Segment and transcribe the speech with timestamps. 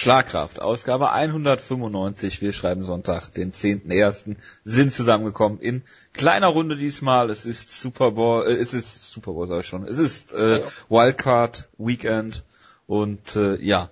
[0.00, 2.40] Schlagkraft, Ausgabe 195.
[2.40, 4.36] Wir schreiben Sonntag, den 10.01.
[4.64, 5.82] sind zusammengekommen in
[6.14, 7.28] kleiner Runde diesmal.
[7.28, 9.84] Es ist Super Bowl, äh, es ist Super Bowl sag ich schon.
[9.84, 12.46] Es ist äh, Wildcard Weekend
[12.86, 13.90] und äh, ja,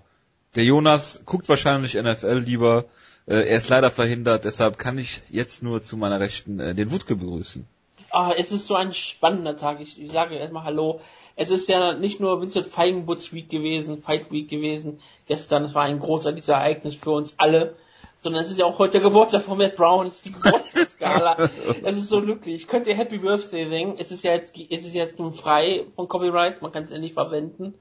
[0.54, 2.86] der Jonas guckt wahrscheinlich NFL lieber.
[3.26, 6.90] Äh, er ist leider verhindert, deshalb kann ich jetzt nur zu meiner Rechten äh, den
[6.90, 7.66] Wutke begrüßen.
[8.12, 9.80] Ah, es ist so ein spannender Tag.
[9.80, 11.02] Ich, ich sage erstmal Hallo
[11.38, 15.84] es ist ja nicht nur Vincent Feigenbutz Week gewesen, Fight Week gewesen gestern, es war
[15.84, 17.76] ein großartiges Ereignis für uns alle,
[18.22, 21.48] sondern es ist ja auch heute der Geburtstag von Matt Brown, es ist die Geburtstagsskala.
[21.84, 22.56] es ist so glücklich.
[22.56, 26.08] Ich könnte Happy Birthday singen, es ist ja jetzt, es ist jetzt nun frei von
[26.08, 27.74] Copyright, man kann es ja nicht verwenden,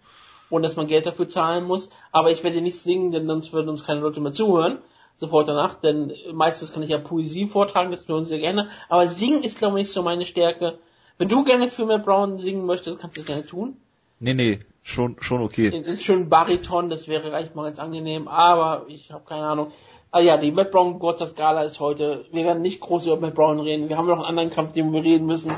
[0.52, 3.70] ohne dass man Geld dafür zahlen muss, aber ich werde nicht singen, denn sonst würden
[3.70, 4.78] uns keine Leute mehr zuhören
[5.20, 9.44] sofort danach, denn meistens kann ich ja Poesie vortragen, das hören sie gerne, aber singen
[9.44, 10.78] ist glaube ich nicht so meine Stärke.
[11.17, 13.77] Wenn du gerne für Matt Brown singen möchtest, kannst du es gerne tun.
[14.20, 15.67] Nee, nee, schon, schon okay.
[15.67, 19.72] In, in schönen Bariton, das wäre recht mal ganz angenehm, aber ich habe keine Ahnung.
[20.11, 22.25] Ah ja, die Matt Brown Geburtstagsgala ist heute.
[22.31, 23.89] Wir werden nicht groß über Matt Brown reden.
[23.89, 25.52] Wir haben noch einen anderen Kampf, den wir reden müssen.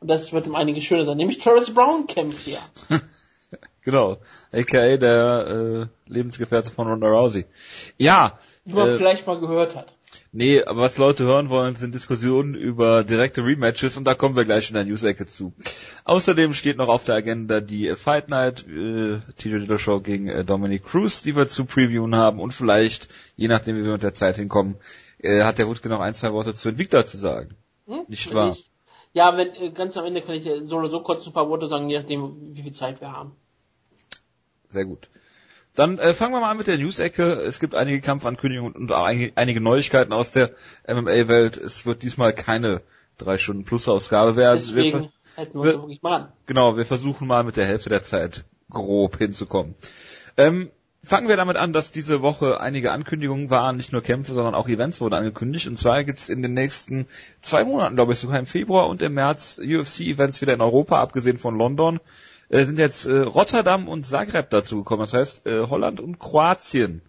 [0.00, 1.16] Und das wird um einige schöner sein.
[1.16, 2.58] Nämlich Travis Brown kämpft hier.
[3.84, 4.18] genau.
[4.52, 7.46] AKA der äh, Lebensgefährte von Ronda Rousey.
[7.96, 8.38] Ja.
[8.64, 9.95] Wie man äh, vielleicht mal gehört hat.
[10.38, 14.44] Nee, aber was Leute hören wollen, sind Diskussionen über direkte Rematches und da kommen wir
[14.44, 15.54] gleich in der News-Ecke zu.
[16.04, 20.84] Außerdem steht noch auf der Agenda die Fight Night, äh, TJ Dillashaw gegen äh, Dominic
[20.84, 24.36] Cruz, die wir zu previewen haben und vielleicht, je nachdem wie wir mit der Zeit
[24.36, 24.76] hinkommen,
[25.20, 27.56] äh, hat der Wutke noch ein, zwei Worte zu Invicta zu sagen.
[27.86, 28.04] Hm?
[28.06, 28.52] Nicht wahr?
[28.52, 28.68] Ich,
[29.14, 31.68] ja, wenn, äh, ganz am Ende kann ich so oder so kurz ein paar Worte
[31.68, 33.32] sagen, je nachdem wie viel Zeit wir haben.
[34.68, 35.08] Sehr gut.
[35.76, 37.34] Dann äh, fangen wir mal an mit der News-Ecke.
[37.34, 40.52] Es gibt einige Kampfankündigungen und auch einige Neuigkeiten aus der
[40.88, 41.58] MMA-Welt.
[41.58, 42.80] Es wird diesmal keine
[43.18, 44.56] drei Stunden Plus-Ausgabe werden.
[44.56, 46.32] Deswegen wir hätten wir uns wirklich mal an.
[46.46, 49.74] Genau, wir versuchen mal mit der Hälfte der Zeit grob hinzukommen.
[50.38, 50.70] Ähm,
[51.02, 54.68] fangen wir damit an, dass diese Woche einige Ankündigungen waren, nicht nur Kämpfe, sondern auch
[54.68, 55.66] Events wurden angekündigt.
[55.66, 57.06] Und zwar gibt es in den nächsten
[57.40, 61.36] zwei Monaten, glaube ich, sogar im Februar und im März UFC-Events wieder in Europa, abgesehen
[61.36, 62.00] von London
[62.48, 65.02] äh, sind jetzt äh, Rotterdam und Zagreb dazu gekommen.
[65.02, 67.02] Das heißt äh, Holland und Kroatien.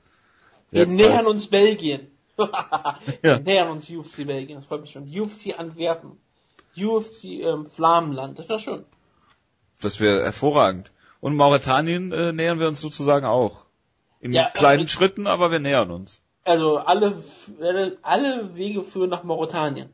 [0.71, 1.27] Wir nähern bald.
[1.27, 2.07] uns Belgien.
[3.21, 4.57] Wir nähern uns UFC Belgien.
[4.57, 5.03] Das freut mich schon.
[5.03, 6.17] UFC Antwerpen.
[6.77, 8.37] UFC ähm, Flammenland.
[8.37, 8.85] Das wäre schön.
[9.81, 10.91] Das wäre hervorragend.
[11.19, 13.65] Und Mauretanien äh, nähern wir uns sozusagen auch.
[14.19, 16.21] In ja, kleinen äh, Schritten, aber wir nähern uns.
[16.43, 17.21] Also alle,
[18.01, 19.89] alle Wege führen nach Mauretanien.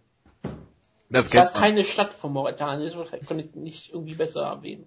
[1.10, 4.86] Das ich weiß keine Stadt von Mauretanien, das kann ich nicht irgendwie besser erwähnen.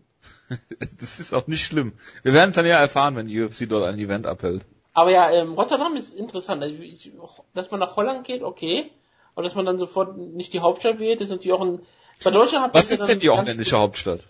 [1.01, 1.93] das ist auch nicht schlimm.
[2.23, 4.65] Wir werden es dann ja erfahren, wenn die UFC dort ein Event abhält.
[4.95, 6.63] Aber ja, ähm, Rotterdam ist interessant.
[6.63, 7.13] Also ich,
[7.53, 8.91] dass man nach Holland geht, okay.
[9.35, 11.81] Aber dass man dann sofort nicht die Hauptstadt wählt, ist natürlich auch ein.
[12.25, 14.21] Bei Deutschland hat Was ist denn die holländische Hauptstadt?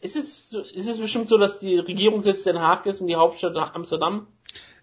[0.00, 3.16] Ist es, ist es bestimmt so, dass die Regierung sitzt Den Haag ist und die
[3.16, 4.26] Hauptstadt nach Amsterdam?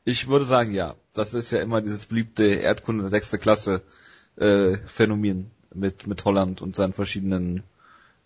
[0.03, 0.95] Ich würde sagen, ja.
[1.13, 3.81] Das ist ja immer dieses beliebte Erdkunde sechste Klasse
[4.37, 7.63] äh, Phänomen mit, mit Holland und seinen verschiedenen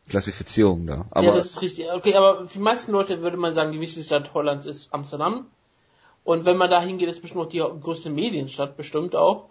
[0.09, 1.05] Klassifizierung da.
[1.11, 1.91] Aber ja, das ist richtig.
[1.91, 5.47] Okay, aber für die meisten Leute würde man sagen, die wichtigste Stadt Hollands ist Amsterdam.
[6.23, 9.49] Und wenn man da hingeht, ist bestimmt auch die größte Medienstadt bestimmt auch.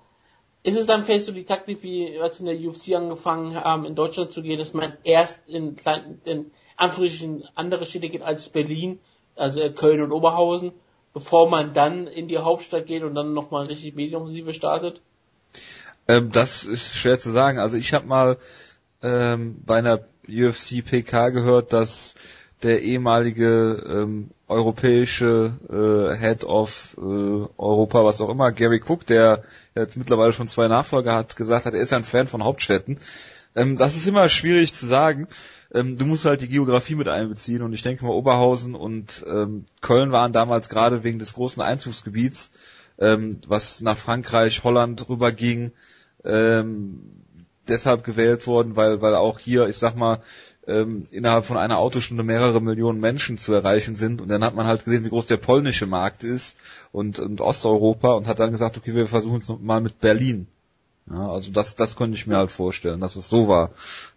[0.63, 3.95] Ist es dann vielleicht so die Taktik, wie als in der UFC angefangen haben, in
[3.95, 9.01] Deutschland zu gehen, dass man erst in kleinen, in Anführungsstrichen andere Städte geht als Berlin,
[9.37, 10.73] also Köln und Oberhausen,
[11.15, 15.01] bevor man dann in die Hauptstadt geht und dann nochmal richtig Medienoffensive startet?
[16.09, 17.59] Ähm, das ist schwer zu sagen.
[17.59, 18.37] Also ich habe mal
[19.03, 22.15] ähm, bei einer UFC PK gehört, dass
[22.63, 29.43] der ehemalige ähm, europäische äh, Head of äh, Europa, was auch immer, Gary Cook, der
[29.75, 32.99] jetzt mittlerweile schon zwei Nachfolger hat, gesagt hat, er ist ein Fan von Hauptstädten.
[33.55, 35.29] Ähm, das ist immer schwierig zu sagen.
[35.73, 39.65] Ähm, du musst halt die Geografie mit einbeziehen und ich denke mal, Oberhausen und ähm,
[39.81, 42.51] Köln waren damals gerade wegen des großen Einzugsgebiets,
[42.99, 45.73] ähm, was nach Frankreich, Holland rüberging,
[46.25, 47.01] ähm,
[47.71, 50.21] deshalb gewählt worden, weil, weil auch hier, ich sag mal,
[50.67, 54.21] ähm, innerhalb von einer Autostunde mehrere Millionen Menschen zu erreichen sind.
[54.21, 56.57] Und dann hat man halt gesehen, wie groß der polnische Markt ist
[56.93, 60.47] und, und Osteuropa und hat dann gesagt, okay, wir versuchen es mal mit Berlin.
[61.11, 63.71] Ja, also das, das könnte ich mir halt vorstellen, dass es so war.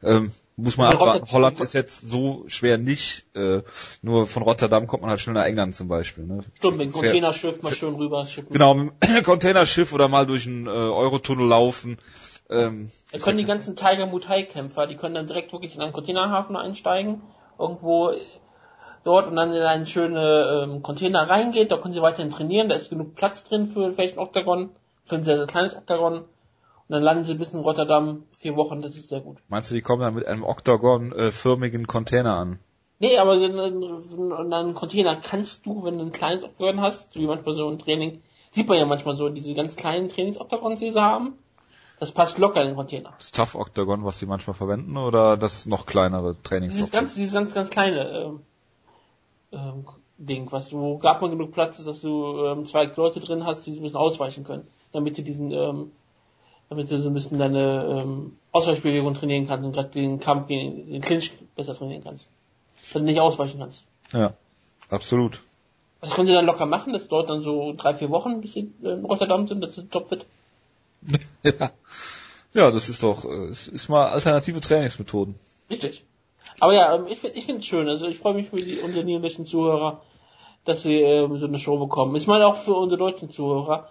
[0.03, 1.31] Ähm, muss man abwarten.
[1.31, 3.25] Holland ist jetzt so schwer nicht.
[3.35, 3.61] Äh,
[4.03, 6.25] nur von Rotterdam kommt man halt schnell nach England zum Beispiel.
[6.25, 6.41] Ne?
[6.57, 8.53] Stimmt, mit dem Containerschiff mal schön rüber schippen.
[8.53, 11.97] Genau, mit dem Containerschiff oder mal durch einen äh, Eurotunnel laufen.
[12.53, 15.93] Ähm, da können die ganzen Tiger Muay Kämpfer, die können dann direkt wirklich in einen
[15.93, 17.21] Containerhafen einsteigen,
[17.57, 18.11] irgendwo
[19.03, 22.75] dort und dann in einen schönen ähm, Container reingeht, da können sie weiterhin trainieren, da
[22.75, 24.69] ist genug Platz drin für vielleicht ein Oktagon,
[25.05, 26.25] für ein sehr, sehr kleines Oktagon.
[26.87, 29.37] Und dann landen sie bis in Rotterdam vier Wochen, das ist sehr gut.
[29.47, 32.59] Meinst du, die kommen dann mit einem Oktagon-förmigen Container an?
[32.99, 37.15] Nee, aber in, in, in einem Container kannst du, wenn du ein kleines Oktagon hast,
[37.15, 38.21] wie manchmal so ein Training,
[38.51, 41.37] sieht man ja manchmal so, diese ganz kleinen Trainingsoktagons, die sie haben,
[42.03, 43.13] das passt locker in den Container.
[43.17, 46.75] Das Tough Octagon, was sie manchmal verwenden, oder das noch kleinere Trainings?
[46.75, 48.39] Dieses ganz, dieses ganz, ganz kleine ähm,
[49.53, 49.85] ähm,
[50.17, 53.71] Ding, was du, gab man genug Platz, dass du ähm, zwei Leute drin hast, die
[53.71, 55.93] so ein bisschen ausweichen können, damit du diesen, ähm,
[56.67, 60.91] damit du so ein bisschen deine ähm, Ausweichbewegung trainieren kannst und gerade den Kampf gegen
[60.91, 62.27] den Clinch besser trainieren kannst.
[62.81, 63.87] Dass du nicht ausweichen kannst.
[64.11, 64.33] Ja,
[64.89, 65.41] absolut.
[66.01, 68.73] Das können sie dann locker machen, das dauert dann so drei, vier Wochen, bis sie
[68.83, 70.25] äh, in Rotterdam sind, dass sie topfit.
[71.43, 71.71] ja.
[72.53, 75.35] ja, das ist doch, äh, es ist mal alternative Trainingsmethoden.
[75.69, 76.03] Richtig.
[76.59, 77.87] Aber ja, ähm, ich, ich finde es schön.
[77.87, 80.01] Also ich freue mich für die unsere niederländischen Zuhörer,
[80.65, 82.15] dass sie ähm, so eine Show bekommen.
[82.15, 83.89] Ich meine auch für unsere deutschen Zuhörer.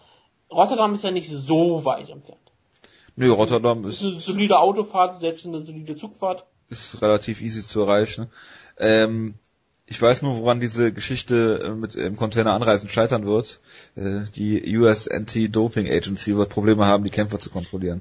[0.50, 2.38] Rotterdam ist ja nicht so weit entfernt.
[3.16, 6.46] Nö, Rotterdam Es ist ist, eine solide Autofahrt, selbst eine solide Zugfahrt.
[6.68, 8.30] ist relativ easy zu erreichen.
[8.78, 9.34] Ähm,
[9.92, 13.60] ich weiß nur, woran diese Geschichte äh, mit im Container anreisen scheitern wird.
[13.94, 18.00] Äh, die US Anti-Doping Agency wird Probleme haben, die Kämpfer zu kontrollieren.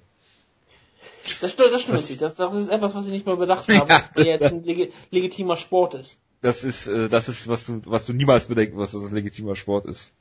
[1.41, 2.17] Das, stimmt- das stimmt natürlich.
[2.19, 3.99] Das, das ist etwas, was ich nicht mal bedacht habe, Ja.
[3.99, 6.15] dass der jetzt ein legi legitimer Sport ist.
[6.41, 9.15] Das ist, äh, das ist, was du, was du niemals bedenken wirst, dass es ein
[9.15, 10.11] legitimer Sport ist.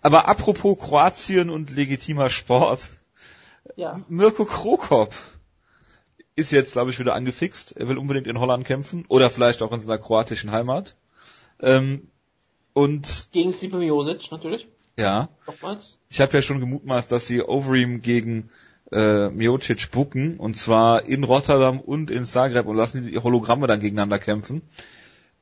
[0.00, 2.88] Aber apropos Kroatien und legitimer Sport,
[3.76, 4.00] Ja.
[4.08, 5.12] Mirko Krokop
[6.36, 7.76] ist jetzt, glaube ich, wieder angefixt.
[7.76, 10.96] Er will unbedingt in Holland kämpfen oder vielleicht auch in seiner kroatischen Heimat.
[11.60, 12.08] Ähm,
[12.72, 14.66] und Gegen Stipe Miosic natürlich.
[14.96, 15.96] ja, Nochmals.
[16.08, 18.50] ich habe ja schon gemutmaßt, dass sie Overeem gegen
[18.90, 23.80] äh, Miocic bucken und zwar in Rotterdam und in Zagreb und lassen die Hologramme dann
[23.80, 24.62] gegeneinander kämpfen.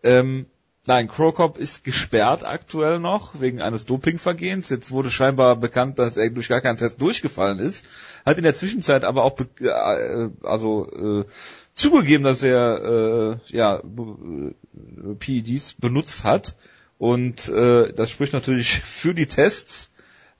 [0.02, 0.46] Ähm,
[0.86, 4.70] nein, Krokop ist gesperrt aktuell noch wegen eines Dopingvergehens.
[4.70, 7.84] Jetzt wurde scheinbar bekannt, dass er durch gar keinen Test durchgefallen ist.
[8.24, 11.24] Hat in der Zwischenzeit aber auch äh, also äh,
[11.72, 16.56] zugegeben, dass er äh, ja äh, PEDs benutzt hat
[16.98, 19.90] und äh, das spricht natürlich für die Tests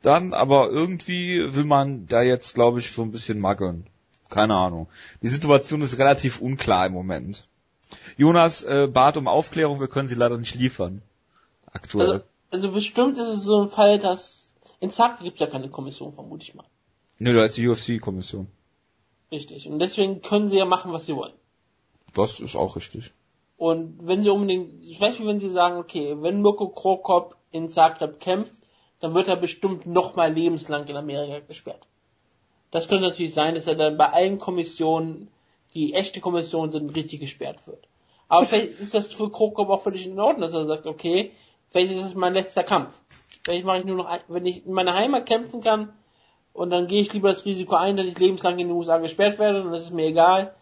[0.03, 3.87] dann, aber irgendwie will man da jetzt, glaube ich, so ein bisschen maggeln.
[4.31, 4.88] Keine Ahnung.
[5.23, 7.49] Die Situation ist relativ unklar im Moment.
[8.17, 11.03] Jonas äh, bat um Aufklärung, wir können sie leider nicht liefern.
[11.67, 12.11] Aktuell.
[12.11, 15.69] Also, also bestimmt ist es so ein Fall, dass in Zagreb gibt es ja keine
[15.69, 16.67] Kommission, vermute ich mal.
[17.19, 18.49] Nö, da ist die UFC-Kommission.
[19.31, 19.69] Richtig.
[19.69, 21.35] Und deswegen können sie ja machen, was sie wollen.
[22.15, 23.12] Das ist auch richtig.
[23.56, 27.69] Und wenn sie unbedingt, ich weiß nicht, wenn sie sagen, okay, wenn Mirko Krokop in
[27.69, 28.53] Zagreb kämpft,
[29.00, 31.87] dann wird er bestimmt nochmal lebenslang in Amerika gesperrt.
[32.71, 35.29] Das könnte natürlich sein, dass er dann bei allen Kommissionen,
[35.75, 37.87] die echte Kommissionen sind, richtig gesperrt wird.
[38.29, 41.33] Aber vielleicht ist das für Krokop auch völlig in Ordnung, dass er sagt, okay,
[41.69, 43.01] vielleicht ist es mein letzter Kampf.
[43.45, 45.93] Vielleicht mache ich nur noch, wenn ich in meiner Heimat kämpfen kann,
[46.53, 49.39] und dann gehe ich lieber das Risiko ein, dass ich lebenslang in den USA gesperrt
[49.39, 50.55] werde, und das ist mir egal.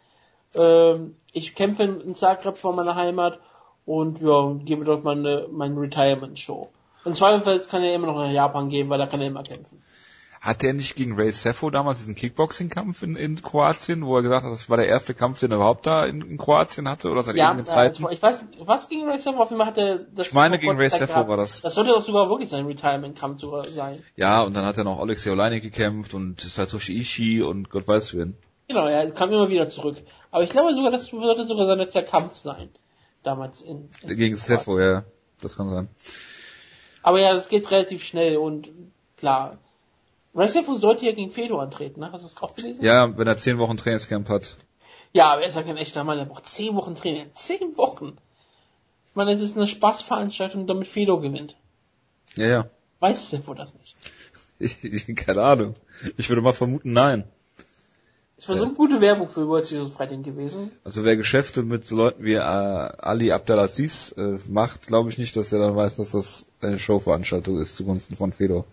[0.55, 3.39] Ähm, ich kämpfe in Zagreb vor meiner Heimat
[3.87, 6.69] und ja, gebe dort meine, meine Retirement-Show.
[7.05, 9.83] Und zweifelsfalls kann er immer noch nach Japan gehen, weil da kann er immer kämpfen.
[10.41, 14.45] Hat der nicht gegen Ray Sefo damals diesen Kickboxing-Kampf in, in Kroatien, wo er gesagt
[14.47, 17.23] hat, das war der erste Kampf, den er überhaupt da in, in Kroatien hatte oder
[17.23, 18.07] seit Ja, irgendeinen äh, Zeiten?
[18.11, 19.37] ich weiß, was gegen Ray Sefo?
[19.43, 20.29] Auf jeden Fall hat er das.
[20.29, 21.29] Ich meine, gegen Ray Zeit gehabt.
[21.29, 21.61] war das.
[21.61, 24.03] Das sollte doch sogar wirklich sein Retirement-Kampf sogar sein.
[24.17, 28.17] Ja, und dann hat er noch Alexei Oleinik gekämpft und Satoshi Ishii und Gott weiß
[28.17, 28.35] wen.
[28.67, 29.97] Genau, er kam immer wieder zurück.
[30.31, 32.71] Aber ich glaube sogar, das sollte sogar sein letzter Kampf sein.
[33.23, 33.91] Damals in.
[34.03, 35.05] in Gegen Sefo, ja,
[35.43, 35.89] das kann sein.
[37.03, 38.71] Aber ja, das geht relativ schnell und
[39.19, 39.59] klar.
[40.33, 42.13] Wrestling sollte ja gegen Fedor antreten, ne?
[42.13, 42.85] Hast du das auch gelesen?
[42.85, 44.57] Ja, wenn er zehn Wochen Trainingscamp hat.
[45.13, 47.33] Ja, aber er ist ja kein echter Mann, er braucht zehn Wochen Training.
[47.35, 48.17] Zehn Wochen!
[49.09, 51.57] Ich meine, es ist eine Spaßveranstaltung, damit Fedor gewinnt.
[52.37, 52.71] Ja, ja.
[53.01, 53.97] Weiß Sefo das nicht?
[54.61, 55.75] Ich, ich, keine Ahnung.
[56.17, 57.25] Ich würde mal vermuten, nein.
[58.37, 60.71] Es war so eine gute Werbung für World Series Fighting gewesen.
[60.83, 65.37] Also wer Geschäfte mit so Leuten wie äh, Ali Abdelaziz äh, macht, glaube ich nicht,
[65.37, 68.65] dass er dann weiß, dass das eine Showveranstaltung ist zugunsten von Fedor.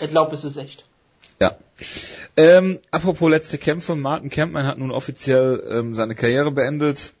[0.00, 0.84] Er glaubt, es ist echt.
[1.40, 1.56] Ja.
[2.36, 7.12] Ähm, apropos letzte Kämpfe, Martin Campman hat nun offiziell ähm, seine Karriere beendet.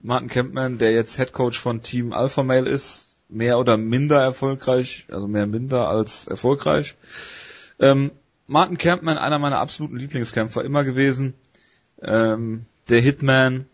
[0.00, 5.06] Martin Campman, der jetzt Head Coach von Team Alpha Male ist, mehr oder minder erfolgreich,
[5.10, 6.96] also mehr minder als erfolgreich.
[7.78, 8.10] Ähm,
[8.46, 11.34] Martin Campman, einer meiner absoluten Lieblingskämpfer immer gewesen.
[12.02, 13.66] Ähm, der Hitman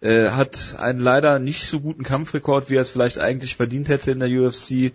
[0.00, 4.10] äh, hat einen leider nicht so guten Kampfrekord, wie er es vielleicht eigentlich verdient hätte
[4.10, 4.92] in der UFC.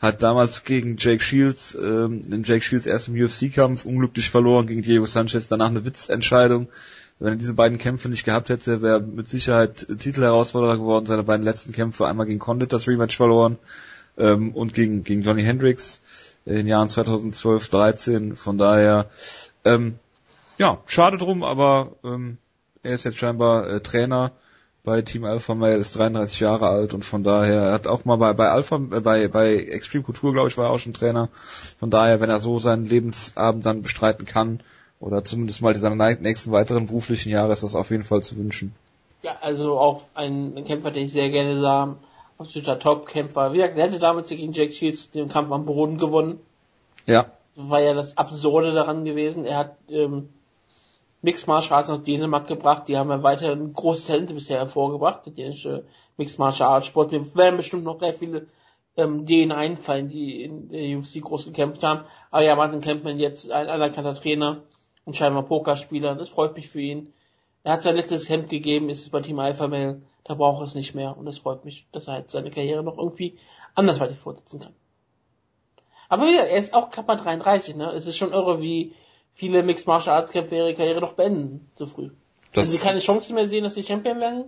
[0.00, 5.06] Hat damals gegen Jake Shields, ähm, in Jake Shields erstem UFC-Kampf unglücklich verloren gegen Diego
[5.06, 6.68] Sanchez, danach eine Witzentscheidung.
[7.18, 11.06] Wenn er diese beiden Kämpfe nicht gehabt hätte, wäre er mit Sicherheit Titelherausforderer geworden.
[11.06, 13.58] Seine beiden letzten Kämpfe einmal gegen Condit das Rematch verloren
[14.16, 16.00] ähm, und gegen, gegen Johnny Hendricks
[16.44, 18.36] in den Jahren 2012, 13.
[18.36, 19.10] Von daher,
[19.64, 19.98] ähm,
[20.58, 22.38] ja, schade drum, aber ähm,
[22.84, 24.30] er ist jetzt scheinbar äh, Trainer
[24.88, 28.16] bei Team Alpha Male, ist 33 Jahre alt und von daher, er hat auch mal
[28.16, 31.28] bei, bei Alpha, äh, bei, bei Extreme Couture, glaube ich, war er auch schon Trainer.
[31.78, 34.60] Von daher, wenn er so seinen Lebensabend dann bestreiten kann,
[34.98, 38.74] oder zumindest mal seine nächsten weiteren beruflichen Jahre, ist das auf jeden Fall zu wünschen.
[39.22, 41.96] Ja, also auch ein Kämpfer, den ich sehr gerne sah,
[42.38, 43.52] absoluter Top-Kämpfer.
[43.52, 46.40] Wie gesagt, er hätte damals gegen Jack Shields den Kampf am Boden gewonnen.
[47.06, 47.26] Ja.
[47.54, 49.44] War ja das Absurde daran gewesen.
[49.44, 50.30] Er hat ähm,
[51.20, 52.84] Mixed Martial Arts nach Dänemark gebracht.
[52.86, 55.84] Die haben ja weiterhin große Talente bisher hervorgebracht, der dänische
[56.16, 57.10] Mixed Martial Arts Sport.
[57.10, 58.46] Wir werden bestimmt noch sehr viele
[58.96, 62.04] ähm, denen einfallen, die in der UFC groß gekämpft haben.
[62.30, 64.62] Aber ja, Martin Campman jetzt ein anerkannter Trainer
[65.04, 66.14] und scheinbar Pokerspieler.
[66.14, 67.12] Das freut mich für ihn.
[67.64, 70.02] Er hat sein letztes Hemd gegeben, ist es bei Team Alpha Male.
[70.24, 71.16] Da braucht er es nicht mehr.
[71.16, 73.38] Und das freut mich, dass er halt seine Karriere noch irgendwie
[73.74, 74.74] andersweitig fortsetzen kann.
[76.08, 77.90] Aber wieder, er ist auch Kappa 33, ne?
[77.92, 78.94] Es ist schon irre, wie
[79.38, 82.10] viele Mixed Martial Arts Kämpfer ihre Karriere noch beenden, so früh.
[82.52, 84.44] Das Wenn sie keine Chance mehr sehen, dass sie Champion werden,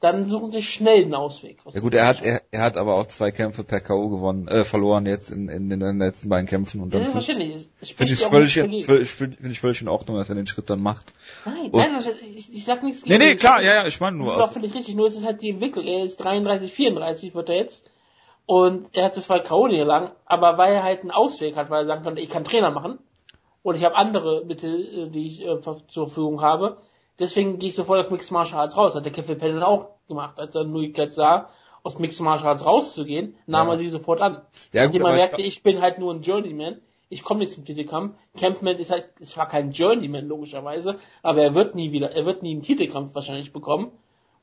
[0.00, 1.58] dann suchen sie schnell einen Ausweg.
[1.72, 4.08] Ja gut, er hat, er, er hat aber auch zwei Kämpfe per K.O.
[4.08, 7.42] gewonnen, äh, verloren jetzt in, in, in den letzten beiden Kämpfen und dann ja, finde
[7.80, 10.80] ich find ich völlig, völlig, find ich völlig in Ordnung, dass er den Schritt dann
[10.80, 11.12] macht.
[11.44, 12.00] Nein, und nein,
[12.34, 14.36] ich, ich sag nichts gegen Nee, nee, klar, ja, ja, ich meine nur.
[14.36, 15.86] Das ist auch völlig richtig, nur ist es halt die Entwicklung.
[15.86, 17.88] Er ist 33, 34 wird er jetzt
[18.46, 19.66] und er hat das zwar K.O.
[19.66, 22.72] lang, aber weil er halt einen Ausweg hat, weil er sagen konnte, ich kann Trainer
[22.72, 22.98] machen
[23.62, 26.78] und ich habe andere Mittel, äh, die ich äh, zur Verfügung habe,
[27.18, 28.94] Deswegen gehe ich sofort aus Mixed Martial Arts raus.
[28.94, 31.50] Hat der Kevin Pennell auch gemacht, als er Möglichkeit sah,
[31.82, 33.74] aus Mixed Martial Arts rauszugehen, nahm ja.
[33.74, 34.42] er sie sofort an.
[34.72, 36.80] Ja, gut, man merkte, ich, ich bin halt nur ein Journeyman.
[37.10, 38.16] Ich komme nicht zum Titelkampf.
[38.38, 42.42] Campman ist halt, es war kein Journeyman logischerweise, aber er wird nie wieder, er wird
[42.42, 43.92] nie einen Titelkampf wahrscheinlich bekommen.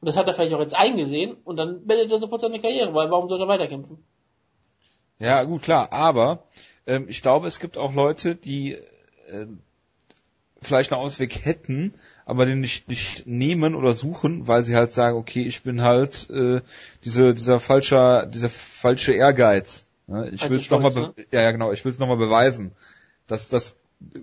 [0.02, 2.94] Und das hat er vielleicht auch jetzt eingesehen und dann beendet er sofort seine Karriere,
[2.94, 4.06] weil warum soll er weiterkämpfen?
[5.18, 6.44] Ja, gut, klar, aber
[6.88, 8.78] ähm, ich glaube, es gibt auch Leute, die
[9.30, 9.48] äh,
[10.62, 11.94] vielleicht einen Ausweg hätten,
[12.26, 16.30] aber den nicht, nicht nehmen oder suchen, weil sie halt sagen, okay, ich bin halt
[16.30, 16.62] äh,
[17.04, 19.86] diese, dieser falscher, dieser falsche Ehrgeiz.
[20.08, 20.30] Ne?
[20.30, 21.14] Ich also will es nochmal, ne?
[21.32, 22.72] ja, ja genau, ich will es nochmal beweisen.
[23.28, 23.76] dass das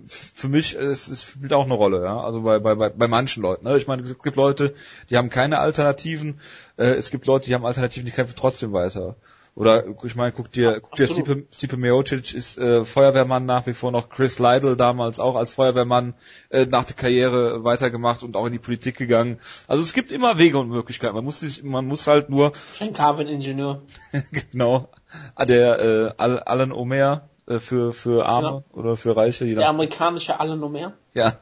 [0.07, 2.19] für mich es, es spielt auch eine Rolle, ja.
[2.19, 3.65] Also bei, bei, bei, bei manchen Leuten.
[3.65, 3.77] Ne?
[3.77, 4.73] Ich meine, es gibt Leute,
[5.09, 6.39] die haben keine Alternativen,
[6.77, 9.15] äh, es gibt Leute, die haben Alternativen, die kämpfen trotzdem weiter.
[9.57, 13.73] Oder ich meine, guck dir, guck dir Stipe, Stipe Miocic ist äh, Feuerwehrmann nach wie
[13.73, 16.13] vor noch, Chris Lytle damals auch als Feuerwehrmann
[16.49, 19.39] äh, nach der Karriere weitergemacht und auch in die Politik gegangen.
[19.67, 21.15] Also es gibt immer Wege und Möglichkeiten.
[21.15, 22.51] Man muss sich, man muss halt nur.
[22.79, 23.81] Ein Carbon-Ingenieur.
[24.51, 24.89] genau.
[25.33, 28.79] Ah, der äh, Alan Omer äh, für für Arme ja.
[28.79, 29.47] oder für Reiche.
[29.47, 30.93] Der amerikanische Alan Omer.
[31.15, 31.39] Ja.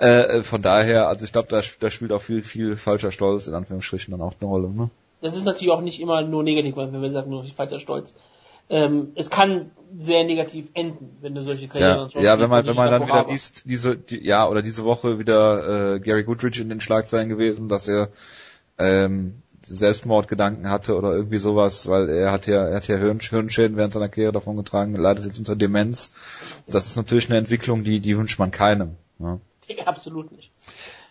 [0.00, 3.46] Äh, äh, von daher, also ich glaube, da, da spielt auch viel viel falscher Stolz
[3.46, 4.68] in Anführungsstrichen dann auch eine Rolle.
[4.68, 4.90] Ne?
[5.22, 8.14] Das ist natürlich auch nicht immer nur negativ, wenn wir sagen, nur falscher Stolz.
[8.68, 12.76] Ähm, es kann sehr negativ enden, wenn du solche Karrieren Ja, ja wenn man, wenn
[12.76, 16.68] man dann wieder liest, diese, die, ja, oder diese Woche wieder äh, Gary Goodrich in
[16.68, 18.08] den Schlagzeilen gewesen, dass er
[18.78, 23.76] ähm, Selbstmordgedanken hatte oder irgendwie sowas, weil er hat ja, er hat ja Hirn, Hirnschäden
[23.76, 26.12] während seiner Karriere davon getragen, leidet jetzt unter Demenz.
[26.66, 28.96] Das ist natürlich eine Entwicklung, die, die wünscht man keinem.
[29.18, 29.38] Ja.
[29.84, 30.50] Absolut nicht.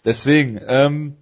[0.03, 1.15] Deswegen, ähm,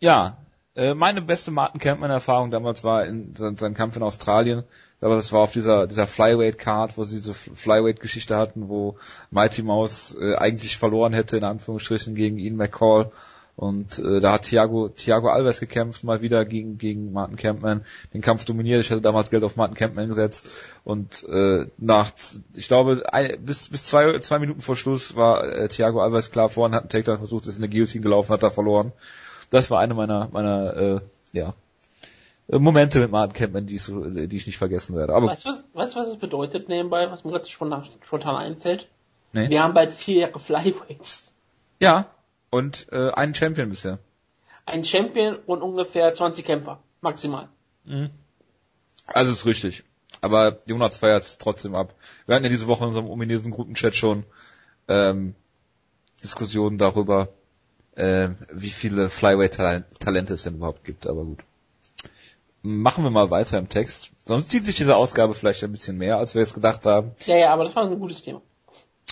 [0.00, 0.38] ja,
[0.74, 4.64] äh, meine beste Martin Campman-Erfahrung damals war in sein, sein Kampf in Australien.
[5.00, 8.96] Aber das war auf dieser, dieser Flyweight-Card, wo sie diese Flyweight-Geschichte hatten, wo
[9.30, 13.10] Mighty Mouse äh, eigentlich verloren hätte, in Anführungsstrichen, gegen Ian McCall.
[13.54, 18.22] Und äh, da hat Thiago, Thiago Alves gekämpft, mal wieder gegen, gegen Martin Campman, den
[18.22, 18.80] Kampf dominiert.
[18.80, 20.48] Ich hatte damals Geld auf Martin Campman gesetzt.
[20.84, 22.12] Und äh, nach,
[22.54, 26.48] ich glaube, ein, bis, bis zwei, zwei Minuten vor Schluss war äh, Thiago Alves klar
[26.48, 28.92] vorne, hat einen Takedown versucht, ist in der Guillotine gelaufen, hat da verloren
[29.52, 31.00] das war eine meiner, meiner, äh,
[31.32, 31.54] ja,
[32.48, 35.14] Momente mit Martin Campman, die ich, so, die ich nicht vergessen werde.
[35.14, 38.88] Aber weißt du, weißt, was es bedeutet nebenbei, was mir gerade spontan einfällt?
[39.32, 39.48] Nee.
[39.48, 41.32] Wir haben bald vier Jahre Flyweights.
[41.80, 42.06] Ja,
[42.50, 43.98] und äh, einen Champion bisher.
[44.66, 47.48] Ein Champion und ungefähr 20 Kämpfer, maximal.
[47.84, 48.10] Mhm.
[49.06, 49.84] Also ist richtig.
[50.20, 51.94] Aber Jonas feiert es trotzdem ab.
[52.26, 54.24] Wir hatten ja diese Woche in unserem ominösen Gruppenchat schon
[54.88, 55.34] ähm,
[56.22, 57.28] Diskussionen darüber,
[57.96, 61.40] äh, wie viele Flyweight-Talente es denn überhaupt gibt, aber gut.
[62.62, 64.12] Machen wir mal weiter im Text.
[64.24, 67.10] Sonst zieht sich diese Ausgabe vielleicht ein bisschen mehr, als wir jetzt gedacht haben.
[67.26, 68.40] Ja, ja, aber das war ein gutes Thema.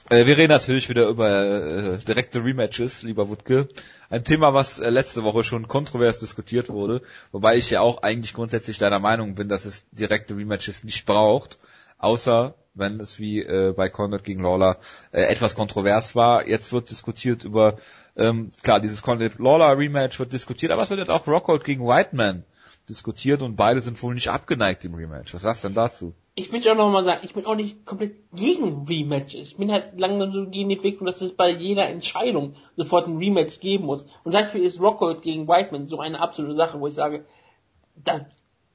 [0.09, 3.69] Äh, wir reden natürlich wieder über äh, direkte Rematches, lieber Wutke.
[4.09, 8.35] Ein Thema, was äh, letzte Woche schon kontrovers diskutiert wurde, wobei ich ja auch eigentlich
[8.35, 11.59] grundsätzlich deiner Meinung bin, dass es direkte Rematches nicht braucht,
[11.99, 14.79] außer wenn es wie äh, bei Conrad gegen Lawler
[15.13, 16.47] äh, etwas kontrovers war.
[16.47, 17.77] Jetzt wird diskutiert über
[18.21, 21.87] ähm, klar, dieses Conrad Lawler Rematch wird diskutiert, aber es wird jetzt auch Rockhold gegen
[21.87, 22.45] Whiteman
[22.89, 25.33] diskutiert und beide sind wohl nicht abgeneigt im Rematch.
[25.33, 26.15] Was sagst du denn dazu?
[26.35, 29.53] Ich möchte auch noch mal sagen, ich bin auch nicht komplett gegen Rematches.
[29.53, 33.17] Ich bin halt lange so gegen die Entwicklung, dass es bei jeder Entscheidung sofort ein
[33.17, 34.03] Rematch geben muss.
[34.03, 37.25] Und zum Beispiel ist Rockhold gegen Whiteman so eine absolute Sache, wo ich sage,
[37.97, 38.27] da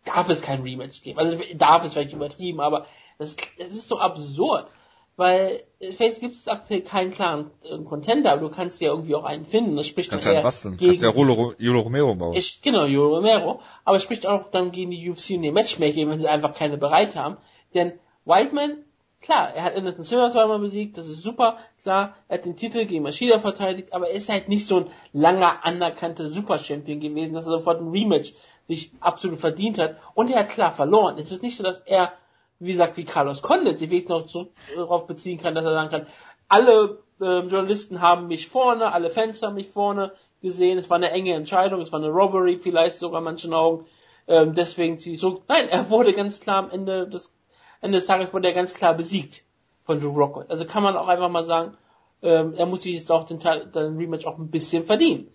[0.05, 1.19] darf es kein Rematch geben.
[1.19, 2.85] Also darf es vielleicht übertrieben, aber
[3.17, 4.69] das, das ist so absurd.
[5.17, 9.23] Weil vielleicht gibt es aktuell keinen klaren äh, Contender, aber du kannst ja irgendwie auch
[9.23, 9.77] einen finden.
[9.77, 10.77] Das spricht Kannst dann ja was denn?
[10.77, 12.35] gegen Kannst ja Rolo, Jolo Romero bauen.
[12.35, 13.61] ich, genau, Jolo Romero.
[13.85, 16.77] Aber es spricht auch dann gegen die UFC in den Matchmaking, wenn sie einfach keine
[16.77, 17.37] bereit haben.
[17.73, 17.93] Denn
[18.25, 18.83] Whiteman,
[19.21, 22.85] klar, er hat Anderson Silva zweimal besiegt, das ist super, klar, er hat den Titel
[22.85, 27.45] gegen Maschida verteidigt, aber er ist halt nicht so ein langer, anerkannter Super-Champion gewesen, dass
[27.45, 28.33] er sofort ein Rematch
[28.65, 29.95] sich absolut verdient hat.
[30.13, 31.17] Und er hat klar verloren.
[31.19, 32.13] Es ist nicht so, dass er,
[32.59, 35.89] wie gesagt, wie Carlos Condit sich wenigstens noch so darauf beziehen kann, dass er sagen
[35.89, 36.07] kann,
[36.47, 41.11] alle ähm, Journalisten haben mich vorne, alle Fans haben mich vorne gesehen, es war eine
[41.11, 43.85] enge Entscheidung, es war eine Robbery vielleicht sogar in manchen Augen,
[44.27, 47.33] ähm, deswegen ziehe ich so, nein, er wurde ganz klar am Ende des,
[47.81, 49.43] Ende des Tages wurde er ganz klar besiegt
[49.83, 50.49] von Drew Rockwood.
[50.49, 51.77] Also kann man auch einfach mal sagen,
[52.21, 55.31] ähm, er muss sich jetzt auch den, Teil, den Rematch auch ein bisschen verdienen.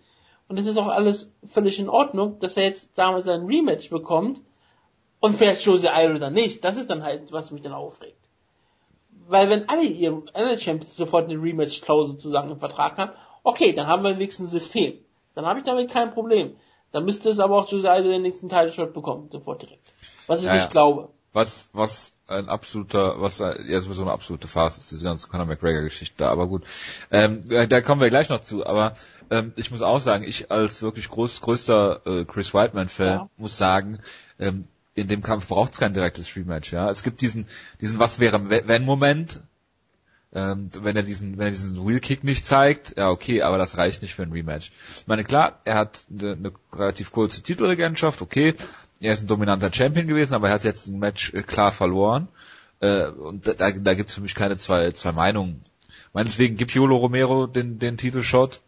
[0.48, 4.42] Und es ist auch alles völlig in Ordnung, dass er jetzt damals sein Rematch bekommt
[5.20, 6.64] und vielleicht Jose Aldo dann nicht.
[6.64, 8.16] Das ist dann halt, was mich dann aufregt.
[9.28, 13.12] Weil wenn alle ihre, alle Champions sofort eine Rematch-Klausel sozusagen im Vertrag haben,
[13.44, 14.94] okay, dann haben wir wenigstens ein System.
[15.34, 16.56] Dann habe ich damit kein Problem.
[16.92, 19.92] Dann müsste es aber auch Jose Aldo den nächsten Title-Shot bekommen, sofort direkt.
[20.26, 20.70] Was ich Ja, nicht ja.
[20.70, 21.10] glaube.
[21.32, 26.16] Was, was ein absoluter, was ja sowieso eine absolute Farce ist, diese ganze Conor McGregor-Geschichte
[26.18, 26.64] da, aber gut.
[27.12, 28.94] Ähm, da da kommen wir gleich noch zu, aber
[29.30, 33.30] ähm, ich muss auch sagen, ich als wirklich groß, größter äh, Chris Whiteman-Fan Ja.
[33.36, 34.00] muss sagen,
[34.40, 34.62] ähm,
[34.94, 36.90] in dem Kampf braucht es kein direktes Rematch, ja.
[36.90, 37.47] Es gibt diesen,
[37.80, 39.40] diesen Was wäre wenn Moment,
[40.32, 43.76] ähm, wenn er diesen, wenn er diesen Wheel Kick nicht zeigt, ja okay, aber das
[43.76, 44.73] reicht nicht für ein Rematch.
[44.97, 48.54] Ich meine, klar, er hat eine, eine relativ kurze Titelregentschaft, okay,
[49.00, 52.28] er ist ein dominanter Champion gewesen, aber er hat jetzt ein Match äh, klar verloren.
[52.80, 55.62] Äh, und da, da, da gibt es für mich keine zwei, zwei Meinungen.
[56.12, 58.61] Meinetwegen gibt Yolo Romero den, den Titelshot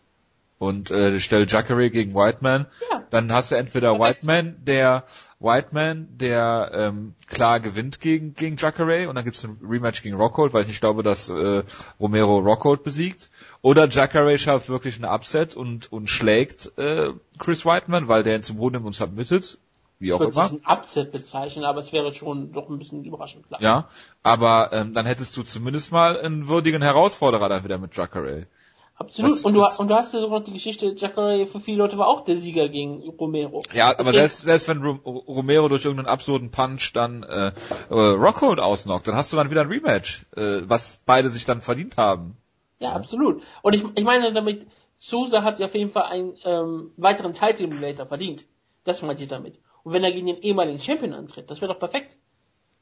[0.59, 2.67] und äh, stellt Jacare gegen Whiteman.
[2.91, 3.05] Ja.
[3.11, 4.23] Dann hast du entweder Perfekt.
[4.23, 5.05] Whiteman, der
[5.43, 10.53] Whiteman, der ähm, klar gewinnt gegen gegen Jacare und dann gibt's ein Rematch gegen Rockhold,
[10.53, 11.63] weil ich nicht glaube, dass äh,
[12.01, 13.31] Romero Rockhold besiegt.
[13.61, 18.43] Oder Jacare schafft wirklich eine Upset und und schlägt äh, Chris Whiteman, weil der ihn
[18.43, 19.59] zum Boden nimmt und submittet,
[19.99, 20.47] wie auch Ich würde immer.
[20.47, 23.61] es ein Upset bezeichnen, aber es wäre schon doch ein bisschen überraschend klar.
[23.61, 23.89] Ja,
[24.23, 28.47] aber ähm, dann hättest du zumindest mal einen würdigen Herausforderer da wieder mit Jacare.
[28.95, 29.33] Absolut.
[29.33, 31.99] Was und, du, und du hast ja sogar noch die Geschichte, Jacare für viele Leute
[31.99, 33.63] war auch der Sieger gegen Romero.
[33.73, 37.53] Ja, aber selbst, selbst wenn Rom Romero durch irgendeinen absurden Punch dann äh,
[37.91, 41.63] äh, Rockhold ausnockt, dann hast du dann wieder ein Rematch, äh, was beide sich dann
[41.63, 42.37] verdient haben.
[42.81, 43.43] Ja, absolut.
[43.63, 44.67] Und ich, ich meine damit,
[44.99, 48.45] Sousa hat sich auf jeden Fall einen ähm, weiteren Title Emulator verdient.
[48.85, 49.59] Das meinte ich damit.
[49.85, 52.17] Und wenn er gegen den ehemaligen Champion antritt, das wäre doch perfekt.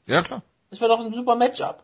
[0.05, 0.43] Ja, klar.
[0.69, 1.83] Das wäre doch ein super Matchup.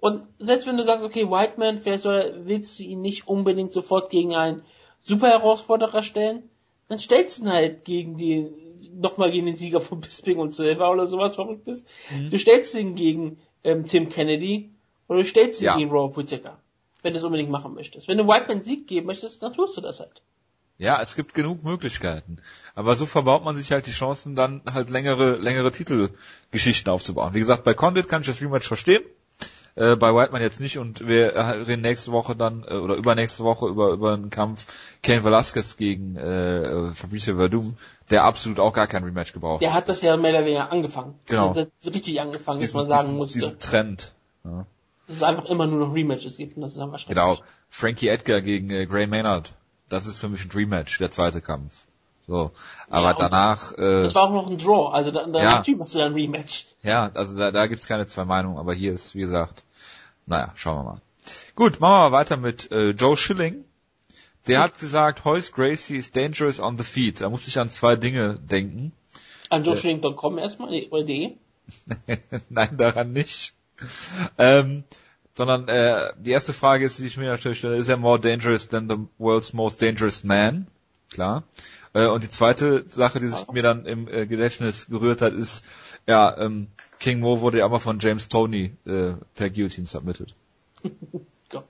[0.00, 4.10] Und selbst wenn du sagst, okay, Whiteman, vielleicht soll, willst du ihn nicht unbedingt sofort
[4.10, 4.62] gegen einen
[5.04, 6.48] super Herausforderer stellen,
[6.88, 8.48] dann stellst du ihn halt gegen die,
[8.94, 11.84] nochmal gegen den Sieger von Bisping und Silva oder sowas Verrücktes.
[12.10, 12.30] Mhm.
[12.30, 14.70] Du stellst ihn gegen ähm, Tim Kennedy
[15.08, 15.76] oder du stellst ihn Ja.
[15.76, 16.58] gegen Robert Whittaker,
[17.02, 18.06] wenn du es unbedingt machen möchtest.
[18.06, 20.22] Wenn du Whiteman Sieg geben möchtest, dann tust du das halt.
[20.80, 22.38] Ja, es gibt genug Möglichkeiten.
[22.76, 27.34] Aber so verbaut man sich halt die Chancen, dann halt längere, längere Titelgeschichten aufzubauen.
[27.34, 29.02] Wie gesagt, bei Condit kann ich das Rematch verstehen.
[29.78, 31.36] Äh, bei Whiteman jetzt nicht und wir
[31.68, 34.66] reden nächste Woche dann äh, oder übernächste Woche über über einen Kampf
[35.02, 37.76] Ken Velasquez gegen äh, Fabricio Verdum,
[38.10, 39.62] der absolut auch gar kein Rematch gebraucht.
[39.62, 41.14] Der hat das ja mehr oder weniger angefangen.
[41.26, 41.52] Genau.
[41.54, 43.38] Der hat das richtig angefangen, dass diesen, man sagen musste.
[43.38, 44.12] diesen Trend.
[44.44, 44.66] Ja.
[45.06, 47.16] dass es einfach immer nur noch Rematches gibt und das ist einfach schrecklich.
[47.24, 47.38] Genau.
[47.70, 49.52] Frankie Edgar gegen äh, Gray Maynard.
[49.88, 51.84] Das ist für mich ein Rematch, der zweite Kampf.
[52.26, 52.50] So.
[52.90, 55.54] Aber Ja, danach, äh, Das war auch noch ein Draw, also da, da Ja.
[55.56, 56.66] natürlich machst du ein Rematch.
[56.82, 59.62] ja, also da, da gibt's keine zwei Meinungen, aber hier ist, wie gesagt,
[60.28, 61.00] naja, schauen wir mal.
[61.54, 63.64] Gut, machen wir mal weiter mit äh, Joe Schilling.
[64.46, 67.20] Der hat gesagt, Hoyce Gracie is dangerous on the feet.
[67.20, 68.92] Da musste ich an zwei Dinge denken.
[69.50, 71.36] An joshling.com erstmal, nee, oder de.
[72.48, 73.54] Nein, daran nicht.
[74.38, 74.84] Ähm,
[75.34, 78.68] sondern äh, die erste Frage ist, die ich mir natürlich stelle, ist er more dangerous
[78.68, 80.66] than the world's most dangerous man?
[81.10, 81.44] Klar.
[81.94, 85.64] Äh, und die zweite Sache, die sich mir dann im äh, Gedächtnis gerührt hat, ist,
[86.06, 86.68] ja, ähm,
[86.98, 90.34] King Mo wurde ja aber von James Tony äh, per Guillotine submitted.
[91.48, 91.64] Gott.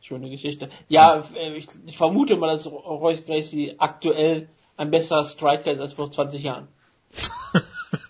[0.00, 0.68] Schöne Geschichte.
[0.88, 1.22] Ja,
[1.54, 6.42] ich, ich vermute mal, dass Royce Gracie aktuell ein besserer Striker ist als vor 20
[6.42, 6.68] Jahren.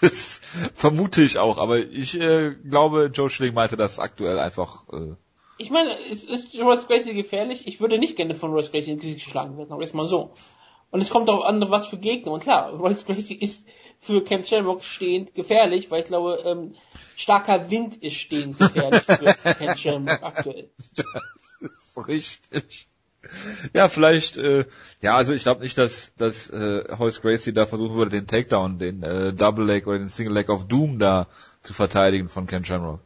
[0.00, 0.40] das
[0.74, 4.88] vermute ich auch, aber ich äh, glaube, Joe Schilling meinte das aktuell einfach.
[4.92, 5.16] Äh,
[5.58, 7.66] Ich meine, ist, ist Royce Gracie gefährlich?
[7.66, 10.32] Ich würde nicht gerne von Royce Gracie ins Gesicht geschlagen werden, aber jetzt mal so.
[10.90, 12.32] Und es kommt auch an, was für Gegner.
[12.32, 13.66] Und klar, Royce Gracie ist
[13.98, 16.74] für Ken Shamrock stehend gefährlich, weil ich glaube, ähm,
[17.16, 20.70] starker Wind ist stehend gefährlich für Ken Shamrock aktuell.
[20.94, 21.06] Das
[21.60, 22.88] ist richtig.
[23.72, 24.66] Ja, vielleicht, äh,
[25.02, 28.78] ja, also ich glaube nicht, dass, dass äh, Horace Gracie da versuchen würde, den Takedown,
[28.78, 31.26] den äh, Double Leg oder den Single Leg of Doom da
[31.62, 33.00] zu verteidigen von Ken Shamrock.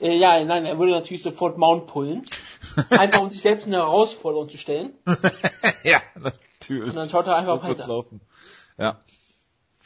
[0.00, 2.22] Äh, ja, nein, er würde natürlich sofort Mount pullen.
[2.90, 4.92] Einfach um sich selbst eine Herausforderung zu stellen.
[5.84, 6.90] ja, natürlich.
[6.90, 7.86] Und dann schaut er einfach weiter.
[7.86, 8.20] laufen.
[8.78, 9.00] Ja,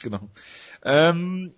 [0.02, 0.20] genau.
[0.84, 1.54] Ähm,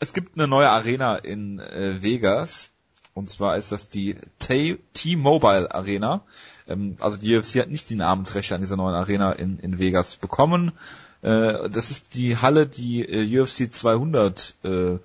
[0.00, 2.70] es gibt eine neue Arena in äh, Vegas.
[3.14, 6.22] Und zwar ist das die T-Mobile Arena.
[6.68, 10.16] Ähm, also die UFC hat nicht die Namensrechte an dieser neuen Arena in, in Vegas
[10.16, 10.72] bekommen.
[11.22, 14.98] Äh, das ist die Halle, die äh, UFC 200 äh,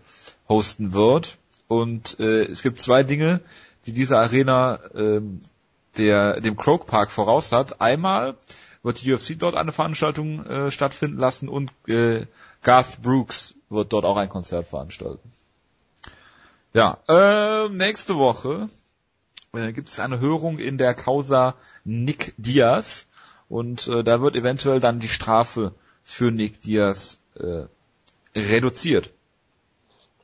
[0.49, 1.37] hosten wird.
[1.71, 3.39] Und äh, es gibt zwei Dinge,
[3.85, 5.39] die diese Arena ähm,
[5.95, 7.79] der, dem Croke Park voraus hat.
[7.79, 8.35] Einmal
[8.83, 12.25] wird die UFC dort eine Veranstaltung äh, stattfinden lassen und äh,
[12.61, 15.31] Garth Brooks wird dort auch ein Konzert veranstalten.
[16.73, 18.67] Ja, äh, nächste Woche
[19.53, 21.55] äh, gibt es eine Hörung in der Causa
[21.85, 23.05] Nick Diaz
[23.47, 27.63] und äh, da wird eventuell dann die Strafe für Nick Diaz äh,
[28.35, 29.11] reduziert.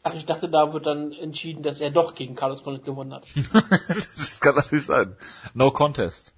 [0.03, 3.23] Ach, ich dachte, da wird dann entschieden, dass er doch gegen Carlos Condit gewonnen hat.
[3.89, 5.17] das kann natürlich sein.
[5.53, 6.33] No contest.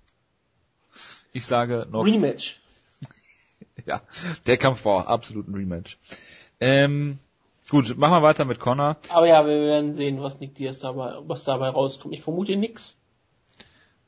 [1.33, 2.59] Ich sage no Rematch.
[3.85, 4.01] Ja,
[4.45, 5.97] der Kampf war absolut ein Rematch.
[6.59, 7.17] Ähm,
[7.69, 8.97] gut, machen wir weiter mit Connor.
[9.09, 12.13] Aber ja, wir werden sehen, was Nick Diaz dabei, was dabei rauskommt.
[12.13, 12.97] Ich vermute nix.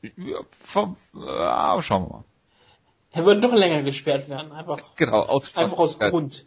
[0.02, 2.24] Ja, vom, äh, schauen wir mal.
[3.12, 4.52] Er wird noch länger gesperrt werden.
[4.52, 6.46] Einfach, Genau, aus einfach aus Grund.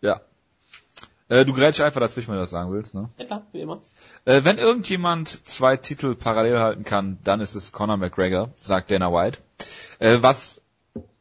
[0.00, 0.20] Ja.
[1.32, 3.08] Äh, du grätsch einfach dazwischen, wenn du das sagen willst, ne?
[3.18, 3.80] Ja klar, wie immer.
[4.26, 9.10] Äh, wenn irgendjemand zwei Titel parallel halten kann, dann ist es Conor McGregor, sagt Dana
[9.10, 9.38] White.
[9.98, 10.60] Äh, was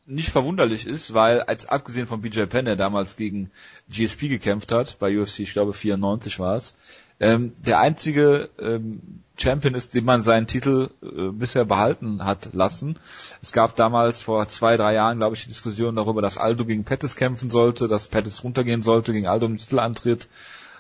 [0.06, 3.52] nicht verwunderlich ist, weil als abgesehen von BJ Penn, der damals gegen
[3.88, 6.76] GSP gekämpft hat, bei UFC, ich glaube 94 war es,
[7.22, 12.98] ähm, der einzige ähm, Champion ist, dem man seinen Titel äh, bisher behalten hat lassen.
[13.42, 16.84] Es gab damals vor zwei, drei Jahren, glaube ich, die Diskussion darüber, dass Aldo gegen
[16.84, 20.28] Pettis kämpfen sollte, dass Pettis runtergehen sollte, gegen Aldo im Titelantritt.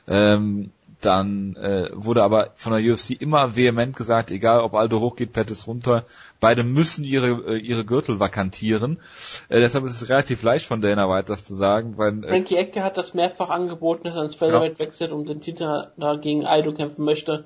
[0.07, 0.71] Ähm,
[1.01, 5.67] dann äh, wurde aber von der UFC immer vehement gesagt, egal ob Aldo hochgeht, Pettis
[5.67, 6.05] runter,
[6.39, 8.99] beide müssen ihre äh, ihre Gürtel vakantieren.
[9.49, 12.55] Äh, deshalb ist es relativ leicht von Dana White das zu sagen, weil äh, Frankie
[12.55, 16.45] Ecke hat das mehrfach angeboten, dass er ins Featherweight wechselt und den Titel da gegen
[16.45, 17.45] Aido kämpfen möchte.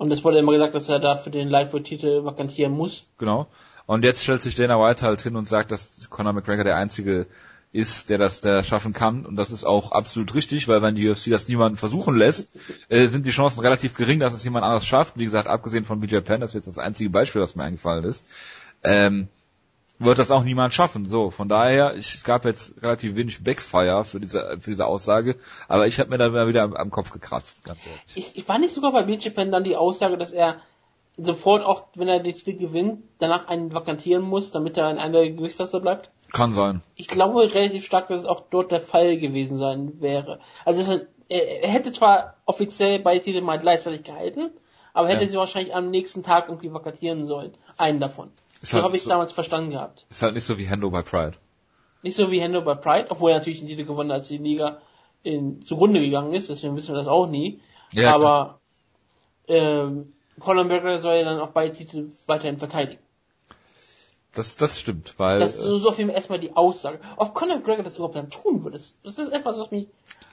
[0.00, 3.04] Und es wurde immer gesagt, dass er dafür den Lightweight-Titel vakantieren muss.
[3.18, 3.48] genau.
[3.84, 7.26] Und jetzt stellt sich Dana White halt hin und sagt, dass Conor McGregor der einzige
[7.70, 9.26] ist, der das der schaffen kann.
[9.26, 12.50] Und das ist auch absolut richtig, weil wenn die UFC das niemanden versuchen lässt,
[12.88, 15.18] äh, sind die Chancen relativ gering, dass es jemand anderes schafft.
[15.18, 18.04] Wie gesagt, abgesehen von BJ Penn, das ist jetzt das einzige Beispiel, was mir eingefallen
[18.04, 18.26] ist,
[18.82, 19.28] ähm,
[20.00, 21.04] wird das auch niemand schaffen.
[21.08, 25.36] So, von daher, ich, es gab jetzt relativ wenig Backfire für diese, für diese Aussage,
[25.68, 28.02] aber ich habe mir da wieder am, am Kopf gekratzt, ganz ehrlich.
[28.14, 30.60] Ich, ich war nicht sogar bei Penn dann die Aussage, dass er
[31.16, 35.28] sofort auch, wenn er den Titel gewinnt, danach einen vakantieren muss, damit er in einer
[35.28, 36.10] Gewichtsklasse bleibt?
[36.32, 36.80] Kann sein.
[36.94, 40.40] Ich glaube relativ stark, dass es auch dort der Fall gewesen sein wäre.
[40.64, 44.50] Also er, er hätte zwar offiziell bei Titel mal gleichzeitig gehalten,
[44.92, 45.30] aber hätte Ja.
[45.30, 47.52] sie wahrscheinlich am nächsten Tag irgendwie vakantieren sollen.
[47.76, 48.30] Einen davon.
[48.60, 50.06] Ist So halt habe ich so- damals verstanden gehabt.
[50.10, 51.36] Ist halt nicht so wie Hendo bei Pride.
[52.02, 54.38] Nicht so wie Hendo bei Pride, obwohl er natürlich den Titel gewonnen hat, als die
[54.38, 54.80] Liga
[55.22, 57.60] in, zugrunde gegangen ist, deswegen wissen wir das auch nie.
[57.92, 58.60] Ja, aber
[59.48, 63.02] ähm, Conor McGregor soll ja dann auch beide Titel weiterhin verteidigen.
[64.32, 67.00] Das, das stimmt, weil Das ist so auf jeden Fall erstmal die Aussage.
[67.16, 69.88] Ob Conor McGregor das überhaupt dann tun würde, das ist etwas, was mich,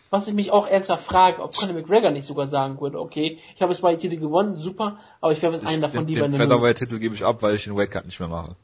[0.10, 3.62] was ich mich auch ernsthaft frage, ob Conor McGregor nicht sogar sagen würde, okay, ich
[3.62, 6.32] habe jetzt beide Titel gewonnen, super, aber ich werfe jetzt einen davon den, lieber in
[6.32, 6.40] den.
[6.40, 8.56] Featherweight-Titel gebe ich ab, weil ich den Weightcut nicht mehr mache.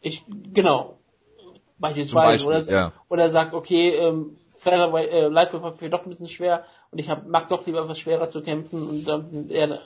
[0.00, 0.96] Ich, genau.
[1.78, 2.46] Beispielsweise.
[2.46, 2.92] Beispiel, oder, ja.
[3.08, 7.08] oder sagt, okay, ähm, Featherweight, äh, Lightweight war für doch ein bisschen schwer und ich
[7.08, 9.80] hab, mag doch lieber etwas schwerer zu kämpfen und dann eher,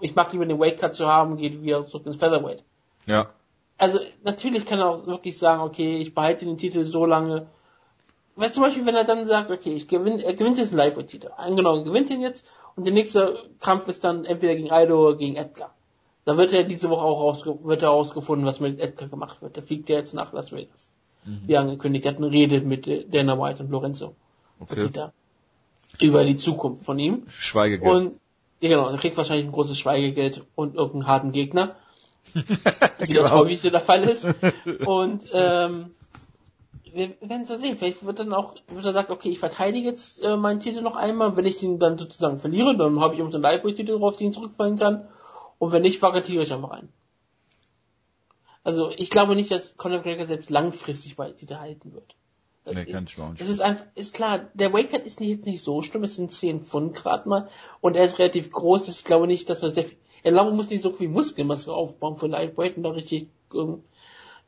[0.00, 2.62] ich mag lieber den Weight Cut zu haben und geht wieder zurück ins Featherweight.
[3.06, 3.30] Ja.
[3.76, 7.48] Also natürlich kann er auch wirklich sagen, okay, ich behalte den Titel so lange.
[8.38, 11.30] Weil zum Beispiel, wenn er dann sagt, okay, ich gewinne, er gewinnt jetzt einen Lightweight-Titel.
[11.36, 12.44] Angenommen, er gewinnt ihn jetzt
[12.76, 15.74] und der nächste Kampf ist dann entweder gegen Aldo oder gegen Edgar.
[16.24, 19.56] Da wird er diese Woche auch rausge wird er rausgefunden, was mit Edgar gemacht wird.
[19.56, 20.88] Der fliegt ja jetzt nach Las Vegas.
[21.24, 24.14] Wie angekündigt, er hat eine Rede mit Dana White und Lorenzo.
[24.60, 24.88] Okay.
[26.00, 27.24] Über die Zukunft von ihm.
[27.28, 27.92] Schweigegeld.
[27.92, 28.20] Und
[28.60, 31.76] ja, genau, er kriegt wahrscheinlich ein großes Schweigegeld und irgendeinen harten Gegner.
[32.34, 32.42] wie
[33.06, 33.22] Genau.
[33.22, 34.28] das häufig so der Fall ist.
[34.86, 35.94] Und ähm,
[36.94, 37.76] wir werden es ja sehen.
[37.76, 40.96] Vielleicht wird dann auch, wird er sagen, okay, ich verteidige jetzt äh, meinen Titel noch
[40.96, 41.36] einmal.
[41.36, 44.78] Wenn ich den dann sozusagen verliere, dann habe ich irgendeinen Lightweight-Titel, auf den ich zurückfallen
[44.78, 45.08] kann.
[45.58, 46.92] Und wenn nicht, vakantiere ich einfach einen.
[48.62, 52.14] Also ich glaube nicht, dass Conor McGregor selbst langfristig bei Titel halten wird.
[52.74, 53.40] Nee, kann ich auch nicht.
[53.40, 56.30] Das ist einfach, ist klar, der Wakehead ist nicht, jetzt nicht so schlimm, es sind
[56.30, 57.48] 10 Pfund gerade mal
[57.80, 60.68] und er ist relativ groß, ich glaube nicht, dass er sehr viel, er glaube, muss
[60.68, 63.84] nicht so viel Muskelmasse aufbauen für Lightweight und da richtig ähm,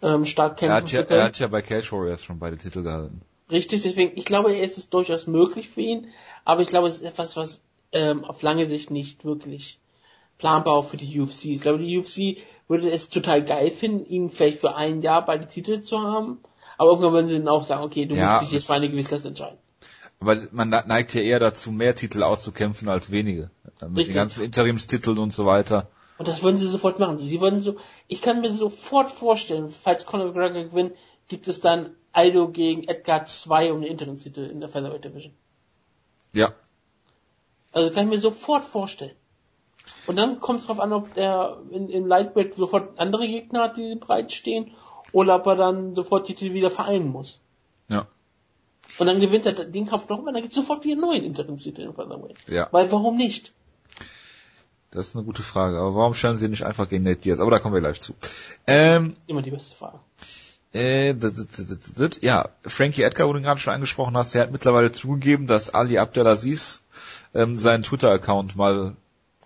[0.03, 1.21] ähm, stark kämpfen Er hat, ja, zu können.
[1.21, 3.23] er hat ja bei Cage Warriors schon beide Titel gehalten.
[3.51, 6.09] Richtig, deswegen, ich glaube, es ist durchaus möglich für ihn,
[6.45, 7.61] aber ich glaube, es ist etwas, was
[7.93, 9.79] ähm, auf lange Sicht nicht wirklich
[10.39, 11.45] planbar auch für die UFC ist.
[11.45, 15.49] Ich glaube, die UFC würde es total geil finden, ihn vielleicht für ein Jahr beide
[15.49, 16.39] Titel zu haben,
[16.79, 18.89] aber irgendwann würden sie dann auch sagen, okay, du Ja, musst dich jetzt für eine
[18.89, 19.59] Gewissheit entscheiden.
[20.21, 23.51] Aber man neigt ja eher dazu, mehr Titel auszukämpfen als wenige.
[23.81, 24.07] Mit Richtig.
[24.09, 25.89] den ganzen Interimstiteln und so weiter.
[26.21, 27.17] Und das würden sie sofort machen.
[27.17, 30.93] Sie würden so, ich kann mir sofort vorstellen, falls Conor McGregor gewinnt,
[31.29, 35.33] gibt es dann Aldo gegen Edgar 2 um den Interimstitel in der Featherweight Division.
[36.35, 36.53] Ja.
[37.73, 39.17] Also kann ich mir sofort vorstellen.
[40.07, 43.79] Und dann kommt es drauf an, ob der in, in Lightweight sofort andere Gegner hat,
[43.79, 44.73] die breit stehen,
[45.13, 47.41] oder ob er dann sofort die Titel wieder vereinen muss.
[47.89, 48.07] Ja.
[48.99, 51.81] Und dann gewinnt er den Kampf nochmal, dann gibt es sofort wieder einen neuen Interimstitel
[51.81, 52.37] in Featherweight.
[52.47, 52.69] Ja.
[52.73, 53.55] Weil warum nicht?
[54.90, 55.79] Das ist eine gute Frage.
[55.79, 57.40] Aber warum stellen sie nicht einfach gegen Nate Diaz?
[57.40, 58.14] Aber da kommen wir gleich zu.
[58.66, 60.00] Ähm, Immer die beste Frage.
[60.72, 64.16] Äh, d- d- d- d- d- ja, Frankie Edgar, wo du ihn gerade schon angesprochen
[64.16, 66.83] hast, der hat mittlerweile zugegeben, dass Ali Abdelaziz
[67.35, 68.96] ähm, seinen Twitter-Account mal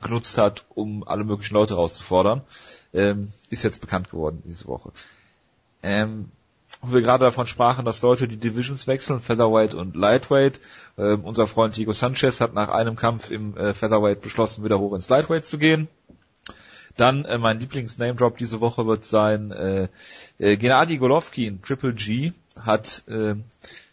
[0.02, 2.42] genutzt hat, um alle möglichen Leute rauszufordern.
[2.92, 4.92] Ähm, ist jetzt bekannt geworden diese Woche.
[5.83, 6.30] Ähm,
[6.83, 10.61] wo wir gerade davon sprachen, dass Leute die Divisions wechseln, Featherweight und Lightweight.
[10.99, 14.95] Ähm, unser Freund Diego Sanchez hat nach einem Kampf im äh, Featherweight beschlossen, wieder hoch
[14.95, 15.89] ins Lightweight zu gehen.
[16.97, 19.89] Dann äh, mein Lieblings-Name-Drop diese Woche wird sein, äh,
[20.39, 23.35] äh, Gennady Golovkin, Triple G, hat äh,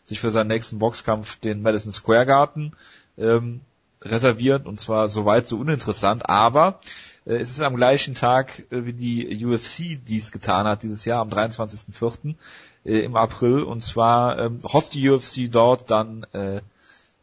[0.04, 2.76] sich für seinen nächsten Boxkampf den Madison Square Garden
[3.18, 3.62] ähm,
[4.02, 6.80] reserviert und zwar soweit so uninteressant, aber
[7.26, 11.22] äh, es ist am gleichen Tag äh, wie die UFC dies getan hat dieses Jahr
[11.22, 12.36] am 23.04.
[12.84, 16.62] Äh, im April und zwar ähm, hofft die UFC dort dann äh,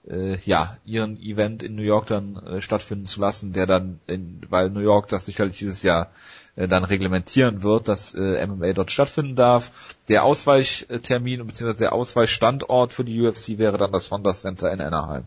[0.08, 4.40] äh, ja, ihren Event in New York dann äh, stattfinden zu lassen, der dann, in,
[4.48, 6.10] weil New York das sicherlich dieses Jahr
[6.56, 9.70] äh, dann reglementieren wird, dass äh, MMA dort stattfinden darf.
[10.08, 11.74] Der Ausweichtermin bzw.
[11.74, 15.24] der Ausweichstandort für die UFC wäre dann das Honda Center in Anaheim.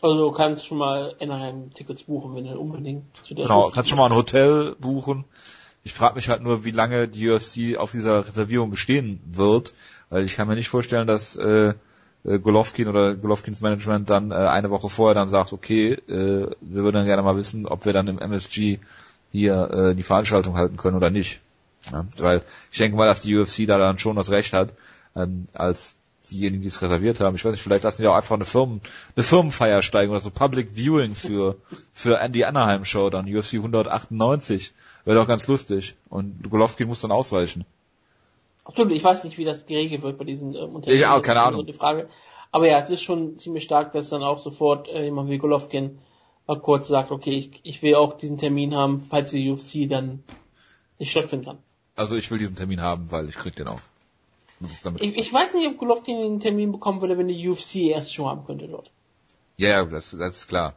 [0.00, 3.88] Also du kannst schon mal Anaheim-Tickets buchen, wenn du unbedingt zu der Genau, Show kannst
[3.88, 5.24] schon mal ein Hotel buchen.
[5.82, 9.72] Ich frage mich halt nur, wie lange die UFC auf dieser Reservierung bestehen wird,
[10.10, 11.74] weil ich kann mir nicht vorstellen, dass äh,
[12.24, 16.82] äh, Golovkin oder Golovkins Management dann äh, eine Woche vorher dann sagt, okay, äh, wir
[16.82, 18.78] würden dann gerne mal wissen, ob wir dann im MSG
[19.32, 21.40] hier äh, die Veranstaltung halten können oder nicht.
[21.92, 24.74] Ja, weil ich denke mal, dass die UFC da dann schon das Recht hat,
[25.16, 25.96] ähm, als
[26.30, 27.36] diejenigen, die es reserviert haben.
[27.36, 28.80] Ich weiß nicht, vielleicht lassen die auch einfach eine Firmen,
[29.16, 31.56] eine Firmenfeier steigen oder so Public Viewing für,
[31.92, 34.72] für Andy Anaheim Show, dann UFC 198.
[35.04, 35.94] Wäre doch ganz lustig.
[36.08, 37.64] Und Golovkin muss dann ausweichen.
[38.64, 41.00] Absolut, ich weiß nicht, wie das geregelt wird bei diesen ähm, Unternehmen.
[41.00, 41.66] Ja, keine Ahnung.
[41.72, 42.08] Frage.
[42.50, 45.98] Aber ja, es ist schon ziemlich stark, dass dann auch sofort äh, jemand wie Golovkin
[46.46, 50.22] mal kurz sagt, okay, ich, ich will auch diesen Termin haben, falls die UFC dann
[50.98, 51.58] nicht stattfinden kann.
[51.94, 53.80] Also ich will diesen Termin haben, weil ich krieg den auch.
[54.98, 58.26] Ich, ich weiß nicht, ob Golovkin den Termin bekommen würde, wenn die UFC erst schon
[58.26, 58.90] haben könnte dort.
[59.56, 60.74] ja, ja, das, das ist klar.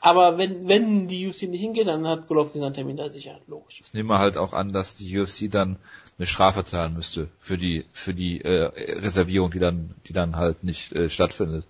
[0.00, 3.80] Aber wenn, wenn die UFC nicht hingeht, dann hat Golovkin seinen Termin da sicher, logisch.
[3.82, 5.76] Ich nehme halt auch an, dass die UFC dann
[6.18, 10.64] eine Strafe zahlen müsste für die für die äh, Reservierung, die dann die dann halt
[10.64, 11.66] nicht äh, stattfindet.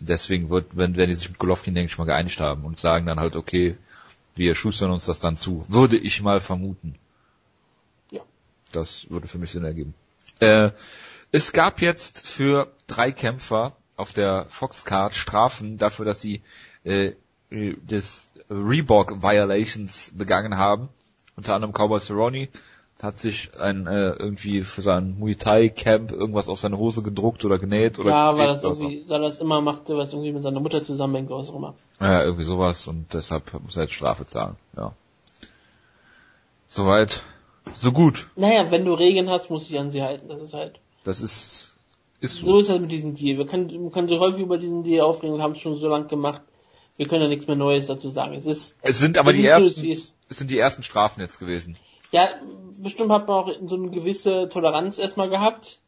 [0.00, 3.06] Deswegen wird, wenn wenn die sich mit Golovkin denke ich mal geeinigt haben und sagen
[3.06, 3.76] dann halt okay,
[4.34, 6.96] wir schustern uns das dann zu, würde ich mal vermuten.
[8.10, 8.22] Ja.
[8.72, 9.94] Das würde für mich Sinn ergeben.
[10.40, 10.70] Äh,
[11.32, 16.42] es gab jetzt für drei Kämpfer auf der Foxcard Strafen dafür, dass sie
[16.84, 17.12] äh,
[17.50, 20.88] äh, des Reebok Violations begangen haben.
[21.36, 22.48] Unter anderem Cowboy Cerrone
[23.02, 27.44] hat sich ein äh, irgendwie für sein Muay Thai Camp irgendwas auf seine Hose gedruckt
[27.44, 30.58] oder genäht oder Ja, weil das irgendwie, da das immer machte, was irgendwie mit seiner
[30.58, 31.74] Mutter zusammenhängt, oder was auch immer.
[32.00, 34.56] Ja, irgendwie sowas und deshalb muss er jetzt Strafe zahlen.
[34.76, 34.94] Ja.
[36.66, 37.22] Soweit,
[37.74, 38.30] so gut.
[38.36, 40.28] Naja, wenn du Regeln hast, musst du dich an sie halten.
[40.28, 40.80] Das ist halt.
[41.04, 41.74] Das ist
[42.20, 42.46] ist so.
[42.46, 43.38] So ist das mit diesem Deal.
[43.38, 45.88] Wir können, wir können so häufig über diesen Deal aufregen, wir haben es schon so
[45.88, 46.42] lange gemacht.
[46.96, 48.34] Wir können ja nichts mehr Neues dazu sagen.
[48.34, 51.76] Es ist, Es sind aber es die ersten, es- sind die ersten Strafen jetzt gewesen.
[52.10, 52.28] ja,
[52.80, 55.80] bestimmt hat man auch so eine gewisse Toleranz erstmal gehabt.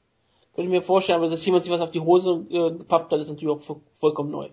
[0.54, 3.20] Könnte ich mir vorstellen, aber dass jemand sich was auf die Hose äh, gepappt hat,
[3.20, 4.48] ist natürlich auch vo- vollkommen neu.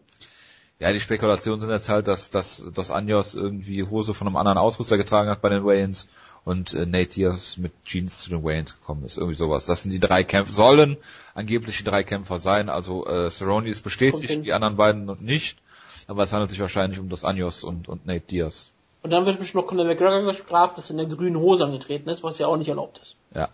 [0.80, 4.60] Ja, die Spekulationen sind jetzt halt, dass, dass, dass Anjos irgendwie Hose von einem anderen
[4.60, 6.08] Ausrüster getragen hat bei den Wayans
[6.48, 9.18] und äh, Nate Diaz mit Jeans zu den Wayans gekommen ist.
[9.18, 9.66] Irgendwie sowas.
[9.66, 10.96] Das sind die drei Kämpfer, sollen
[11.36, 12.70] angeblich die drei Kämpfer sein.
[12.70, 15.60] Also äh, Cerrone ist bestätigt, die anderen beiden noch nicht.
[16.08, 18.72] Aber es handelt sich wahrscheinlich um das Anjos und, und Nate Diaz.
[19.04, 22.08] Und dann wird bestimmt noch Conor McGregor gestraft, dass er in der grünen Hose angetreten
[22.08, 23.18] ist, was ja auch nicht erlaubt ist.
[23.36, 23.50] Ja.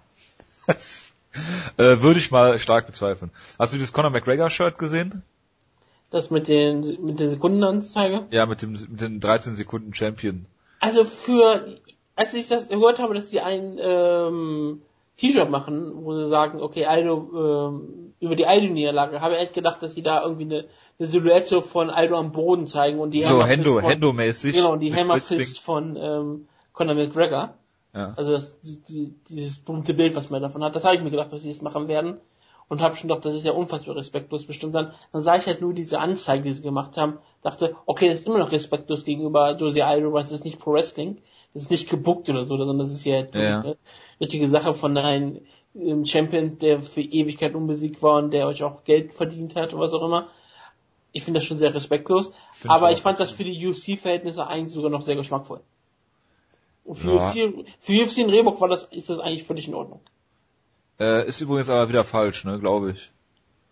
[1.77, 3.31] äh, würde ich mal stark bezweifeln.
[3.57, 5.23] Hast du das Conor McGregor Shirt gesehen?
[6.11, 8.27] Das mit den, mit den Sekundenanzeige?
[8.29, 10.45] Ja, mit dem, mit den 13 Sekunden Champion.
[10.79, 11.65] Also für,
[12.15, 14.81] als ich das gehört habe, dass die ein ähm,
[15.17, 19.83] T-Shirt machen, wo sie sagen, okay, Aldo, ähm, über die Aldo-Niederlage, habe ich echt gedacht,
[19.83, 20.65] dass sie da irgendwie eine,
[20.97, 24.55] eine Silhouette von Aldo am Boden zeigen und die So Hendo, von, Hendo-mäßig.
[24.55, 27.55] Genau, und die Hammerfist von ähm, Conor McGregor.
[27.93, 28.13] Ja.
[28.15, 31.11] Also das, die, die, dieses berühmte Bild, was man davon hat, das habe ich mir
[31.11, 32.17] gedacht, dass sie das machen werden.
[32.69, 34.93] Und habe schon gedacht, das ist ja unfassbar respektlos bestimmt dann.
[35.11, 38.27] Dann sah ich halt nur diese Anzeige, die sie gemacht haben, dachte, okay, das ist
[38.27, 41.17] immer noch respektlos gegenüber Josie Aldo, weil es ist nicht Pro Wrestling,
[41.53, 43.59] das ist nicht gebuckt oder so, sondern das ist ja, halt Ja.
[43.61, 43.77] eine
[44.19, 45.41] richtige Sache von einem
[45.75, 49.83] ähm, Champion, der für Ewigkeit unbesiegt war und der euch auch Geld verdient hat oder
[49.83, 50.29] was auch immer.
[51.11, 52.31] Ich finde das schon sehr respektlos.
[52.51, 55.61] Find aber ich fand das für die UFC-Verhältnisse eigentlich sogar noch sehr geschmackvoll.
[56.85, 57.29] Und für, Ja.
[57.29, 60.01] UFC, für UFC in Rehbock war das, ist das eigentlich völlig in Ordnung.
[60.99, 63.11] Äh, ist übrigens aber wieder falsch, ne, glaube ich.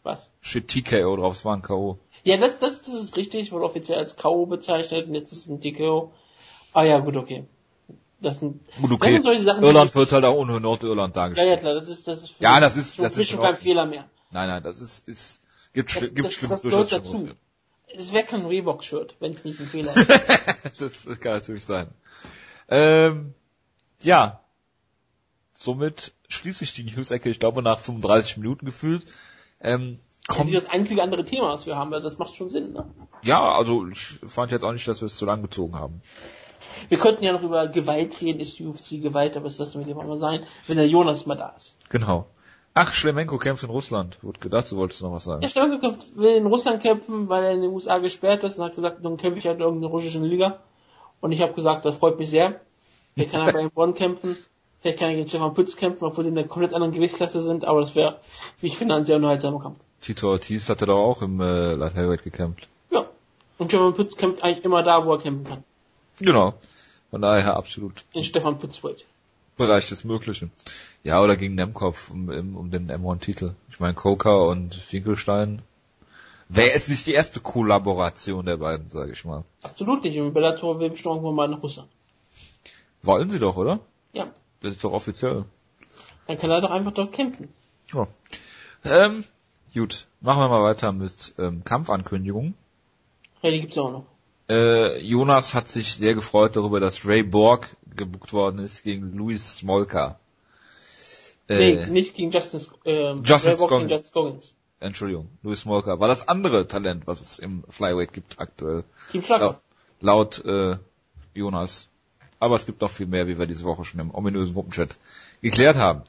[0.04, 0.32] Was?
[0.41, 2.00] Steht TKO drauf, es war ein K.O.
[2.24, 4.46] Ja, das, das, das ist richtig, wurde offiziell als K.O.
[4.46, 6.12] bezeichnet und jetzt ist es ein TKO.
[6.74, 7.46] Ah ja, gut, okay.
[8.22, 9.14] Das sind, Gut, das okay.
[9.14, 11.50] sind solche Sachen, Irland wird halt auch ohne Nordirland ja, dargestellt.
[11.50, 13.58] ja, klar, das ist, das ist, Ja, das ist- das ist schon in kein.
[13.58, 14.06] Fehler mehr.
[14.32, 15.42] Nein, nein, das ist, ist,
[15.74, 17.30] gibt, Das, gibt das, schlimm, das gehört dazu.
[17.94, 20.08] Es wäre kein Reebok-Shirt, wenn es nicht ein Fehler ist.
[20.80, 21.88] das kann natürlich sein.
[22.70, 23.34] Ähm,
[24.02, 24.40] ja.
[25.54, 29.06] Somit schließe ich die News-Ecke, ich glaube, nach 35 Minuten gefühlt.
[29.60, 32.50] Ähm, Das kommt, ist das einzige andere Thema, was wir haben, weil das macht schon
[32.50, 32.86] Sinn, ne?
[33.24, 36.02] ja, also ich fand jetzt auch nicht, dass wir es zu lang gezogen haben.
[36.89, 39.98] Wir könnten ja noch über Gewalt reden, ist UFC Gewalt, aber es das mit dem
[39.98, 41.76] mal sein, wenn der Jonas mal da ist.
[41.89, 42.28] Genau.
[42.74, 44.17] Ach, Schlemenko kämpft in Russland.
[44.24, 45.41] Wurde gedacht, du wolltest noch was sagen.
[45.41, 48.76] Der Stolke will in Russland kämpfen, weil er in den USA gesperrt ist und hat
[48.76, 50.60] gesagt, dann kämpfe ich halt in irgendeiner russischen Liga.
[51.20, 52.62] Und ich habe gesagt, das freut mich sehr.
[53.13, 54.38] Vielleicht kann er bei Bonn kämpfen,
[54.80, 57.65] vielleicht kann er gegen Stefan Pütz kämpfen, obwohl sie in einer komplett anderen Gewichtsklasse sind,
[57.65, 58.20] aber das wäre,
[58.62, 59.80] wie ich finde, ein sehr unterhaltsamer Kampf.
[60.00, 62.70] Tito Ortiz hatte doch auch im äh, Light Heavyweight gekämpft.
[62.89, 63.06] Ja.
[63.58, 65.63] Und Stefan Pütz kämpft eigentlich immer da, wo er kämpfen kann.
[66.22, 66.54] Genau.
[67.10, 69.06] Von daher absolut In Stefan Weight.
[69.58, 70.52] Bereich des Möglichen.
[71.04, 73.56] Ja, oder gegen Nemkov um, um, den M1-Titel.
[73.70, 75.62] Ich meine, Coca und Finkelstein
[76.48, 79.44] wäre jetzt nicht die erste Kollaboration der beiden, sage ich mal.
[79.62, 80.18] Absolut nicht.
[80.20, 81.90] Und Bellator will bestimmt irgendwann mal nach Russland.
[83.04, 83.80] Wollen sie doch, oder?
[84.14, 84.28] Ja.
[84.62, 85.46] Das ist doch offiziell.
[86.28, 87.50] Dann kann er doch einfach dort kämpfen.
[87.94, 88.08] Ja.
[88.84, 89.26] Ähm,
[89.74, 92.56] gut, machen wir mal weiter mit ähm, Kampfankündigungen.
[93.42, 94.06] Ja, die gibt's auch noch.
[94.52, 99.58] Äh, Jonas hat sich sehr gefreut darüber, dass Ray Borg gebucht worden ist gegen Louis
[99.58, 100.20] Smolka.
[101.48, 103.92] Nee, Äh, nicht gegen Justice, ähm, Justice Ray Borg gegen Goggins.
[103.92, 104.56] Justice Goggins.
[104.82, 108.84] Entschuldigung, Louis Smolka war das andere Talent, was es im Flyweight gibt aktuell.
[109.12, 109.62] Team Schlaghoff.
[110.02, 110.78] Laut, laut äh,
[111.34, 111.88] Jonas.
[112.40, 114.98] Aber es gibt noch viel mehr, wie wir diese Woche schon im ominösen Gruppenchat
[115.42, 116.02] geklärt haben.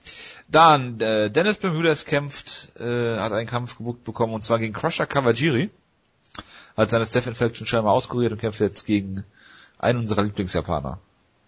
[0.49, 5.07] Dann, äh, Dennis Bermudez kämpft, äh, hat einen Kampf gebucht bekommen und zwar gegen Crusher
[5.07, 5.71] Kawajiri.
[6.77, 9.25] Hat seine Steph Infection scheinbar auskuriert und kämpft jetzt gegen
[9.79, 10.99] einen unserer Lieblingsjapaner.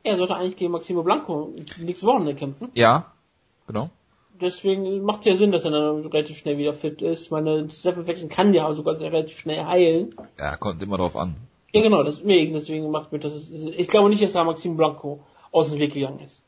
[0.03, 2.71] Er sollte eigentlich gegen Maximo Blanco nächste Woche kämpfen.
[2.75, 3.13] Ja,
[3.67, 3.91] genau.
[4.41, 7.31] Deswegen macht ja Sinn, dass er dann relativ schnell wieder fit ist.
[7.31, 10.15] Meine Steph Infection kann ja auch sogar sehr relativ schnell heilen.
[10.39, 11.37] Ja, kommt immer drauf an.
[11.73, 13.33] Ja genau, deswegen, deswegen macht mir das.
[13.51, 16.43] Ich glaube nicht, dass da Maximo Blanco aus dem Weg gegangen ist.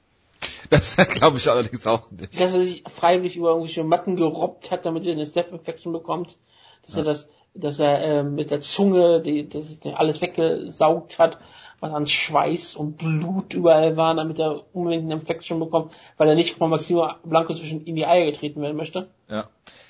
[0.68, 2.38] Das glaube ich allerdings auch nicht.
[2.40, 6.36] Dass er sich freiwillig über irgendwelche Matten gerobbt hat, damit er eine Steph Infection bekommt.
[6.84, 11.38] Dass er das, dass er äh, mit der Zunge die, das, die alles weggesaugt hat,
[11.80, 16.34] was an Schweiß und Blut überall war, damit er unbedingt eine Infection bekommt, weil er
[16.34, 19.08] nicht von Maximo Blanco zwischen in die Eier getreten werden möchte.
[19.28, 19.48] Ja.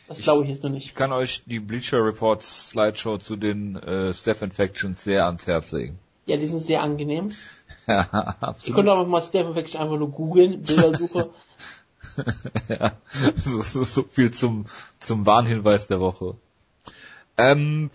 [0.09, 0.87] Das glaube ich jetzt nur nicht.
[0.87, 5.73] Ich kann euch die Bleacher Reports Slideshow zu den äh, Steph Infections sehr ans Herz
[5.73, 5.99] legen.
[6.27, 7.31] Ja, die sind sehr angenehm.
[7.87, 8.77] ja, Ihr absolut.
[8.77, 11.31] könnt einfach mal Steph Infection einfach nur googeln, Bildersuche.
[12.69, 12.93] ja,
[13.37, 14.67] so, so, so viel zum,
[14.99, 16.37] zum Warnhinweis der Woche.
[17.39, 17.91] Ähm,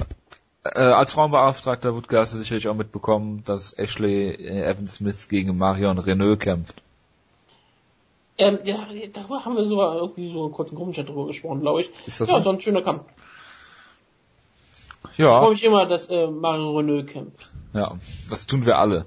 [0.63, 5.57] äh, als Frauenbeauftragter Wutke hast du sicherlich auch mitbekommen, dass Ashley äh, Evan Smith gegen
[5.57, 6.81] Marion Renault kämpft.
[8.37, 8.75] ähm, ja,
[9.13, 11.89] darüber haben wir sogar irgendwie so einen kurzen Gruppenchat drüber gesprochen, glaube ich.
[12.05, 12.49] Ist das ja, so?
[12.51, 13.03] ein schöner Kampf.
[15.17, 17.49] Ich freue Ja, mich immer, dass äh, Mario Renault kämpft.
[17.73, 17.95] ja,
[18.29, 19.05] das tun wir alle.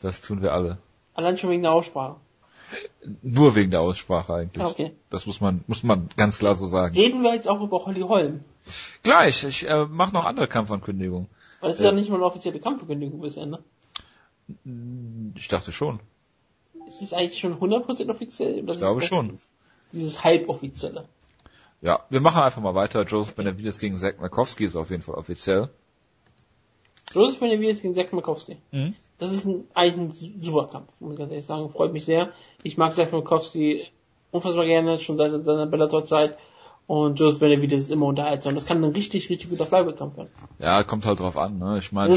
[0.00, 0.78] Das tun wir alle.
[1.14, 2.16] Allein schon wegen der Aussprache.
[3.22, 4.64] Nur wegen der Aussprache eigentlich.
[4.64, 4.92] Okay.
[5.10, 6.96] Das muss man, muss man ganz klar so sagen.
[6.96, 8.44] Reden wir jetzt auch über Holly Holm.
[9.02, 11.28] Gleich, ich äh, mache noch andere Kampfankündigungen.
[11.60, 13.62] Weil das ist ja nicht mal eine offizielle Kampfverkündigung bisher, ne?
[15.34, 16.00] Ich dachte schon.
[16.86, 18.62] Ist es eigentlich schon 100% offiziell?
[18.62, 19.38] Das Ich glaube schon.
[19.92, 21.08] Dieses halboffizielle.
[21.80, 23.04] Ja, wir machen einfach mal weiter.
[23.04, 25.70] Joseph Benavides gegen Zach Markowski ist auf jeden Fall offiziell.
[27.12, 28.56] Joseph Benavides gegen Zach Makowski.
[28.72, 28.94] Mhm.
[29.18, 31.70] Das ist ein, eigentlich ein super Kampf, muss ich ganz ehrlich sagen.
[31.70, 32.30] Freut mich sehr.
[32.62, 33.84] Ich mag Zach Makowski
[34.30, 36.36] unfassbar gerne, schon seit seiner Bellator-Zeit.
[36.86, 38.54] Und Joseph Benavides ist immer unterhaltsam.
[38.54, 40.28] Das kann ein richtig, richtig guter Flyweight-Kampf werden.
[40.58, 41.58] Ja, kommt halt drauf an.
[41.58, 41.78] Ne?
[41.78, 42.14] Ich meine,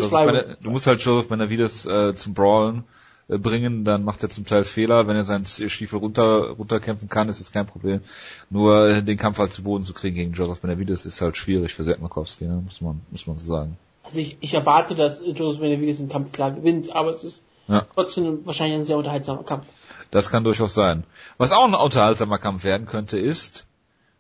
[0.62, 2.84] du musst halt Joseph Benavides äh, zum Brawlen
[3.30, 5.08] äh, bringen, dann macht er zum Teil Fehler.
[5.08, 8.02] Wenn er seinen Stiefel runter runterkämpfen kann, ist das kein Problem.
[8.50, 11.74] Nur äh, den Kampf halt zu Boden zu kriegen gegen Joseph Benavides ist halt schwierig
[11.74, 12.62] für Zach Makowski, ne?
[12.66, 13.78] muss man muss man so sagen.
[14.08, 17.86] Also ich, ich erwarte, dass Joseph Benavides den Kampf klar gewinnt, aber es ist ja.
[17.94, 19.68] trotzdem wahrscheinlich ein sehr unterhaltsamer Kampf.
[20.12, 21.04] Das kann durchaus sein.
[21.38, 23.68] Was auch ein unterhaltsamer Kampf werden könnte, ist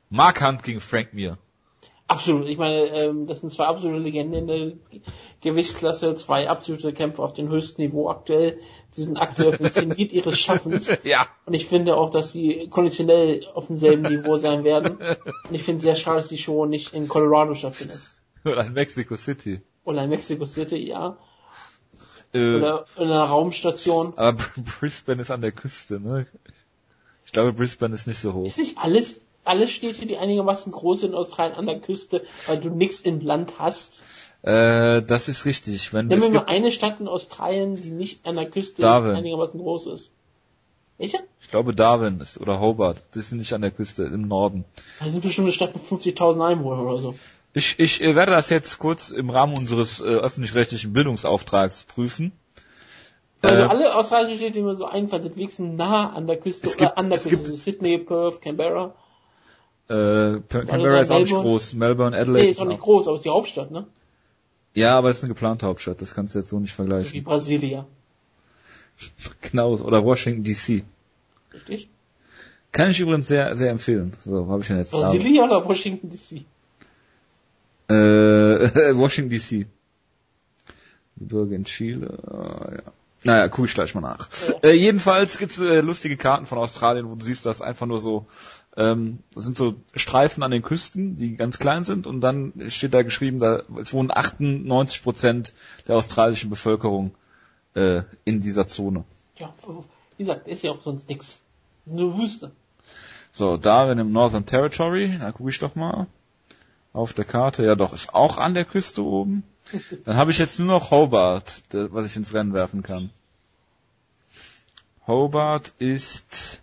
[0.09, 1.38] Mark Hunt gegen Frank Mir.
[2.09, 2.47] Absolut.
[2.47, 4.71] Ich meine, ähm, das sind zwei absolute Legenden in der
[5.41, 8.59] Gewichtsklasse, zwei absolute Kämpfer auf dem höchsten Niveau aktuell.
[8.91, 10.89] Sie sind aktuell auf dem Zenit ihres Schaffens.
[11.03, 11.27] Ja.
[11.45, 14.97] Und ich finde auch, dass sie konditionell auf demselben Niveau sein werden.
[15.49, 17.99] Und ich finde es sehr schade, dass die Show nicht in Colorado stattfindet.
[18.52, 19.62] Oder in Mexico City.
[19.84, 21.18] Oder in Mexico City, ja.
[22.34, 24.14] Äh, Oder in einer Raumstation.
[24.18, 24.43] Aber
[24.80, 26.28] Brisbane ist an der Küste, ne?
[27.26, 28.45] Ich glaube, Brisbane ist nicht so hoch.
[28.45, 32.60] Ist nicht alles alle Städte, die einigermaßen groß sind in Australien an der Küste, weil
[32.60, 34.02] du nichts im Land hast?
[34.43, 35.93] Äh, das ist richtig.
[35.93, 39.12] Wenn Nimm mir nur eine Stadt in Australien, die nicht an der Küste Darwin.
[39.12, 40.12] ist, einigermaßen groß ist.
[40.98, 41.18] Welche?
[41.41, 43.04] Ich glaube Darwin ist, oder Hobart.
[43.14, 44.66] Das sind nicht an der Küste, im Norden.
[45.00, 47.16] Das sind bestimmt eine Stadt mit 50.000 Einwohnern oder so.
[47.58, 52.32] Ich, ich äh, werde das jetzt kurz im Rahmen unseres äh, öffentlich-rechtlichen Bildungsauftrags prüfen.
[53.41, 56.68] Also äh, alle australischen Städte, die mir so einfallen, sind wenigstens nah an der Küste
[56.68, 57.58] oder gibt, an der Küste.
[57.58, 58.93] Sydney, Perth, Canberra.
[59.89, 61.74] Äh, Canberra ist auch nicht groß.
[61.74, 62.45] Melbourne, Adelaide.
[62.45, 63.88] Nee, ist auch nicht groß, aber ist die Hauptstadt, ne?
[64.76, 66.01] Ja, aber es ist eine geplante Hauptstadt.
[66.01, 67.12] Das kannst du jetzt so nicht vergleichen.
[67.14, 67.86] Wie Brasilia.
[69.41, 70.84] Genau, oder Washington DC.
[71.53, 71.89] Richtig?
[72.72, 74.16] Kann ich übrigens sehr, sehr empfehlen.
[74.20, 74.91] So, habe ich ja jetzt.
[74.91, 76.45] Brasilia oder Washington DC?
[77.89, 77.93] Äh,
[78.97, 79.67] Washington DC.
[81.17, 82.91] Gebirge in Chile, oh, ja.
[83.23, 84.29] Naja, guck ich gleich mal nach.
[84.47, 84.69] Ja.
[84.69, 88.27] Äh, jedenfalls gibt's äh, lustige Karten von Australien, wo du siehst, dass einfach nur so
[88.77, 92.93] ähm, das sind so Streifen an den Küsten, die ganz klein sind und dann steht
[92.93, 95.53] da geschrieben, da es wohnen 98 Prozent
[95.88, 97.15] der australischen Bevölkerung
[97.73, 99.03] äh, in dieser Zone.
[99.35, 99.51] Ja,
[100.17, 101.39] wie gesagt, ist ja auch sonst nix.
[101.85, 102.51] Nur Wüste.
[103.31, 106.07] So, Darwin im Northern Territory, da gucke ich doch mal
[106.98, 107.64] auf der Karte.
[107.64, 109.43] Ja, doch, ist auch an der Küste oben.
[110.06, 113.12] Dann habe ich jetzt nur noch Hobart, was ich ins Rennen werfen kann.
[115.06, 116.62] Hobart ist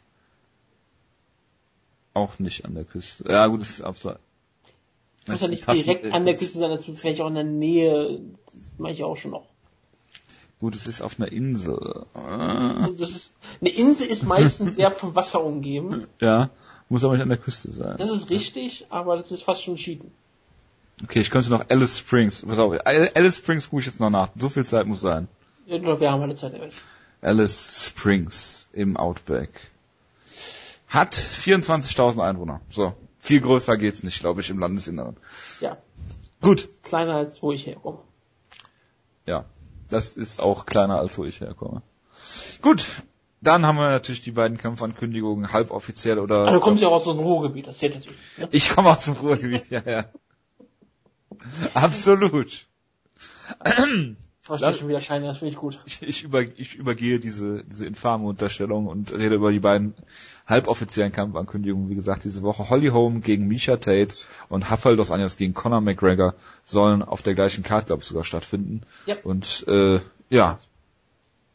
[2.12, 3.24] auch nicht an der Küste.
[3.30, 4.18] Ja, gut, es ist auf der.
[5.26, 8.20] Muss ja nicht direkt an der Küste sein, das wird vielleicht auch in der Nähe.
[8.46, 9.46] Das mache ich auch schon noch.
[10.60, 12.06] Gut, es ist auf einer Insel.
[12.14, 16.06] Das ist, eine Insel ist meistens sehr vom Wasser umgeben.
[16.20, 16.50] Ja,
[16.88, 17.96] muss aber nicht an der Küste sein.
[17.98, 20.12] Das ist richtig, aber das ist fast schon cheaten.
[21.02, 22.44] Okay, ich könnte noch Alice Springs.
[22.46, 24.28] Pass auf, Alice Springs gucke ich jetzt noch nach.
[24.36, 25.28] So viel Zeit muss sein.
[25.66, 26.74] Ja, wir haben alle Zeit der Welt.
[27.20, 29.70] Alice Springs im Outback.
[30.86, 32.60] Hat 24.000 Einwohner.
[32.70, 32.94] So.
[33.18, 35.16] Viel größer geht's nicht, glaube ich, im Landesinneren.
[35.60, 35.78] Ja.
[36.42, 36.68] Gut.
[36.82, 37.98] Kleiner als wo ich herkomme.
[39.26, 39.46] Ja.
[39.88, 41.82] Das ist auch kleiner als wo ich herkomme.
[42.60, 42.86] Gut.
[43.40, 46.46] Dann haben wir natürlich die beiden Kampfankündigungen, halboffiziell oder.
[46.46, 48.18] Also du kommst ja auch aus dem Ruhrgebiet, das zählt natürlich.
[48.38, 48.48] Ne?
[48.52, 50.04] Ich komme aus dem Ruhrgebiet, ja, ja.
[51.74, 52.66] Absolut.
[54.46, 55.80] Ich schon wieder Scheine, das finde ich gut.
[55.86, 59.94] Ich, ich, über, ich übergehe diese, diese infame Unterstellung und rede über die beiden
[60.46, 61.88] halboffiziellen Kampfankündigungen.
[61.88, 64.14] Wie gesagt, diese Woche Holly Holm gegen Misha Tate
[64.50, 68.24] und Rafael dos Anjos gegen Conor McGregor sollen auf der gleichen Karte, glaube ich, sogar
[68.24, 68.82] stattfinden.
[69.06, 69.16] Ja.
[69.24, 70.58] Und äh, ja,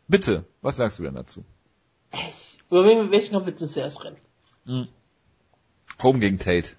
[0.07, 1.45] bitte, was sagst du denn dazu?
[2.71, 4.17] Über wen, welchen Kampf willst du zuerst rennen?
[4.65, 4.87] Hm.
[6.01, 6.69] Home gegen Tate.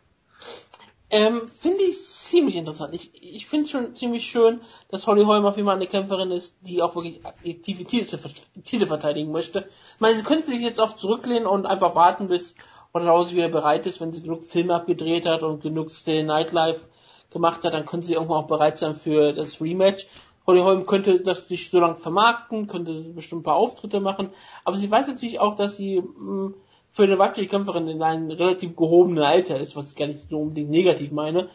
[1.11, 2.01] Ähm, finde ich
[2.31, 2.95] ziemlich interessant.
[2.95, 6.31] Ich, ich finde es schon ziemlich schön, dass Holly Holm auf jeden Fall eine Kämpferin
[6.31, 9.69] ist, die auch wirklich aktive Titel, verteidigen möchte.
[9.97, 12.55] Ich meine, sie könnte sich jetzt oft zurücklehnen und einfach warten, bis
[12.95, 16.87] Ronda wieder bereit ist, wenn sie genug Filme abgedreht hat und genug Stay Nightlife
[17.31, 20.07] gemacht hat, dann könnte sie irgendwann auch bereit sein für das Rematch.
[20.47, 24.31] Holly Holm könnte das sich so lange vermarkten, könnte bestimmt ein paar Auftritte machen,
[24.65, 26.55] aber sie weiß natürlich auch, dass sie mh, mm,
[26.91, 30.39] für eine weibliche Kämpferin in einem relativ gehobenen Alter ist, was ich gar nicht so
[30.39, 31.49] unbedingt negativ meine,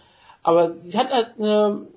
[0.43, 1.88] aber sie hat halt eine,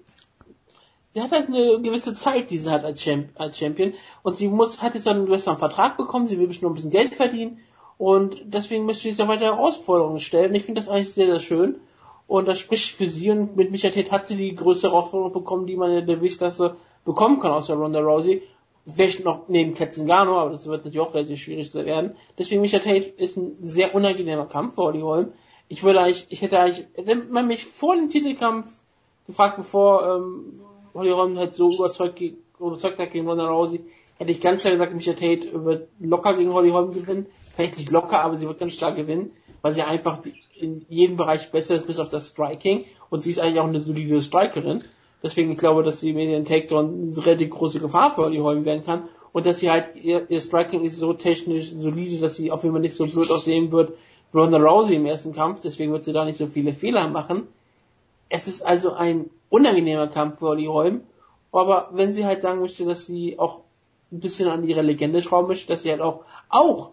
[1.13, 3.93] sie hat halt eine gewisse Zeit, die sie hat als, Champ, als Champion.
[4.23, 6.91] Und sie muss, hat jetzt einen besseren Vertrag bekommen, sie will bestimmt noch ein bisschen
[6.91, 7.61] Geld verdienen.
[7.99, 10.55] Und deswegen möchte sie sich auch weiter Herausforderungen stellen.
[10.55, 11.81] Ich finde das eigentlich sehr, sehr schön.
[12.27, 15.67] Und das spricht für sie und mit Micha Tate hat sie die größte Herausforderung bekommen,
[15.67, 18.43] die man in der Gewichtsklasse bekommen kann außer Ronda Rousey.
[18.95, 22.17] Vielleicht noch neben Ketzingano, aber das wird natürlich auch relativ schwierig zu werden.
[22.39, 25.33] Deswegen Micha Tate ist ein sehr unangenehmer Kampf für Holly Holm
[25.69, 28.67] ich würde eigentlich, ich hätte eigentlich, hätte man mich vor dem Titelkampf
[29.27, 30.61] gefragt, bevor ähm,
[30.95, 32.21] Holly Holm halt so überzeugt,
[32.59, 33.85] überzeugt hat gegen Ronda Rousey,
[34.17, 37.27] hätte ich ganz klar gesagt, Micha Tate wird locker gegen Holly Holm gewinnen.
[37.55, 39.33] Vielleicht nicht locker, aber sie wird ganz klar gewinnen,
[39.63, 40.21] weil sie einfach
[40.59, 42.87] in jedem Bereich besser ist, bis auf das Striking.
[43.11, 44.83] Und sie ist eigentlich auch eine solide Strikerin.
[45.23, 48.65] Deswegen, ich glaube, dass sie mit den Takedown eine relativ große Gefahr für Holly Holm
[48.65, 49.09] werden kann.
[49.33, 52.75] Und dass sie halt, ihr, ihr Striking ist so technisch solide, dass sie auf jeden
[52.75, 53.93] Fall nicht so blöd aussehen wird,
[54.33, 55.61] Ronda Rousey im ersten Kampf.
[55.61, 57.49] Deswegen wird sie da nicht so viele Fehler machen.
[58.29, 61.03] Es ist also ein unangenehmer Kampf für Holly Holm.
[61.51, 63.61] Aber wenn sie halt sagen möchte, dass sie auch
[64.13, 66.91] ein bisschen an ihre Legende schrauben möchte, dass sie halt auch, auch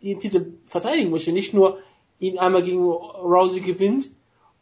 [0.00, 1.32] ihren Titel verteidigen möchte.
[1.32, 1.78] Nicht nur
[2.18, 4.10] ihn einmal gegen Rousey gewinnt,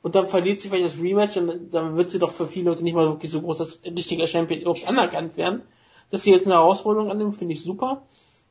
[0.02, 2.84] und dann verliert sie vielleicht das Rematch und dann wird sie doch für viele Leute
[2.84, 5.62] nicht mal wirklich so groß als richtiger Champion überhaupt anerkannt werden.
[6.10, 8.02] Dass sie jetzt eine Herausforderung annimmt, finde ich super.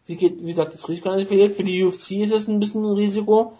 [0.03, 1.55] Sie geht, wie gesagt, das Risiko nicht verliert.
[1.55, 3.53] Für die UFC ist es ein bisschen ein Risiko.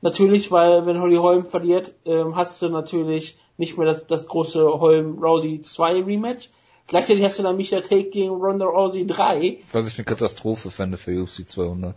[0.00, 4.64] Natürlich, weil wenn Holly Holm verliert, ähm, hast du natürlich nicht mehr das, das große
[4.80, 6.50] Holm Rousey 2 Rematch.
[6.86, 9.58] Gleichzeitig hast du dann Micha Take gegen Ronda Rousey 3.
[9.72, 11.94] Was ich eine Katastrophe fände für UFC 200.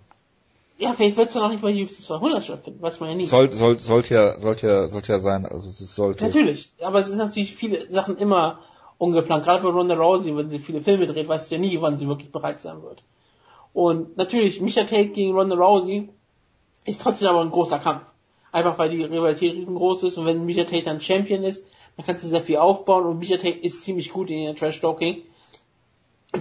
[0.82, 3.26] Ja, vielleicht wird es dann auch nicht bei UFC 200 stattfinden, weiß man ja nie.
[3.26, 6.26] Soll, soll, sollte ja, sollte ja, sollte ja sein, also es sollte.
[6.26, 8.62] Natürlich, aber es ist natürlich viele Sachen immer
[8.98, 9.46] ungeplant.
[9.46, 12.08] Gerade bei Ronda Rousey, wenn sie viele Filme dreht, weißt du ja nie, wann sie
[12.08, 13.04] wirklich bereit sein wird.
[13.74, 16.10] Und natürlich, Micha Tate gegen Ronda Rousey
[16.86, 18.02] ist trotzdem aber ein großer Kampf.
[18.52, 21.64] Einfach weil die Rivalität riesengroß ist und wenn Micha Tate dann Champion ist,
[21.96, 25.22] dann kannst du sehr viel aufbauen und Micha Tate ist ziemlich gut in der Trash-Talking.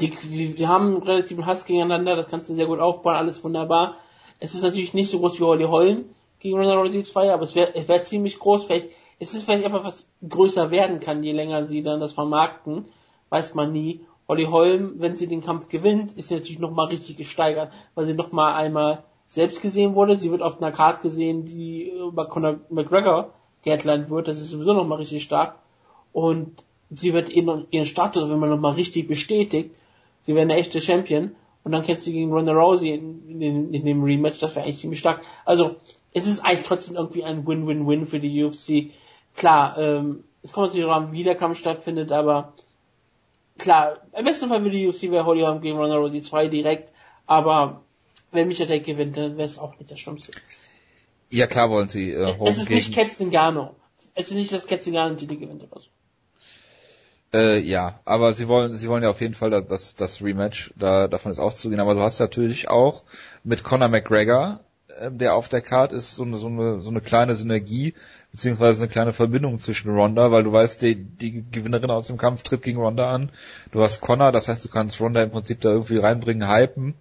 [0.00, 3.98] Die, die, die haben relativ Hass gegeneinander, das kannst du sehr gut aufbauen, alles wunderbar.
[4.40, 6.06] Es ist natürlich nicht so groß wie Holly Holm
[6.38, 8.64] gegen Ronda Rousey 2, aber es wäre es wär ziemlich groß.
[8.64, 8.88] Vielleicht
[9.18, 12.86] es ist vielleicht einfach was größer werden kann, je länger sie dann das vermarkten,
[13.28, 14.00] weiß man nie.
[14.26, 18.14] Holly Holm, wenn sie den Kampf gewinnt, ist sie natürlich nochmal richtig gesteigert, weil sie
[18.14, 20.18] nochmal einmal selbst gesehen wurde.
[20.18, 24.28] Sie wird auf einer Karte gesehen, die über Conor McGregor geheadlined wird.
[24.28, 25.58] Das ist sowieso nochmal richtig stark.
[26.12, 29.74] Und sie wird ihren, ihren Status, wenn man nochmal richtig bestätigt,
[30.22, 31.32] sie wäre eine echte Champion
[31.64, 34.78] und dann kämpft sie gegen Ronda Rousey in, in, in dem Rematch, das wäre eigentlich
[34.78, 35.22] ziemlich stark.
[35.44, 35.76] Also,
[36.12, 38.92] es ist eigentlich trotzdem irgendwie ein Win-Win-Win für die UFC.
[39.36, 42.54] Klar, ähm, es kommt natürlich auch an, wie der Kampf stattfindet, aber
[43.58, 46.92] klar, im besten Fall für die UFC wäre Holly Holm gegen Ronda Rousey 2 direkt,
[47.26, 47.82] aber
[48.32, 50.32] wenn Micha Tate gewinnt, dann wäre es auch nicht das Schlimmste.
[51.30, 53.76] Ja, klar wollen sie äh, Holm Es ist nicht Ketzingano.
[54.14, 55.88] Es ist nicht, dass Ketzingano Titel gewinnt oder so.
[57.32, 61.06] Äh, ja, aber sie wollen, sie wollen ja auf jeden Fall das, das Rematch, da,
[61.06, 61.80] davon ist auszugehen.
[61.80, 63.04] Aber du hast natürlich auch
[63.44, 67.00] mit Conor McGregor, äh, der auf der Card ist, so eine, so eine, so eine
[67.00, 67.94] kleine Synergie,
[68.32, 72.42] beziehungsweise eine kleine Verbindung zwischen Ronda, weil du weißt, die, die Gewinnerin aus dem Kampf
[72.42, 73.30] tritt gegen Ronda an.
[73.70, 76.94] Du hast Conor, das heißt, du kannst Ronda im Prinzip da irgendwie reinbringen, hypen.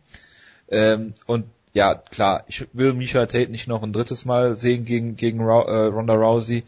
[0.70, 1.46] Ähm, und
[1.80, 5.44] ja, klar, ich will Misha Tate nicht noch ein drittes Mal sehen gegen, gegen äh,
[5.44, 6.66] Ronda Rousey.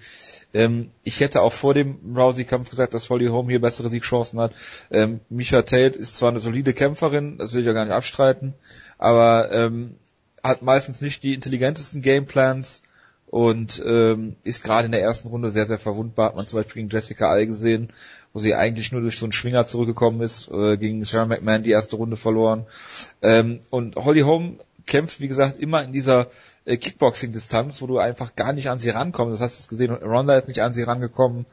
[0.53, 4.53] Ähm, ich hätte auch vor dem Rousey-Kampf gesagt, dass Holly Holm hier bessere Siegchancen hat.
[4.89, 8.53] Ähm, Misha Tate ist zwar eine solide Kämpferin, das will ich ja gar nicht abstreiten,
[8.97, 9.97] aber ähm,
[10.41, 12.81] hat meistens nicht die intelligentesten Gameplans
[13.31, 16.27] und ähm, ist gerade in der ersten Runde sehr, sehr verwundbar.
[16.27, 17.91] Hat man zum Beispiel gegen Jessica Al gesehen,
[18.33, 21.71] wo sie eigentlich nur durch so einen Schwinger zurückgekommen ist, äh, gegen Sarah McMahon die
[21.71, 22.65] erste Runde verloren.
[23.21, 26.27] Ähm, und Holly Holm kämpft, wie gesagt, immer in dieser
[26.65, 29.33] äh, Kickboxing-Distanz, wo du einfach gar nicht an sie rankommst.
[29.33, 31.45] Das hast du gesehen, Ronda ist nicht an sie rangekommen,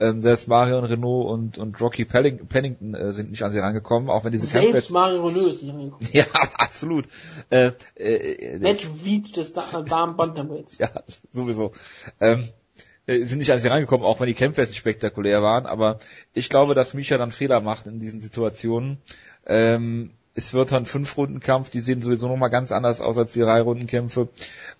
[0.00, 4.10] ähm, selbst Marion Renault und, und Rocky Pelling, Pennington äh, sind nicht an sie rangekommen,
[4.10, 6.08] auch wenn diese Selbst Kämpfe jetzt, Mario Renault ist nicht rangekommen.
[6.12, 6.24] Ja,
[6.58, 7.06] absolut.
[7.50, 10.78] Äh, äh, äh Match Wied des Damen Bantamweights.
[10.78, 10.90] ja,
[11.32, 11.72] sowieso.
[12.20, 12.48] Ähm,
[13.06, 15.98] äh, sind nicht an sie rangekommen, auch wenn die Kämpfe jetzt spektakulär waren, aber
[16.32, 18.98] ich glaube, dass Misha dann Fehler macht in diesen Situationen.
[19.46, 23.32] Ähm, es wird dann fünf Runden Kampf, die sehen sowieso nochmal ganz anders aus als
[23.32, 24.28] die drei Runden Kämpfe.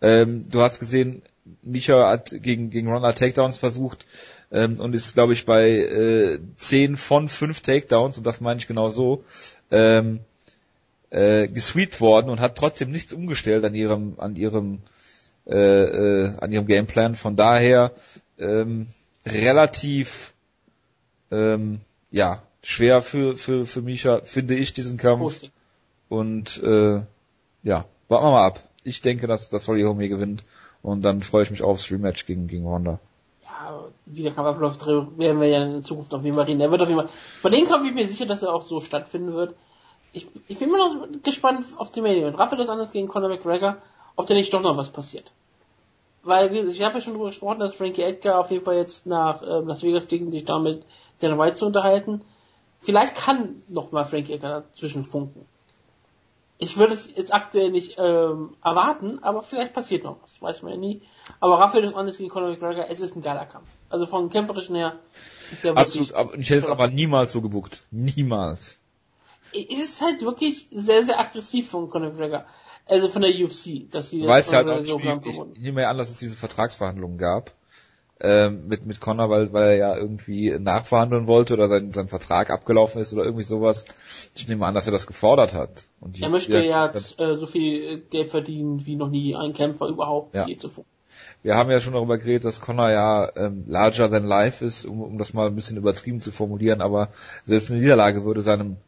[0.03, 1.23] Ähm, du hast gesehen,
[1.63, 4.07] Micha hat gegen, gegen Ronda Takedowns versucht
[4.51, 8.67] ähm, und ist, glaube ich, bei äh, zehn von fünf Takedowns, und das meine ich
[8.67, 9.25] genau so,
[9.71, 10.21] ähm,
[11.11, 14.81] äh, gesweet worden und hat trotzdem nichts umgestellt an ihrem, an ihrem,
[15.47, 17.15] äh, äh, an ihrem Gameplan.
[17.15, 17.93] Von daher
[18.39, 18.89] ähm,
[19.27, 20.35] relativ
[21.31, 21.81] ähm,
[22.11, 25.21] ja, schwer für, für, für Misha, finde ich, diesen Kampf.
[25.21, 25.51] Posting.
[26.09, 27.03] Und äh,
[27.63, 28.63] ja, warten wir mal ab.
[28.83, 30.45] Ich denke, dass, dass Holly Holm hier gewinnt.
[30.83, 32.99] Und dann freue ich mich aufs Rematch gegen, gegen Ronda.
[33.43, 36.61] Ja, wie der Kampf abläuft, werden wir ja in Zukunft auf jeden Fall reden.
[36.61, 37.11] Er wird auf jeden Fall,
[37.43, 39.55] bei dem Kampf bin ich mir sicher, dass er auch so stattfinden wird.
[40.13, 42.35] Ich, ich bin immer noch gespannt auf die Medien.
[42.35, 43.77] Rafael das anders gegen Conor McGregor,
[44.17, 45.33] ob da nicht doch noch was passiert.
[46.23, 49.43] Weil, ich habe ja schon darüber gesprochen, dass Frankie Edgar auf jeden Fall jetzt nach
[49.43, 50.85] äh, Las Vegas fliegt, sich damit
[51.19, 52.23] Dana White zu unterhalten.
[52.85, 55.47] Vielleicht kann noch mal Frankie Edgar dazwischen funken.
[56.59, 60.73] Ich würde es jetzt aktuell nicht ähm, erwarten, aber vielleicht passiert noch was, weiß man
[60.73, 61.03] ja nie.
[61.41, 63.69] Aber Rafael dos Anjos gegen Conor McGregor, es ist ein geiler Kampf.
[63.89, 65.01] Also vom kämpferischen her
[65.51, 67.85] ist der Absolut, aber ich hätte es aber niemals so gebuckt.
[67.91, 68.79] Niemals.
[69.53, 72.45] Es ist halt wirklich sehr, sehr aggressiv von Conor McGregor.
[72.87, 75.05] Also von der UFC, dass sie Weiß ja halt so ich,
[75.55, 77.53] ich nehme ja an, dass es diese Vertragsverhandlungen gab
[78.25, 82.51] ähm, mit mit Connor, weil weil er ja irgendwie nachverhandeln wollte oder sein sein Vertrag
[82.51, 83.85] abgelaufen ist oder irgendwie sowas.
[84.35, 85.87] Ich nehme an, dass er das gefordert hat.
[86.01, 90.35] Und er möchte ja äh, so viel Geld verdienen wie noch nie ein Kämpfer überhaupt
[90.35, 90.47] ja.
[90.47, 90.85] je zuvor.
[91.43, 95.03] Wir haben ja schon darüber geredet, dass Connor ja ähm, larger than life ist, um,
[95.03, 97.11] um das mal ein bisschen übertrieben zu formulieren, aber
[97.45, 98.79] selbst eine Niederlage würde seinem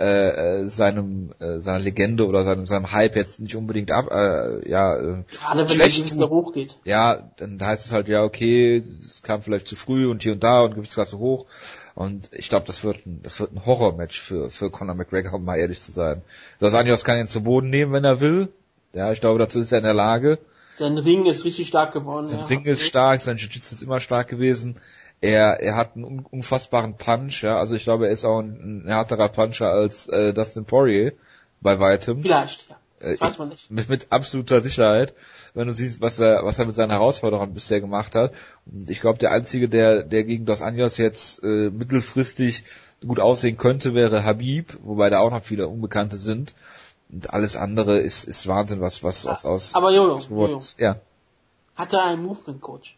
[0.00, 4.66] äh, äh, seinem äh, seiner Legende oder seinem, seinem Hype jetzt nicht unbedingt ab äh,
[4.66, 6.78] ja äh, gerade wenn schlecht der hochgeht.
[6.84, 10.42] Ja dann heißt es halt ja okay es kam vielleicht zu früh und hier und
[10.42, 11.44] da und gibt es gerade zu hoch.
[11.94, 15.44] Und ich glaube das wird ein das wird ein Horrormatch für für Conor McGregor um
[15.44, 16.22] mal ehrlich zu sein.
[16.60, 18.48] Das Anjos kann ihn zu Boden nehmen wenn er will.
[18.94, 20.38] Ja ich glaube dazu ist er in der Lage.
[20.78, 22.46] Sein Ring ist richtig stark geworden sein ja.
[22.46, 24.76] Ring ist stark sein Jiu-Jitsu ist immer stark gewesen
[25.20, 27.58] er, er hat einen unfassbaren Punch, ja.
[27.58, 31.12] Also ich glaube, er ist auch ein, ein härterer Puncher als äh, Dustin Poirier
[31.60, 32.22] bei weitem.
[32.22, 32.76] Vielleicht, ja.
[33.00, 33.70] Das äh, weiß man nicht.
[33.70, 35.14] Mit, mit absoluter Sicherheit,
[35.54, 38.32] wenn du siehst, was er, was er mit seinen Herausforderern bisher gemacht hat.
[38.66, 42.64] Und ich glaube, der einzige, der, der gegen Dos Anjos jetzt äh, mittelfristig
[43.06, 46.54] gut aussehen könnte, wäre Habib, wobei da auch noch viele Unbekannte sind.
[47.10, 50.60] Und alles andere ist, ist Wahnsinn, was, was, was aus, Aber Jojo, Jojo.
[50.78, 50.96] ja.
[51.74, 52.96] Hat er einen Movement Coach?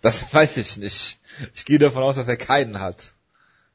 [0.00, 1.18] Das weiß ich nicht.
[1.54, 3.14] Ich gehe davon aus, dass er keinen hat.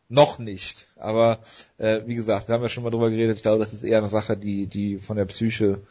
[0.07, 0.87] Noch nicht.
[0.97, 1.39] Aber
[1.77, 3.37] äh, wie gesagt, wir haben ja schon mal drüber geredet.
[3.37, 5.81] Ich glaube, das ist eher eine Sache, die, die von der Psyche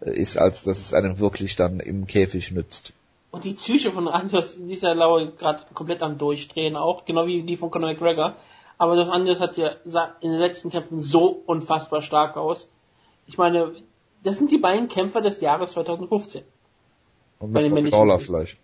[0.00, 2.92] äh, ist, als dass es einem wirklich dann im Käfig nützt.
[3.30, 7.42] Und die Psyche von Anders, die ist ja gerade komplett am Durchdrehen auch, genau wie
[7.42, 8.36] die von Conor McGregor.
[8.78, 9.70] Aber das Anders hat ja
[10.20, 12.68] in den letzten Kämpfen so unfassbar stark aus.
[13.26, 13.72] Ich meine,
[14.22, 16.42] das sind die beiden Kämpfer des Jahres 2015.
[17.38, 18.58] Und mit Bei vielleicht.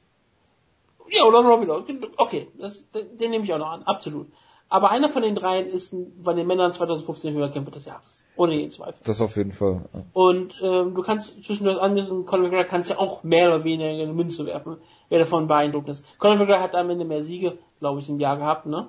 [1.11, 1.85] Ja, oder Robbie Lawler.
[2.17, 4.29] Okay, das, den, den nehme ich auch noch an, absolut.
[4.69, 5.93] Aber einer von den dreien ist
[6.23, 8.23] bei den Männern 2015 Höherkämpfer des Jahres.
[8.37, 9.01] Ohne jeden Zweifel.
[9.05, 9.83] Das auf jeden Fall.
[9.93, 10.03] Ja.
[10.13, 13.65] Und ähm, du kannst zwischen das Anders und Conor McGregor kannst ja auch mehr oder
[13.65, 14.77] weniger eine Münze werfen,
[15.09, 16.05] wer davon beeindruckt ist.
[16.19, 18.87] Conor McGregor hat am Ende mehr Siege, glaube ich, im Jahr gehabt, ne?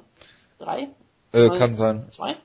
[0.60, 0.90] Drei?
[1.32, 2.06] Äh, kann sein.
[2.12, 2.38] Zwei?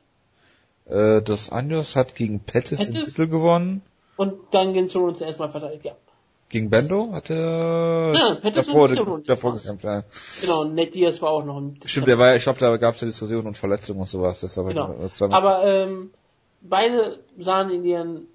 [0.87, 3.83] Äh, das Anjos hat gegen Pettis, Pettis den Titel gewonnen.
[4.17, 5.93] Und dann gegen Sonnen zuerst mal verteidigt, ja.
[6.49, 8.89] Gegen Bendo hat er ja, davor,
[9.27, 10.05] davor gekämpft, ja.
[10.43, 13.01] Genau, Ned Diaz war auch noch ein Stimmt, der war ich glaube, da gab es
[13.01, 14.41] ja Diskussionen und Verletzungen und sowas.
[14.43, 14.95] Deshalb genau.
[15.31, 16.11] Aber ähm,
[16.61, 18.27] beide sahen in ihren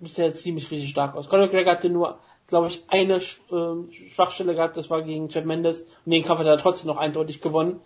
[0.00, 1.28] bisher ziemlich richtig stark aus.
[1.28, 2.18] Conor McGregor hatte nur,
[2.48, 6.46] glaube ich, eine äh, Schwachstelle gehabt, das war gegen Chad Mendes und den Kampf hat
[6.46, 7.80] er trotzdem noch eindeutig gewonnen.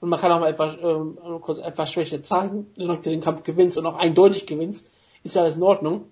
[0.00, 3.42] Und man kann auch mal etwas, ähm, kurz etwas Schwäche zeigen, wenn du den Kampf
[3.42, 4.88] gewinnst und auch eindeutig gewinnst,
[5.24, 6.04] ist ja alles in Ordnung.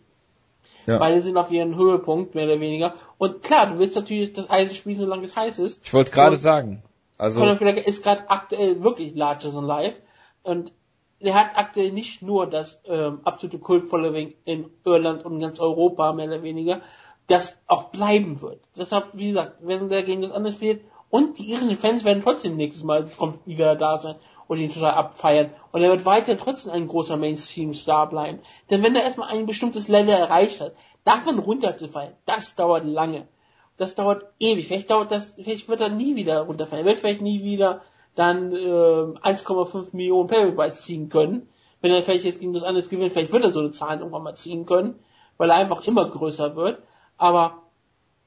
[0.86, 0.98] Ja.
[0.98, 2.94] Beide sind auf ihren Höhepunkt, mehr oder weniger.
[3.18, 5.84] Und klar, du willst natürlich das Eis spielen, solange es heiß ist.
[5.84, 6.82] Ich wollte gerade sagen.
[7.18, 7.40] Also.
[7.40, 10.00] Conor ist gerade aktuell wirklich larger than life.
[10.42, 10.72] Und
[11.18, 16.26] er hat aktuell nicht nur das ähm, absolute Kult-Following in Irland und ganz Europa, mehr
[16.26, 16.82] oder weniger,
[17.26, 18.60] das auch bleiben wird.
[18.76, 22.56] Deshalb, wie gesagt, wenn der gegen das anders fehlt, und die irischen Fans werden trotzdem
[22.56, 24.16] nächstes Mal kommt wieder da sein
[24.48, 25.50] und ihn total abfeiern.
[25.72, 28.40] Und er wird weiter trotzdem ein großer Mainstream-Star bleiben.
[28.70, 33.28] Denn wenn er erstmal ein bestimmtes Level erreicht hat, davon runterzufallen, das dauert lange.
[33.76, 34.66] Das dauert ewig.
[34.66, 36.84] Vielleicht dauert das, vielleicht wird er nie wieder runterfallen.
[36.84, 37.82] Er wird vielleicht nie wieder
[38.14, 41.48] dann äh, 1,5 Millionen Paperbuys ziehen können.
[41.80, 44.22] Wenn er vielleicht jetzt gegen das anderes gewinnt, vielleicht wird er so eine Zahl irgendwann
[44.22, 44.98] mal ziehen können,
[45.36, 46.82] weil er einfach immer größer wird.
[47.18, 47.62] Aber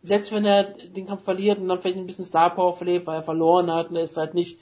[0.01, 3.17] selbst wenn er den Kampf verliert und dann vielleicht ein bisschen Star Power verliert, weil
[3.17, 4.57] er verloren hat und er ist halt nicht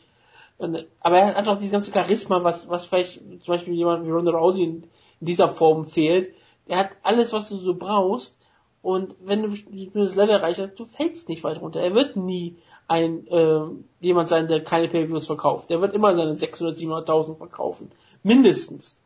[0.59, 4.31] aber er hat auch dieses ganze Charisma, was, was vielleicht zum Beispiel jemand wie Ronda
[4.31, 4.83] Rousey in,
[5.19, 6.33] dieser Form fehlt.
[6.67, 8.35] Er hat alles, was du so brauchst.
[8.81, 9.49] Und wenn du
[9.93, 11.81] das Level erreicht hast, du fällst nicht weit runter.
[11.81, 12.57] Er wird nie
[12.87, 13.61] ein äh,
[13.99, 15.69] jemand sein, der keine Pay-Views verkauft.
[15.69, 17.91] Der wird immer seine 600, 700.000 verkaufen.
[18.23, 18.97] Mindestens.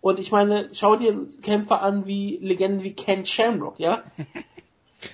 [0.00, 4.02] Und ich meine, schau dir Kämpfer an wie Legenden wie Ken Shamrock, ja?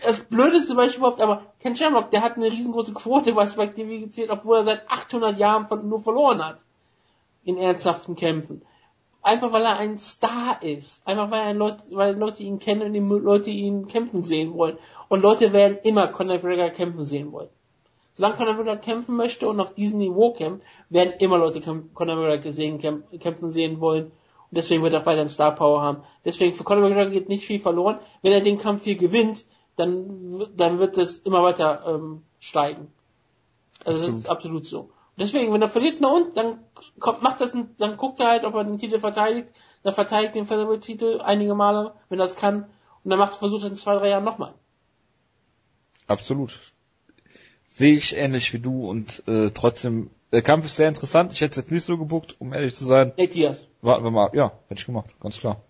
[0.02, 4.30] das blödeste Beispiel überhaupt, aber Ken Shamrock, der hat eine riesengroße Quote, bei TV gezählt,
[4.30, 6.58] obwohl er seit 800 Jahren von, nur verloren hat.
[7.44, 8.62] In ernsthaften Kämpfen.
[9.22, 11.06] Einfach weil er ein Star ist.
[11.06, 14.78] Einfach weil, er Leute, weil Leute ihn kennen und die Leute ihn kämpfen sehen wollen.
[15.08, 17.48] Und Leute werden immer Conor McGregor kämpfen sehen wollen.
[18.14, 22.52] Solange Conor McGregor kämpfen möchte und auf diesem Niveau kämpft, werden immer Leute Conor McGregor
[22.52, 24.06] sehen, kämpfen sehen wollen.
[24.06, 26.02] Und deswegen wird er weiter Star Power haben.
[26.24, 27.98] Deswegen für Conor McGregor geht nicht viel verloren.
[28.22, 29.44] Wenn er den Kampf hier gewinnt,
[29.76, 32.88] dann, dann wird es immer weiter ähm, steigen.
[33.84, 34.08] Also absolut.
[34.08, 34.90] das ist absolut so.
[35.18, 36.58] Deswegen, wenn er verliert, na und, dann
[36.98, 39.48] kommt, macht das, dann guckt er halt, ob er den Titel verteidigt,
[39.82, 42.64] dann verteidigt den Featherweight-Titel einige Male, wenn er es kann,
[43.04, 44.54] und dann macht versucht er in zwei, drei Jahren nochmal.
[46.06, 46.58] Absolut.
[47.66, 51.32] Sehe ich ähnlich wie du und äh, trotzdem, der Kampf ist sehr interessant.
[51.32, 53.12] Ich hätte es jetzt nicht so gebuckt, um ehrlich zu sein.
[53.16, 53.66] Nate Diaz.
[53.80, 54.30] Warten wir mal.
[54.34, 55.62] Ja, hätte ich gemacht, ganz klar.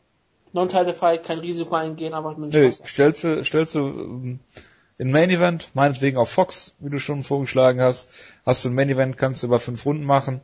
[0.53, 4.41] Non-Title-Fight, kein Risiko eingehen, aber mit Nee, stellst du, stellst du ähm,
[4.99, 8.11] in Main Event, meinetwegen auf Fox, wie du schon vorgeschlagen hast.
[8.47, 10.41] Hast du ein Main Event, kannst du über fünf Runden machen.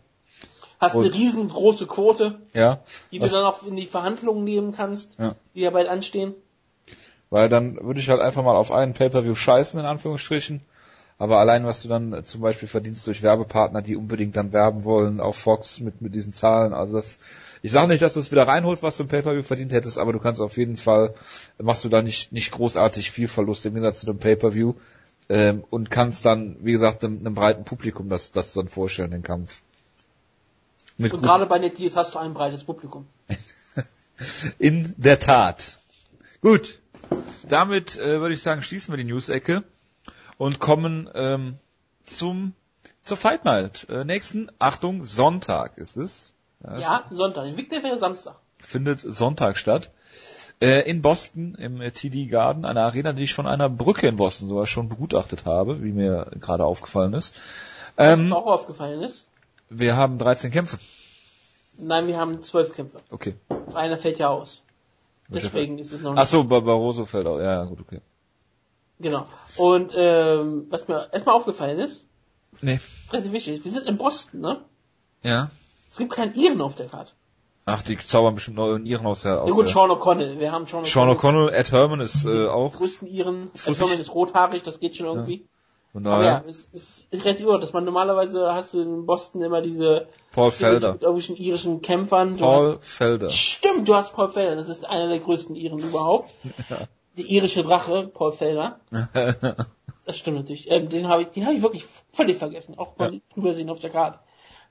[0.78, 2.80] Hast eine Und- riesengroße Quote, Ja.
[3.12, 5.36] die du dann auch in die Verhandlungen nehmen kannst, Ja.
[5.54, 6.34] die ja bald anstehen.
[7.30, 10.60] Weil dann würde ich halt einfach mal auf einen Pay-Per-View scheißen, in Anführungsstrichen.
[11.18, 14.82] Aber allein, was du dann äh, zum Beispiel verdienst durch Werbepartner, die unbedingt dann werben
[14.84, 17.18] wollen auf Fox mit, mit diesen Zahlen, also das,
[17.62, 20.12] ich sage nicht, dass du es wieder reinholst, was du im Pay-Per-View verdient hättest, aber
[20.12, 21.14] du kannst auf jeden Fall,
[21.58, 24.74] machst du da nicht, nicht großartig viel Verlust im Gegensatz zu dem Pay-Per-View,
[25.28, 29.22] ähm, und kannst dann, wie gesagt, einem, einem breiten Publikum das, das dann vorstellen, den
[29.22, 29.62] Kampf.
[30.98, 33.06] Mit Und gerade bei Diaz hast du ein breites Publikum.
[34.58, 35.78] In der Tat.
[36.42, 36.80] Gut.
[37.48, 39.64] Damit äh, würde ich sagen, schließen wir die News-Ecke
[40.36, 41.58] und kommen ähm,
[42.04, 42.54] zum
[43.04, 43.88] zur Fight Night.
[43.88, 46.34] Äh, nächsten, Achtung, Sonntag ist es.
[46.64, 47.46] Ja, Sonntag.
[47.46, 48.36] In Victor wäre Samstag.
[48.60, 49.90] Findet Sonntag statt.
[50.60, 54.16] Äh, in Boston, im äh, TD Garden, eine Arena, die ich von einer Brücke in
[54.16, 57.34] Boston sogar schon begutachtet habe, wie mir gerade aufgefallen ist.
[57.96, 59.26] Was Ähm, mir auch aufgefallen ist.
[59.70, 60.78] wir haben 13 Kämpfe.
[61.78, 62.98] Nein, wir haben zwölf Kämpfe.
[63.10, 63.34] Okay.
[63.74, 64.62] Einer fällt ja aus.
[65.28, 66.28] Deswegen ist es noch Ach nicht.
[66.28, 67.38] so, Bar- Barroso fällt auch.
[67.38, 68.00] Ja, ja, gut, okay.
[69.00, 69.26] Genau.
[69.56, 72.04] Und ähm, was mir erstmal aufgefallen ist,
[72.60, 72.78] Nee.
[73.10, 74.60] relativ wichtig, wir sind in Boston, ne?
[75.24, 75.50] Ja.
[75.92, 77.12] Es gibt keinen Iren auf der Karte.
[77.66, 80.38] Ach, die zaubern bestimmt noch in ihren aus der, aus Ja gut, Sean O'Connell.
[80.38, 80.90] Wir haben Sean O'Connell.
[80.90, 82.72] Sean O'Connell, Ed Herman ist äh, auch.
[82.72, 83.50] größten Iren.
[83.66, 85.44] Ed Herman ist rothaarig, das geht schon irgendwie.
[85.92, 89.42] Von Aber ja, es, es ist relativ irre, dass man normalerweise hast du in Boston
[89.42, 90.94] immer diese Paul Felder.
[90.94, 92.38] mit irgendwelchen irischen Kämpfern.
[92.38, 93.26] Du Paul Felder.
[93.26, 96.32] hast, stimmt, du hast Paul Felder, das ist einer der größten Iren überhaupt.
[97.18, 98.80] Die irische Drache, Paul Felder.
[100.04, 100.68] Das stimmt natürlich.
[100.68, 102.76] Ähm, den habe ich, den habe ich wirklich völlig vergessen.
[102.76, 104.18] Auch mal drüber sehen auf der Karte.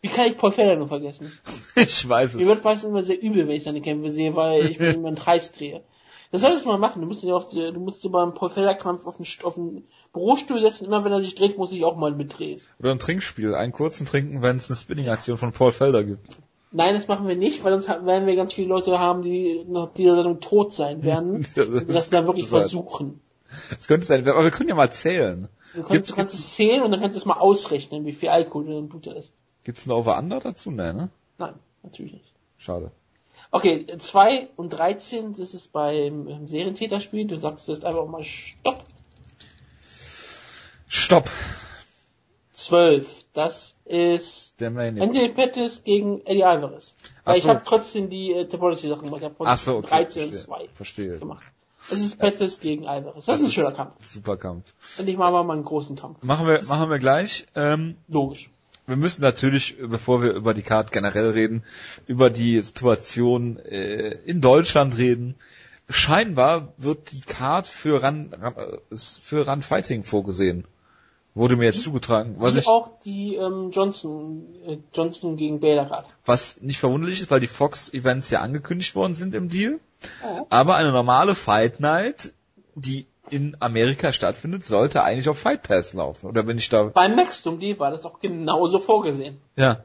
[0.01, 1.31] Wie kann ich Paul Felder nur vergessen?
[1.75, 2.47] ich weiß Mir es.
[2.47, 5.17] wird meistens immer sehr übel, wenn ich seine Kämpfe sehe, weil ich mir immer einen
[5.17, 5.83] Kreis drehe.
[6.31, 7.01] Das solltest du mal machen.
[7.01, 9.83] Du musst auf die, du musst dir beim Paul Felder Kampf auf den, auf den
[10.13, 10.85] Bürostuhl setzen.
[10.85, 12.61] Immer wenn er sich dreht, muss ich auch mal mitdrehen.
[12.79, 16.25] Oder ein Trinkspiel, einen kurzen Trinken, wenn es eine Spinning-Aktion von Paul Felder gibt.
[16.71, 19.91] Nein, das machen wir nicht, weil sonst werden wir ganz viele Leute haben, die nach
[19.93, 21.45] dieser Sendung tot sein werden.
[21.55, 22.61] Ja, und das dann wirklich sein.
[22.61, 23.19] versuchen.
[23.69, 25.49] Das könnte sein, aber wir können ja mal zählen.
[25.73, 28.13] Du kannst, Gibt's, du kannst es zählen und dann kannst du es mal ausrechnen, wie
[28.13, 29.33] viel Alkohol du im Blut ist.
[29.63, 30.71] Gibt's ein Over-Under dazu?
[30.71, 31.09] Nee, ne?
[31.37, 31.53] Nein,
[31.83, 32.33] natürlich nicht.
[32.57, 32.91] Schade.
[33.49, 37.25] Okay, 2 und 13, das ist beim Serientäterspiel.
[37.27, 38.83] Du sagst jetzt einfach mal Stopp.
[40.87, 41.29] Stopp.
[42.53, 45.01] 12, das ist Der Main.
[45.01, 46.93] Anthony Pettis gegen Eddie Alvarez.
[47.23, 47.49] Ach Weil ich so.
[47.49, 49.21] habe trotzdem die äh, Topology-Sachen gemacht.
[49.21, 49.87] Ich habe von Ach so, okay.
[49.87, 50.45] 13 und verstehe.
[50.45, 51.19] 2 Verstehe.
[51.19, 51.43] gemacht.
[51.89, 53.25] Das ist Pettis gegen Alvarez.
[53.25, 53.93] Das ist ein schöner Kampf.
[54.05, 54.75] Super Kampf.
[54.99, 56.21] Endlich mal mal einen großen Kampf.
[56.21, 57.47] Machen wir, machen wir gleich.
[57.55, 58.51] Ähm, Logisch.
[58.87, 61.63] Wir müssen natürlich, bevor wir über die Card generell reden,
[62.07, 65.35] über die Situation äh, in Deutschland reden.
[65.89, 70.65] Scheinbar wird die Card für Run, äh, für Run Fighting vorgesehen.
[71.33, 72.35] Wurde mir jetzt zugetragen.
[72.39, 76.09] Was, ich, auch die ähm, Johnson, äh, Johnson gegen Bader Card.
[76.25, 79.79] was nicht verwunderlich ist, weil die Fox-Events ja angekündigt worden sind im Deal.
[80.25, 80.45] Oh.
[80.49, 82.33] Aber eine normale Fight Night,
[82.75, 86.27] die in Amerika stattfindet, sollte eigentlich auf Fight Pass laufen.
[86.27, 86.83] Oder bin ich da?
[86.83, 89.41] Beim Maxdom-Deal war das auch genauso vorgesehen.
[89.55, 89.83] Ja.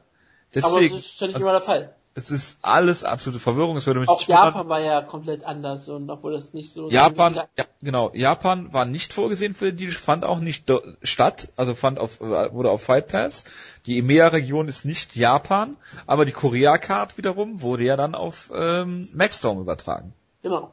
[0.55, 1.95] Deswegen, Aber das ist ja nicht also, immer der Fall.
[2.15, 3.77] Es ist alles absolute Verwirrung.
[3.77, 4.47] Es würde mich Auch wundern.
[4.47, 6.89] Japan war ja komplett anders und obwohl das nicht so...
[6.89, 8.11] Japan, ja, genau.
[8.15, 10.73] Japan war nicht vorgesehen für die, fand auch nicht
[11.03, 13.45] statt, also fand auf, äh, wurde auf Fight Pass.
[13.85, 15.77] Die EMEA-Region ist nicht Japan,
[16.07, 20.15] aber die Korea-Card wiederum wurde ja dann auf ähm, Maxdome übertragen.
[20.43, 20.73] Genau.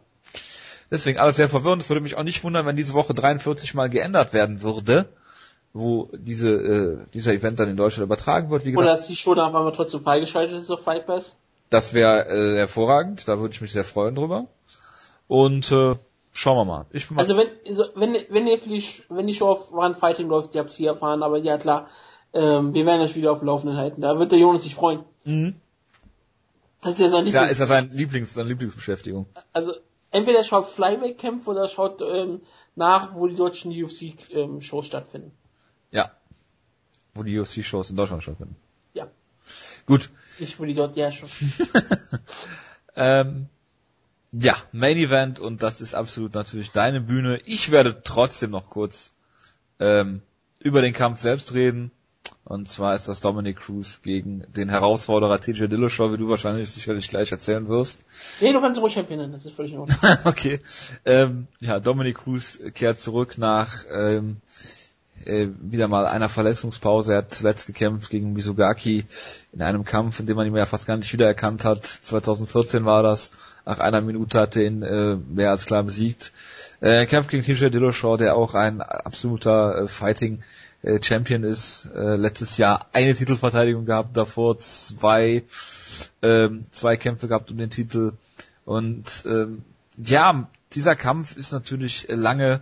[0.94, 1.82] Deswegen alles sehr verwirrend.
[1.82, 5.10] Es würde mich auch nicht wundern, wenn diese Woche 43 mal geändert werden würde,
[5.74, 8.64] wo diese, äh, dieser Event dann in Deutschland übertragen wird.
[8.64, 11.36] Wie gesagt, Oder dass die Show dann auf einmal trotzdem freigeschaltet ist auf Fight Pass.
[11.72, 13.28] das wäre äh, hervorragend.
[13.28, 14.46] Da würde ich mich sehr freuen drüber.
[15.28, 15.96] Und äh,
[16.32, 16.86] schauen wir mal.
[16.92, 19.72] Ich bin mal Also wenn, also wenn, wenn ihr für die, wenn die Show auf
[19.74, 21.90] Run Fighting läuft, ihr habt sie erfahren, aber ja klar,
[22.34, 24.02] ähm, wir werden euch wieder auf dem Laufenden halten.
[24.02, 25.00] Da wird der Jonas sich freuen.
[25.24, 25.56] Mhm.
[26.82, 29.26] Das ist ja sein Ja, Lieblings ist ja sein Lieblings, seine Lieblingsbeschäftigung.
[29.54, 29.74] Also
[30.14, 32.42] entweder schaut Flyweight Camp oder schaut ähm,
[32.76, 35.32] nach, wo die deutschen UFC ähm, stattfinden.
[35.92, 36.12] Ja.
[37.14, 38.56] Wo die UFC-Shows in Deutschland stattfinden.
[38.94, 39.08] Ja.
[39.86, 40.10] Gut.
[40.40, 41.30] Nicht wo die dort, ja schon.
[42.96, 43.48] Ähm,
[44.32, 47.40] ja, Main Event und das ist absolut natürlich deine Bühne.
[47.46, 49.14] Ich werde trotzdem noch kurz
[49.80, 50.22] ähm,
[50.60, 51.92] über den Kampf selbst reden.
[52.46, 57.08] Und zwar ist das Dominic Cruz gegen den Herausforderer TJ Dillashaw, wie du wahrscheinlich sicherlich
[57.08, 58.00] gleich erzählen wirst.
[58.42, 59.98] Nee, du kannst ruhig nennen, das ist völlig in Ordnung.
[60.26, 60.60] okay.
[61.06, 64.38] Ähm, ja, Dominic Cruz kehrt zurück nach ähm,
[65.26, 67.14] äh, wieder mal einer Verletzungspause.
[67.14, 69.06] Er hat zuletzt gekämpft gegen Misugaki
[69.52, 71.86] in einem Kampf, in dem man ihn ja fast gar nicht wiedererkannt hat.
[71.86, 73.32] 2014 war das.
[73.66, 76.34] Nach einer Minute hat er ihn äh, mehr als klar besiegt.
[76.82, 80.44] Äh, er kämpft gegen TJ Dillashaw, der auch ein absoluter äh, Fighting
[80.84, 81.88] äh, Champion ist.
[81.96, 85.44] Äh, letztes Jahr eine Titelverteidigung gehabt, davor zwei,
[86.22, 88.14] ähm, zwei Kämpfe gehabt um den Titel.
[88.66, 89.64] Und ähm,
[89.98, 92.62] ja, dieser Kampf ist natürlich lange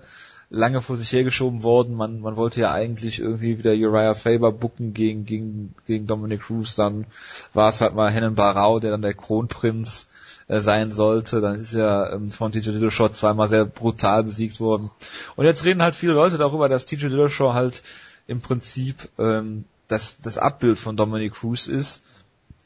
[0.52, 1.96] lange vor sich hergeschoben worden.
[1.96, 6.76] Man, man wollte ja eigentlich irgendwie wieder Uriah Faber bucken gegen, gegen, gegen Dominic Cruz.
[6.76, 7.06] Dann
[7.54, 10.08] war es halt mal Hennen Barau, der dann der Kronprinz
[10.50, 11.40] äh, sein sollte.
[11.40, 14.92] Dann ist ja ähm, von TJ Dillashaw zweimal sehr brutal besiegt worden.
[15.38, 17.82] Und jetzt reden halt viele Leute darüber, dass TJ Dillashaw halt
[18.28, 22.04] im Prinzip ähm, das, das Abbild von Dominic Cruz ist.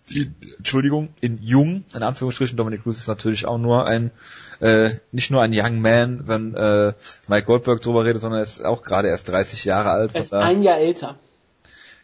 [0.10, 4.12] Die, Entschuldigung, in jung, in Anführungsstrichen, Dominic Cruz ist natürlich auch nur ein,
[4.60, 6.94] äh, nicht nur ein Young Man, wenn äh,
[7.28, 10.14] Mike Goldberg drüber redet, sondern er ist auch gerade erst 30 Jahre alt.
[10.14, 11.18] Er ist ein Jahr älter.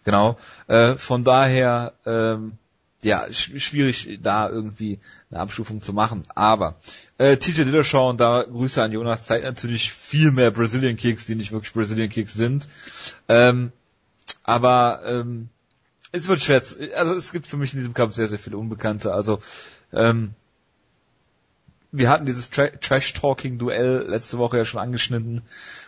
[0.04, 0.38] Genau.
[0.68, 2.58] Äh, von daher, ähm,
[3.04, 4.99] ja, sch schwierig da irgendwie
[5.30, 6.24] eine Abstufung zu machen.
[6.36, 6.78] Aber
[7.18, 11.36] äh, TJ Dillashaw und da Grüße an Jonas zeigt natürlich viel mehr Brazilian Kicks, die
[11.36, 12.68] nicht wirklich Brazilian Kicks sind.
[13.28, 13.72] Ähm,
[14.43, 15.49] aber ähm,
[16.12, 16.62] es wird schwer.
[16.95, 19.14] Also es gibt für mich in diesem Kampf sehr, sehr viele Unbekannte.
[19.14, 19.39] Also
[19.93, 20.34] ähm,
[21.91, 25.41] wir hatten dieses Tra Trash-Talking-Duell letzte Woche ja schon angeschnitten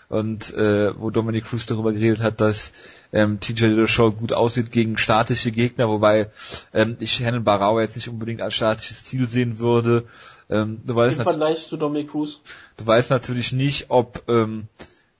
[0.10, 2.72] und äh, wo Dominic Cruz darüber geredet hat, dass
[3.14, 6.30] ähm, TJ Dillashaw gut aussieht gegen statische Gegner, wobei
[6.74, 10.06] ähm, ich Hennen Barau jetzt nicht unbedingt als statisches Ziel sehen würde.
[10.50, 12.42] Ähm, du weißt Im Vergleich zu Dominic Cruz.
[12.76, 14.68] Du weißt natürlich nicht, ob ähm,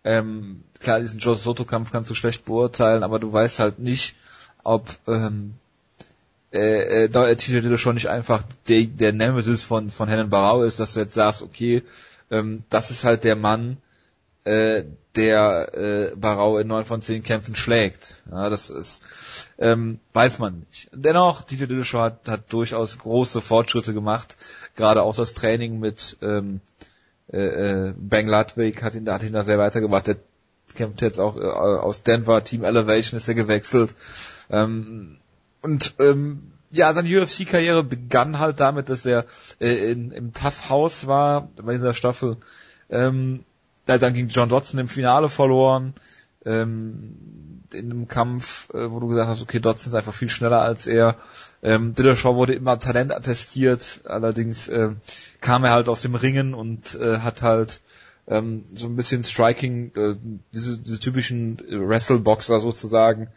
[0.04, 4.16] ähm, klar diesen Joe Soto Kampf kannst du schlecht beurteilen, aber du weißt halt nicht,
[4.64, 5.54] ob ähm,
[6.52, 10.96] äh, äh, TJ Dillashaw nicht einfach der, der Nemesis von von Hennen Barau ist, dass
[10.96, 11.84] du jetzt sagst, okay,
[12.32, 13.78] ähm, das ist halt der Mann,
[14.46, 14.84] äh,
[15.16, 18.24] der äh, Barau in neun von zehn Kämpfen schlägt.
[18.32, 19.04] Ja, das ist,
[19.60, 20.90] ähm, weiß man nicht.
[20.92, 24.38] Dennoch, Dieter Dillashaw hat, hat durchaus große Fortschritte gemacht.
[24.76, 26.62] Gerade auch das Training mit ähm,
[27.32, 30.08] äh, äh Bang Ludwig hat ihn, hat ihn da sehr weitergebracht.
[30.08, 30.18] Der
[30.76, 33.94] kämpft jetzt auch äh, aus Denver, Team Elevation ist er gewechselt.
[34.50, 35.18] Ähm,
[35.62, 39.26] und ähm, ja, seine UFC-Karriere begann halt damit, dass er
[39.60, 42.38] äh, in, im Tough House war bei dieser Staffel.
[42.90, 43.46] Ähm,
[43.86, 45.94] da dann gegen John Dodson im Finale verloren,
[46.46, 50.62] ähm, in einem Kampf, äh, wo du gesagt hast, okay, Dodson ist einfach viel schneller
[50.62, 51.18] als er.
[51.62, 54.92] Ähm, Dillashaw wurde immer Talent attestiert, allerdings äh,
[55.42, 57.82] kam er halt aus dem Ringen und äh, hat halt
[58.28, 60.16] ähm, so ein bisschen Striking, äh,
[60.54, 63.28] diese, diese typischen Wrestleboxer sozusagen,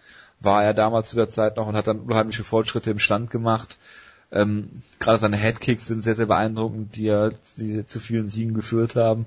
[0.40, 3.78] war er damals zu der Zeit noch und hat dann unheimliche Fortschritte im Stand gemacht.
[4.32, 8.97] Ähm, Gerade seine Headkicks sind sehr, sehr beeindruckend, die er die zu vielen Siegen geführt
[8.97, 9.26] haben.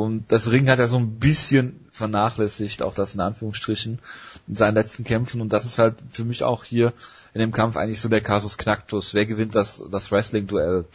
[0.00, 4.00] Und das Ring hat er so ein bisschen vernachlässigt, auch das in Anführungsstrichen,
[4.48, 5.40] in seinen letzten Kämpfen.
[5.40, 6.92] Und das ist halt für mich auch hier
[7.34, 9.14] in dem Kampf eigentlich so der Kasus Knacktus.
[9.14, 10.86] Wer gewinnt das, das Wrestling-Duell?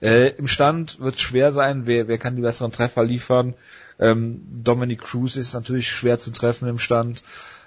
[0.00, 3.54] Äh, Im Stand wird es schwer sein, wer, wer kann die besseren Treffer liefern.
[3.98, 7.22] Ähm, Dominic Cruz ist natürlich schwer zu treffen im Stand.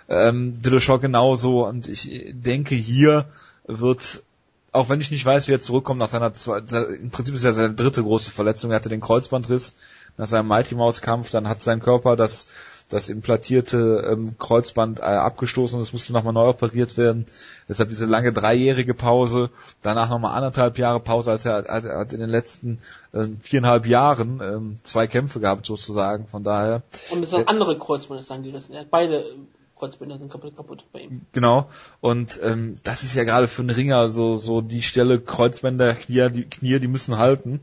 [0.09, 1.65] Ähm, Dillashaw genauso.
[1.65, 3.25] Und ich denke, hier
[3.65, 4.23] wird
[4.77, 7.51] auch wenn ich nicht weiß, wie er zurückkommt nach seiner zweiten, im Prinzip ist ja
[7.51, 8.71] seine dritte große Verletzung.
[8.71, 9.75] Er hatte den Kreuzbandriss
[10.17, 12.47] nach seinem Mighty Mouse Kampf, dann hat sein Körper das
[12.89, 17.25] das implantierte ähm, Kreuzband äh, abgestoßen und es musste nochmal neu operiert werden.
[17.67, 19.49] Deshalb diese lange dreijährige Pause,
[19.81, 22.79] danach nochmal anderthalb Jahre Pause, als er, als er hat in den letzten
[23.11, 26.27] äh, viereinhalb Jahren ähm, zwei Kämpfe gehabt sozusagen.
[26.27, 26.81] Von daher.
[27.11, 28.73] Und das äh, andere Kreuzband ist dann gerissen.
[28.73, 29.25] Er hat beide
[29.77, 31.21] Kreuzbänder sind kaputt, kaputt bei ihm.
[31.31, 31.69] Genau.
[32.01, 36.29] Und ähm, das ist ja gerade für einen Ringer so so die Stelle Kreuzbänder, Knie,
[36.31, 37.61] die Knie, die müssen halten.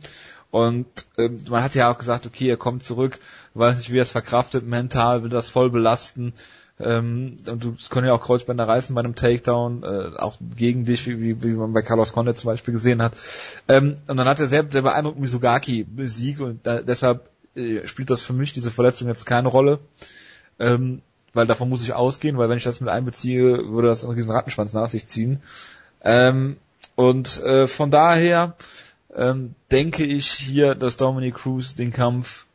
[0.51, 0.87] Und
[1.19, 3.19] ähm, man hat ja auch gesagt, okay, er kommt zurück,
[3.55, 6.33] weiß nicht, wie er es verkraftet, mental will das voll belasten.
[6.79, 10.85] Ähm, und du es können ja auch Kreuzbänder reißen bei einem Takedown, äh, auch gegen
[10.85, 13.15] dich, wie, wie man bei Carlos Condit zum Beispiel gesehen hat.
[13.69, 18.11] Ähm, und dann hat er sehr, sehr beeindruckend Misugaki besiegt und da, deshalb äh, spielt
[18.11, 19.81] das für mich diese Verletzung jetzt keine Rolle.
[20.59, 21.03] Ähm,
[21.35, 24.31] weil davon muss ich ausgehen, weil wenn ich das mit einbeziehe, würde das einen riesen
[24.31, 25.43] Rattenschwanz nach sich ziehen.
[26.03, 26.57] Ähm,
[26.97, 28.57] und äh, von daher
[29.15, 32.47] ähm, denke ich hier, dass Dominic Cruz den Kampf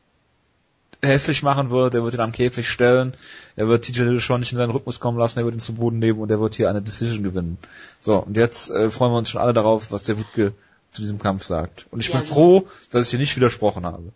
[1.02, 3.14] hässlich machen wird, er wird ihn am Käfig stellen,
[3.56, 6.00] er wird TJ Dillashaw nicht in seinen Rhythmus kommen lassen, er wird ihn zu Boden
[6.00, 7.58] nehmen und er wird hier eine Decision gewinnen.
[8.02, 10.54] So, und jetzt äh, freuen wir uns schon alle darauf, was der Wutke
[10.92, 11.88] zu diesem Kampf sagt.
[11.92, 12.34] Und ich ja, bin ja.
[12.34, 14.12] froh, dass ich hier nicht widersprochen habe.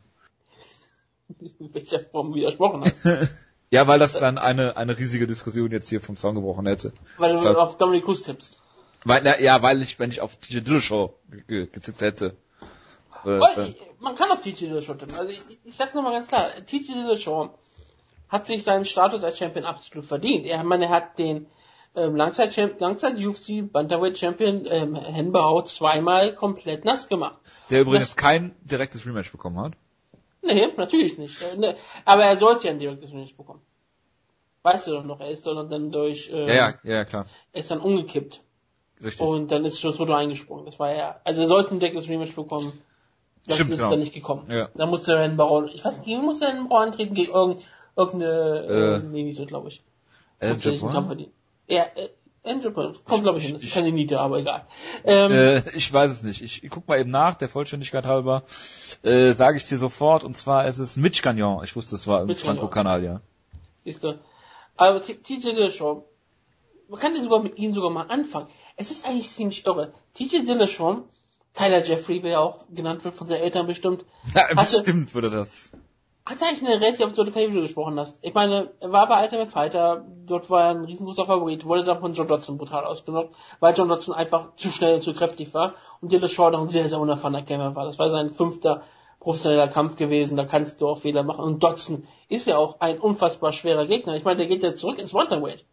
[1.40, 3.02] In welcher Form widersprochen hast?
[3.74, 6.94] Ja, weil das dann eine, eine riesige Diskussion jetzt hier vom Zaun gebrochen hätte.
[7.18, 8.60] Weil du auf Dominic Cruz tippst.
[9.04, 11.14] Weil, na, ja, weil ich, wenn ich auf TJ Dillashaw
[11.48, 12.36] ge- getippt hätte.
[13.26, 15.16] Äh, äh, man kann auf TJ Dillashaw tippen.
[15.16, 17.50] Also ich, ich sag's nochmal ganz klar, TJ Dillashaw
[18.30, 20.46] hat sich seinen Status als Champion absolut verdient.
[20.46, 21.48] Er, meine, er hat den
[21.96, 27.40] ähm, Langzeit, Langzeit UFC Bantamweight Champion ähm, Henbau zweimal komplett nass gemacht.
[27.72, 29.74] der übrigens kein direktes Rematch bekommen hat.
[30.44, 31.42] Nee, natürlich nicht.
[31.42, 31.76] Äh, ne,
[32.06, 33.62] Aber er sollte ja ein direktes Finish bekommen.
[34.64, 37.26] Weißt du doch noch, er ist dann durch, äh, Ja, ja, ja, klar.
[37.52, 38.42] er ist dann umgekippt.
[39.04, 39.22] Richtig.
[39.26, 40.66] Und dann ist Jotaro eingesprungen.
[40.66, 42.72] Das war ja, also er sollte ein direktes Rematch bekommen.
[43.46, 43.90] Das Stimmt, ist genau.
[43.92, 44.50] dann nicht gekommen.
[44.50, 44.70] Ja.
[44.74, 47.14] Da musste er in Baron, ich weiß nicht, gegen wen musste er in Baron antreten?
[47.14, 47.66] Gegen irgend,
[47.98, 49.84] irgendeine, äh, Äh, nee, glaube ich.
[50.42, 50.92] Japon?
[50.92, 51.34] Kampf verdienen.
[51.68, 52.10] Ja, äh,
[52.46, 52.94] Japan.
[53.06, 53.54] Kommt, glaube ich, hin.
[53.56, 54.66] Das ist keine Niete, aber egal.
[55.06, 56.42] Ähm, Äh, ich weiß es nicht.
[56.42, 58.44] Ich, ich guck mal eben nach, der Vollständigkeit halber.
[59.04, 60.24] Äh, Sage ich dir sofort.
[60.24, 61.64] Und zwar ist es Mitch Gagnon.
[61.64, 62.44] Ich wusste, es war im Gagnon.
[62.58, 63.22] Franco-Kanadier.
[63.86, 64.20] Siehst du.
[64.76, 66.04] Aber TJ Dillashaw,
[66.90, 68.48] man kann sogar mit ihm sogar mal anfangen.
[68.76, 69.94] Es ist eigentlich ziemlich irre.
[70.16, 71.04] TJ Dillashaw,
[71.54, 75.30] Tyler Jeffrey, wer ja auch genannt wird von seinen Eltern bestimmt, Ja, Hatte- bestimmt würde
[75.30, 75.72] das.
[76.26, 78.18] Hat er eigentlich eine relativ absurde Karriere, gesprochen hast.
[78.22, 82.00] Ich meine, er war bei Ultimate Fighter, dort war er ein riesengroßer Favorit, wurde dann
[82.00, 85.74] von John Dodson brutal ausgenockt, weil John Dodson einfach zu schnell und zu kräftig war
[86.00, 87.86] und Dillashaw noch ein sehr, sehr unerfahrener Kämpfer war.
[87.86, 88.84] Das war sein fünfter
[89.20, 91.44] professioneller Kampf gewesen, da kannst du auch Fehler machen.
[91.44, 94.16] Und Dodson ist ja auch ein unfassbar schwerer Gegner.
[94.16, 95.66] Ich meine, der geht ja zurück ins Bantamweight.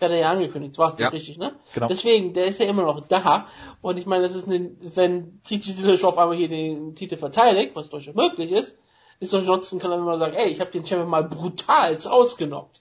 [0.00, 1.08] Hat er ja angekündigt, war es Ja.
[1.08, 1.54] richtig, ne?
[1.72, 1.88] Genau.
[1.88, 3.46] Deswegen, der ist ja immer noch da.
[3.80, 7.74] Und ich meine, das ist eine, wenn TJ Dillashaw auf einmal hier den Titel verteidigt,
[7.74, 8.76] was durchaus möglich ist,
[9.20, 12.80] ist doch Johnson kann dann immer sagen, ey, ich habe den Champion mal brutal ausgenockt.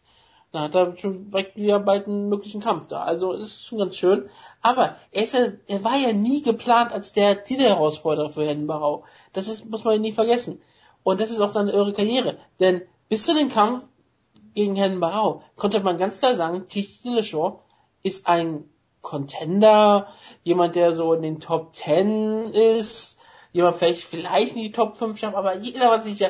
[0.53, 3.03] Dann hat er schon direkt wieder bald einen möglichen Kampf da.
[3.03, 4.29] Also ist schon ganz schön.
[4.61, 9.03] Aber er ist ja, er war ja nie geplant als der Titelherausforderer für Herrn Barau.
[9.33, 10.61] Das ist, muss man nie vergessen.
[11.01, 12.37] Und das ist auch seine irre Karriere.
[12.59, 13.83] Denn bis zu dem Kampf
[14.53, 17.59] gegen Herrn Barau konnte man ganz klar sagen, Tisch Dillashaw
[18.03, 18.69] ist ein
[19.01, 20.07] Contender,
[20.43, 23.17] jemand, der so in den Top 10 ist,
[23.53, 26.29] jemand vielleicht, vielleicht in die Top 5 schafft, aber jeder hat sich ja,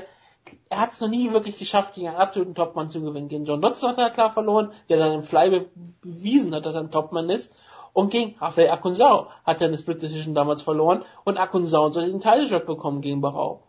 [0.69, 3.29] er hat es noch nie wirklich geschafft, gegen einen absoluten Topmann zu gewinnen.
[3.29, 5.69] Gegen John Dodson hat er klar verloren, der dann im Fly be-
[6.01, 7.51] bewiesen hat, dass er ein Topmann ist.
[7.93, 12.19] Und gegen Rafael Akunzao hat er eine Split Decision damals verloren und Akunzao soll den
[12.19, 13.63] Title bekommen gegen Barau.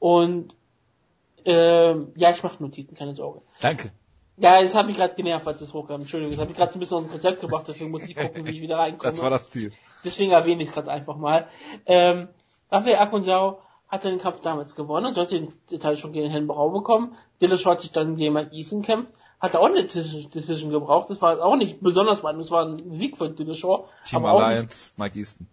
[0.00, 0.54] Und
[1.44, 3.42] ähm, ja, ich mache Notizen, keine Sorge.
[3.60, 3.92] Danke.
[4.38, 6.00] Ja, das hat mich gerade genervt, als es hochkam.
[6.02, 8.16] Entschuldigung, das hat mich gerade so ein bisschen aus dem Konzept gebracht, deswegen muss ich
[8.16, 9.12] gucken, wie ich wieder reinkomme.
[9.12, 9.72] Das war das Ziel.
[10.04, 11.46] Deswegen erwähne ich es gerade einfach mal.
[11.86, 12.28] Ähm,
[12.70, 13.58] Rafael Akunzao
[13.88, 17.16] hat den Kampf damals gewonnen und sollte den Detail schon gegen Herrn Brau bekommen.
[17.40, 19.10] Dillashaw hat sich dann gegen Mike Eason kämpft,
[19.40, 21.08] hat auch eine Decision gebraucht.
[21.10, 23.84] Das war auch nicht besonders weit, das war ein Sieg für Dillashaw.
[24.04, 25.46] Team aber auch nicht Alliance, Mike Easton.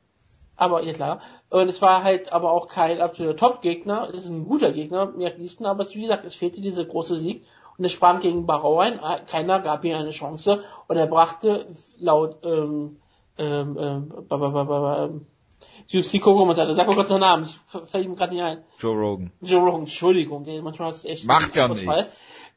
[0.56, 1.20] aber, ja klar.
[1.50, 4.10] Und es war halt aber auch kein absoluter Top-Gegner.
[4.10, 7.18] Es ist ein guter Gegner, Mirk Easton, aber es, wie gesagt, es fehlte dieser große
[7.18, 7.46] Sieg.
[7.78, 9.00] Und es sprang gegen Barrow ein.
[9.26, 10.64] Keiner gab ihm eine Chance.
[10.88, 12.98] Und er brachte laut, ähm,
[13.38, 15.26] ähm, ähm,
[15.92, 18.06] ba, ba, ba, ba, ba, ähm, UFC Co-Kommentator, sag mal kurz den Namen, ich fällt
[18.06, 18.64] ihm gerade nicht ein.
[18.80, 19.32] Joe Rogan.
[19.42, 22.08] Joe Rogan, Entschuldigung, ey, manchmal hast du echt Macht ja Ausfall.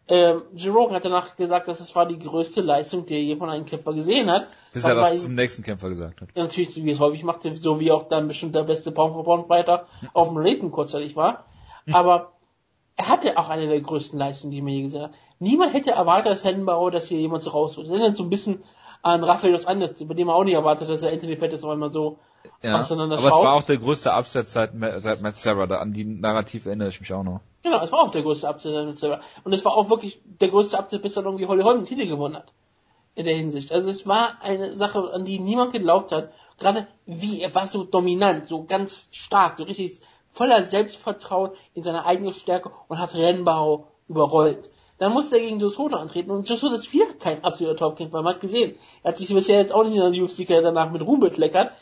[0.09, 3.37] Ähm, Joe Rogan hat danach gesagt, dass es war die größte Leistung, die er je
[3.37, 4.47] von einem Kämpfer gesehen hat.
[4.73, 6.29] Bis er das zum nächsten Kämpfer gesagt hat.
[6.35, 10.29] ja, natürlich, wie es häufig macht, so wie auch dann bestimmt der beste Pound-for-Pound-Fighter auf
[10.29, 11.47] dem Rating kurzzeitig war.
[11.93, 12.33] Aber
[12.97, 15.15] er hatte auch eine der größten Leistungen, die man je gesehen hat.
[15.39, 17.87] Niemand hätte erwartet, als Hennenbauer, dass hier jemand so rausholt.
[17.87, 18.63] Das erinnert so ein bisschen
[19.03, 21.71] an Rafael dos Andes, bei dem man auch nicht erwartet, dass er Anthony Pettis auf
[21.71, 22.19] einmal so
[22.63, 22.79] Ja.
[22.79, 25.67] auseinander Aber es war auch der größte Upset seit, seit Matt Sarah.
[25.67, 27.41] Da, an die Narrativ erinnere ich mich auch noch.
[27.63, 29.21] Genau, es war auch der größte Upset mit selber.
[29.45, 32.09] Und es war auch wirklich der größte Upset, bis dann irgendwie Holly Holm den Titel
[32.09, 32.53] gewonnen hat.
[33.15, 33.73] In der Hinsicht.
[33.73, 36.31] Also es war eine Sache, an die niemand geglaubt hat.
[36.59, 42.05] Gerade wie, er war so dominant, so ganz stark, so richtig voller Selbstvertrauen in seine
[42.05, 44.71] eigene Stärke und hat Rennbau überrollt.
[44.99, 48.23] Dann musste er gegen Joe Soto antreten und Joe Soto ist wieder kein absoluter Topkämpfer.
[48.23, 51.03] Man hat gesehen, er hat sich bisher jetzt auch nicht in der UFC danach mit
[51.03, 51.73] Ruhm bekleckert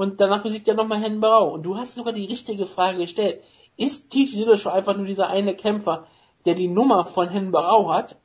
[0.00, 1.52] und danach besiegt er nochmal Herrn Barau.
[1.52, 3.44] Und du hast sogar die richtige Frage gestellt.
[3.76, 6.06] Ist TJ Dillashaw einfach nur dieser eine Kämpfer,
[6.46, 8.16] der die Nummer von Herrn Barau hat?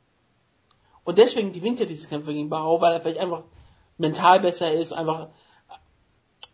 [1.04, 3.44] Und deswegen gewinnt er diese Kämpfe gegen Barau, weil er vielleicht einfach
[3.98, 5.28] mental besser ist, einfach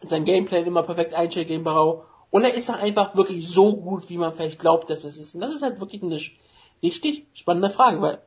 [0.02, 2.04] sein Gameplay immer perfekt einstellt gegen Barau.
[2.32, 5.36] Oder ist er einfach wirklich so gut, wie man vielleicht glaubt, dass es ist?
[5.36, 6.20] Und das ist halt wirklich eine
[6.82, 8.24] richtig spannende Frage, weil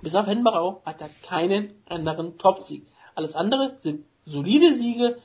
[0.00, 2.86] bis auf Herrn Barau hat er keinen anderen Top-Sieg.
[3.14, 5.18] Alles andere sind solide Siege.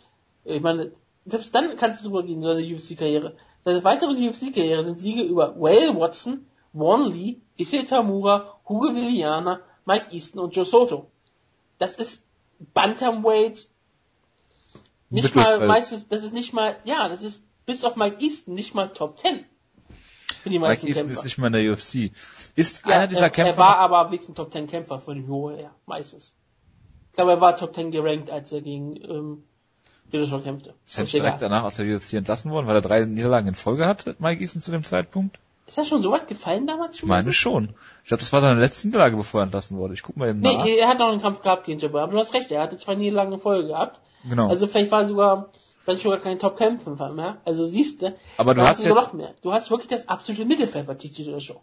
[0.47, 0.91] Ich meine,
[1.25, 3.35] selbst dann kannst du übergehen, so eine UFC-Karriere.
[3.65, 10.07] Seine weitere UFC-Karriere sind Siege über Whale Watson, Won Lee, Issei Tamura, Hugo Viviana, Mike
[10.11, 11.07] Easton und Joe Soto.
[11.79, 12.21] Das ist
[12.73, 13.67] Bantamweight.
[15.09, 18.73] Nicht mal, meistens, das ist nicht mal, ja, das ist bis auf Mike Easton nicht
[18.75, 19.45] mal Top 10.
[20.43, 21.19] für die Mike meisten Easton Kämpfer.
[21.19, 22.11] ist nicht mehr in der UFC.
[22.55, 23.53] Ist Ja, einer dieser er, Kämpfer.
[23.53, 26.33] er war aber am wenigsten Top 10 Kämpfer von dem Niveau her, meistens.
[27.07, 29.43] Ich glaube, er war Top 10 gerankt, als er gegen ähm,
[30.13, 30.73] Dillashaw kämpfte.
[30.85, 33.55] ist er Ist, direkt danach aus der UFC entlassen worden, weil er drei Niederlagen in
[33.55, 35.39] Folge hatte, Mike Easton zu dem Zeitpunkt?
[35.67, 37.09] ist das schon so weit gefallen damals Ich schon?
[37.09, 37.73] meine schon.
[38.03, 39.93] Ich glaube, das war seine letzte Niederlage, bevor er entlassen wurde.
[39.95, 40.63] Ich guck mal eben nach.
[40.63, 42.77] Nee, er hat noch einen Kampf gehabt gegen Jabbar, aber du hast recht, er hatte
[42.77, 43.99] zwei Niederlagen in Folge gehabt.
[44.27, 44.47] genau.
[44.47, 45.49] Also vielleicht war er sogar,
[45.83, 47.37] vielleicht sogar kein Top 10 Kämpfer mehr.
[47.43, 49.33] Also siehst du, Aber du hast du noch jetzt- mehr.
[49.41, 51.59] Du hast wirklich das absolute Mittelfeld bei TJ Dillashaw.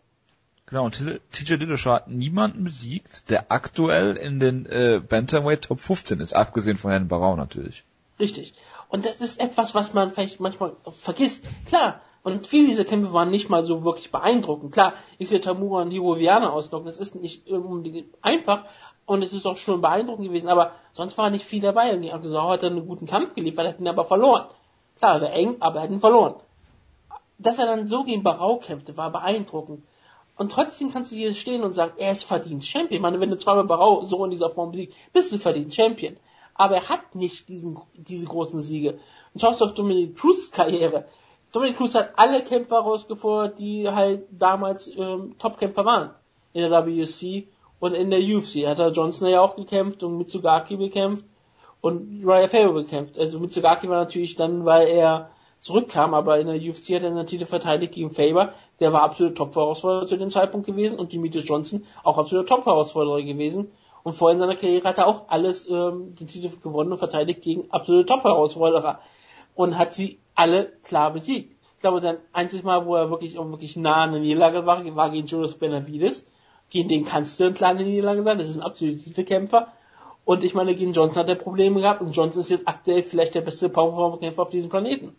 [0.67, 6.21] Genau, und TJ Dillashaw hat niemanden besiegt, der aktuell in den äh, Bantamweight Top 15
[6.21, 7.85] ist, abgesehen von Herrn Barau natürlich.
[8.19, 8.55] Richtig.
[8.89, 11.45] Und das ist etwas, was man vielleicht manchmal vergisst.
[11.67, 14.73] Klar, und viele dieser Kämpfe waren nicht mal so wirklich beeindruckend.
[14.73, 18.65] Klar, ich sehe Tamura und Hiro Viana auslocken, das ist nicht unbedingt einfach
[19.07, 21.95] und es ist auch schon beeindruckend gewesen, aber sonst war nicht viel dabei.
[21.95, 24.47] Und die Akkusau hat dann einen guten Kampf geliefert, hat ihn aber verloren.
[24.97, 26.37] Klar, war eng, aber er hat ihn verloren.
[27.39, 29.85] Dass er dann so gegen Barau kämpfte, war beeindruckend.
[30.37, 32.97] Und trotzdem kannst du hier stehen und sagen, er ist verdient Champion.
[32.97, 36.17] Ich meine, wenn du zweimal Barau so in dieser Form besiegst, bist du verdient Champion.
[36.55, 38.99] Aber er hat nicht diesen, diese großen Siege.
[39.33, 41.07] Und schaust du auf Dominic Cruz Karriere.
[41.53, 46.11] Dominic Cruz hat alle Kämpfer rausgefordert, die halt damals ähm, Topkämpfer waren.
[46.53, 47.49] In der WC
[47.81, 48.67] und in der UFC.
[48.67, 51.25] Hat er Johnson ja auch gekämpft und Mitsugaki bekämpft
[51.81, 53.19] und Raya Faber bekämpft.
[53.19, 55.31] Also Mitsugaki war natürlich dann, weil er
[55.61, 59.35] zurückkam, aber in der UFC hat er einen Titel verteidigt gegen Faber, der war absolute
[59.35, 63.71] Top-Herausforderer zu dem Zeitpunkt gewesen und Demetrius Johnson auch absolute Top-Herausforderer gewesen.
[64.05, 67.43] Und vorher in seiner Karriere hat er auch alles ähm, den Titel gewonnen und verteidigt
[67.43, 69.01] gegen absolute Top-Herausforderer
[69.55, 71.57] und hat sie alle klar besiegt.
[71.75, 74.85] Ich glaube, sein einziges Mal, wo er wirklich auch wirklich nah an der Niederlage war,
[74.95, 76.27] war gegen Julius Benavides.
[76.69, 79.73] Gegen den kannst du eine kleine Niederlage sein, das ist ein absoluter Titelkämpfer.
[80.27, 83.35] Und ich meine, gegen Johnson hat er Probleme gehabt und Johnson ist jetzt aktuell vielleicht
[83.35, 85.17] der beste Powerkämpfer auf diesem Planeten.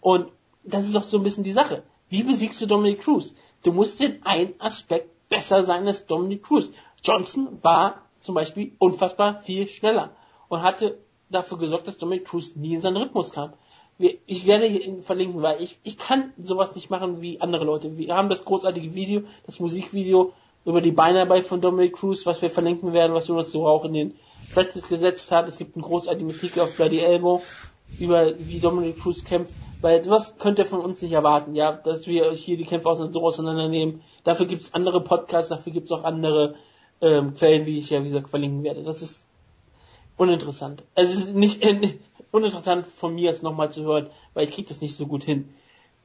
[0.00, 0.30] Und
[0.62, 1.82] das ist auch so ein bisschen die Sache.
[2.10, 3.34] Wie besiegst du Dominic Cruz?
[3.62, 6.70] Du musst in einem Aspekt besser sein als Dominic Cruz.
[7.02, 10.10] Johnson war zum Beispiel unfassbar viel schneller
[10.48, 10.98] und hatte
[11.30, 13.52] dafür gesorgt, dass Dominic Cruz nie in seinen Rhythmus kam.
[13.98, 17.96] Ich werde ihn verlinken, weil ich, ich kann sowas nicht machen wie andere Leute.
[17.96, 20.32] Wir haben das großartige Video, das Musikvideo
[20.64, 23.92] über die Beinarbeit von Dominic Cruz, was wir verlinken werden, was Jonas so auch in
[23.92, 24.14] den
[24.52, 25.48] Threads gesetzt hat.
[25.48, 27.42] Es gibt einen großartigen Artikel auf Bloody Elbow
[27.98, 32.06] über wie Dominic Cruz kämpft, weil was könnt ihr von uns nicht erwarten, ja, dass
[32.06, 34.02] wir hier die Kämpfe so auseinandernehmen.
[34.24, 36.54] Dafür gibt es andere Podcasts, dafür gibt es auch andere
[37.00, 38.82] ähm, Quellen, wie ich ja wie gesagt verlinken werde.
[38.82, 39.24] Das ist
[40.16, 40.84] uninteressant.
[40.94, 41.98] Also es ist nicht äh,
[42.30, 45.48] uninteressant von mir jetzt nochmal zu hören, weil ich krieg das nicht so gut hin.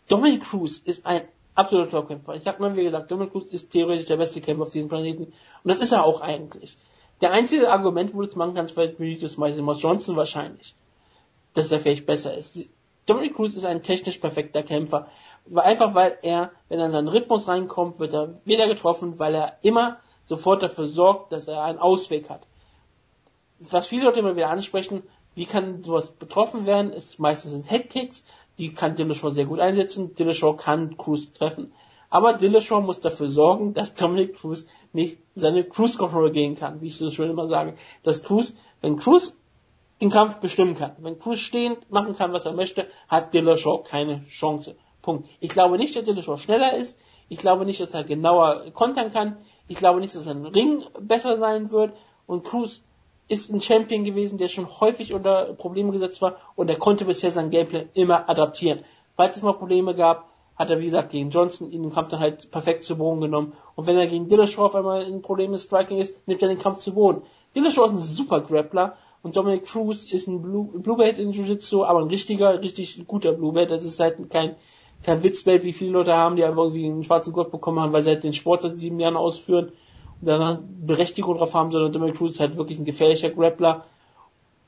[0.08, 1.24] Dominic Cruz ist ein
[1.56, 2.36] absoluter Top-Kämpfer.
[2.36, 5.24] Ich sag mal, wie gesagt, Dominic Cruz ist theoretisch der beste Kämpfer auf diesem Planeten.
[5.26, 5.34] Und
[5.64, 6.78] das ist er auch eigentlich.
[7.22, 10.76] Der einzige Argument, wo du es machen kannst, weil Benitez Miles Johnson wahrscheinlich,
[11.54, 12.68] dass er vielleicht besser ist.
[13.06, 15.08] Dominic Cruz ist ein technisch perfekter Kämpfer.
[15.56, 19.58] Einfach weil er, wenn er in seinen Rhythmus reinkommt, wird er wieder getroffen, weil er
[19.62, 22.48] immer sofort dafür sorgt, dass er einen Ausweg hat.
[23.60, 25.04] Was viele Leute immer wieder ansprechen,
[25.36, 28.24] wie kann sowas betroffen werden, ist meistens sind Headkicks,
[28.58, 31.74] die kann Dillashaw sehr gut einsetzen, Dillashaw kann Cruz treffen.
[32.10, 36.88] Aber Dillashaw muss dafür sorgen, dass Dominic Cruz nicht seine Cruise Control gehen kann, wie
[36.88, 37.76] ich so schön immer sage.
[38.04, 39.36] Dass Cruz, wenn Cruz
[40.02, 44.26] den Kampf bestimmen kann, wenn Cruz stehend machen kann, was er möchte, hat Dillashaw keine
[44.28, 44.76] Chance.
[45.02, 45.28] Punkt.
[45.40, 46.98] Ich glaube nicht, dass Dillashaw schneller ist.
[47.30, 49.38] Ich glaube nicht, dass er genauer kontern kann.
[49.74, 51.94] Ich glaube nicht, dass sein Ring besser sein wird.
[52.28, 52.84] Und Cruz
[53.28, 57.32] ist ein Champion gewesen, der schon häufig unter Probleme gesetzt war und er konnte bisher
[57.32, 58.86] sein Gameplay immer adaptieren.
[59.18, 62.20] Falls es mal Probleme gab, hat er wie gesagt gegen Johnson ihn den Kampf dann
[62.20, 63.54] halt perfekt zu Boden genommen.
[63.74, 66.60] Und wenn er gegen Dillashaw auf einmal ein Problem mit Striking ist, nimmt er den
[66.60, 67.24] Kampf zu Boden.
[67.56, 72.02] Dillashaw ist ein super Grappler und Dominic Cruz ist ein Blue, Bluebelt in Jiu-Jitsu, aber
[72.02, 73.72] ein richtiger, richtig guter Bluebelt.
[73.72, 74.56] Das ist halt kein,
[75.04, 78.04] kein Witzbelt, wie viele Leute haben, die einfach irgendwie einen schwarzen Gurt bekommen haben, weil
[78.04, 79.72] sie halt den Sport seit sieben Jahren ausführen
[80.22, 83.86] und danach Berechtigung drauf haben, sondern Dominic Cruz ist halt wirklich ein gefährlicher Grappler.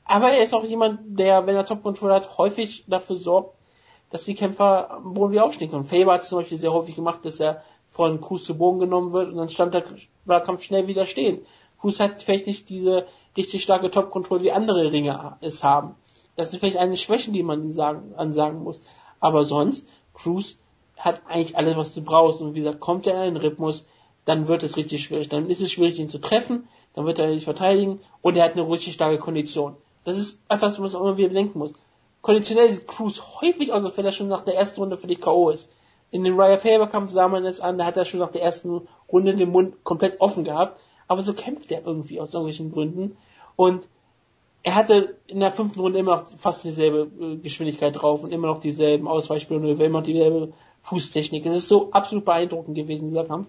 [0.04, 3.56] Aber er ist auch jemand, der, wenn er Top Control hat, häufig dafür sorgt,
[4.10, 5.84] dass die Kämpfer am Boden wieder aufstehen können.
[5.84, 9.12] Faber hat es zum Beispiel sehr häufig gemacht, dass er von Cruz zu Boden genommen
[9.12, 9.84] wird und dann stand der,
[10.26, 11.40] war der Kampf schnell wieder stehen.
[11.80, 13.06] Cruz hat vielleicht nicht diese
[13.36, 15.94] richtig starke Top Control wie andere Ringer es haben.
[16.36, 18.80] Das ist vielleicht eine Schwäche, die man sagen, ansagen muss.
[19.20, 20.58] Aber sonst, Cruz
[20.96, 22.40] hat eigentlich alles, was du brauchst.
[22.40, 23.84] Und wie gesagt, kommt er in einen Rhythmus,
[24.24, 25.28] dann wird es richtig schwierig.
[25.28, 28.52] Dann ist es schwierig, ihn zu treffen, dann wird er nicht verteidigen und er hat
[28.52, 29.76] eine richtig starke Kondition.
[30.04, 31.74] Das ist etwas, was man immer wieder denken muss.
[32.22, 35.16] Konditionell sieht Cruz häufig aus, als wenn er schon nach der ersten Runde für die
[35.16, 35.50] K.O.
[35.50, 35.70] ist.
[36.10, 38.42] In dem Raya Faber Kampf sah man es an, da hat er schon nach der
[38.42, 40.80] ersten Runde den Mund komplett offen gehabt.
[41.08, 43.16] Aber so kämpft er irgendwie aus irgendwelchen Gründen.
[43.54, 43.86] Und
[44.66, 48.48] er hatte in der fünften Runde immer noch fast dieselbe äh, Geschwindigkeit drauf und immer
[48.48, 51.46] noch dieselben Ausweichspielmanöver, immer noch dieselbe Fußtechnik.
[51.46, 53.48] Es ist so absolut beeindruckend gewesen, dieser Kampf.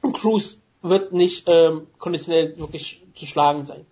[0.00, 3.84] Und Cruz wird nicht ähm, konditionell wirklich zu schlagen sein.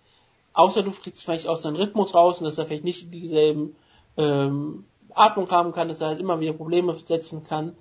[0.53, 3.75] Außer du kriegst vielleicht aus seinem Rhythmus raus und dass er vielleicht nicht dieselben
[4.15, 7.75] ähm, Atmung haben kann, dass er halt immer wieder Probleme setzen kann.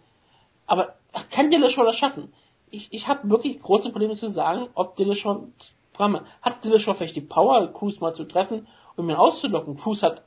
[0.66, 0.96] Aber
[1.30, 2.32] kann Dillashaw das schaffen?
[2.72, 5.44] Ich, ich habe wirklich große Probleme zu sagen, ob Dillashaw
[6.00, 8.66] hat Dillashaw vielleicht die Power, Cruz mal zu treffen
[8.96, 9.76] und ihn auszulocken.
[9.76, 10.22] Cruz hat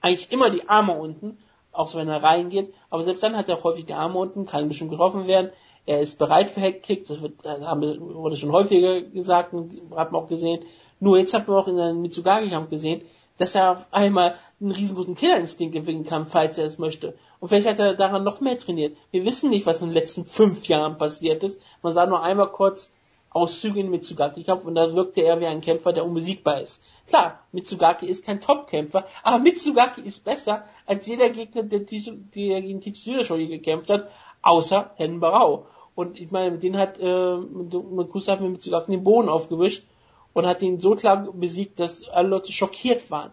[0.00, 1.38] eigentlich immer die Arme unten,
[1.72, 4.90] auch wenn er reingeht, aber selbst dann hat er häufig die Arme unten, kann bestimmt
[4.90, 5.50] getroffen werden.
[5.86, 9.72] Er ist bereit für Headkicks, das wird, das haben wir, wurde schon häufiger gesagt und
[9.96, 10.64] hat man auch gesehen.
[10.98, 13.02] Nur jetzt hat man auch in der Mitsugaki-Kampf gesehen,
[13.38, 17.14] dass er auf einmal einen riesengroßen Killerinstinkt gewinnen kann, falls er es möchte.
[17.40, 18.96] Und vielleicht hat er daran noch mehr trainiert.
[19.10, 21.58] Wir wissen nicht, was in den letzten fünf Jahren passiert ist.
[21.82, 22.92] Man sah nur einmal kurz
[23.30, 26.82] Auszüge in Mitsugaki-Kampf und da wirkte er wie ein Kämpfer, der unbesiegbar ist.
[27.06, 32.80] Klar, Mitsugaki ist kein Top-Kämpfer, aber Mitsugaki ist besser als jeder Gegner, der, der gegen
[32.80, 34.10] Tichiro schon gekämpft hat,
[34.42, 35.66] außer Hen Barau.
[35.94, 39.84] Und ich meine, mit denen hat, äh, mit Kusa hat mir Mitsugaki den Boden aufgewischt
[40.32, 43.32] und hat ihn so klar besiegt, dass alle Leute schockiert waren.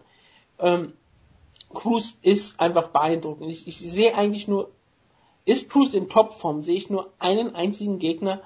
[0.60, 0.92] Ähm,
[1.74, 3.50] Cruz ist einfach beeindruckend.
[3.50, 4.70] Ich, ich sehe eigentlich nur,
[5.44, 8.42] ist Cruz in Topform, sehe ich nur einen einzigen Gegner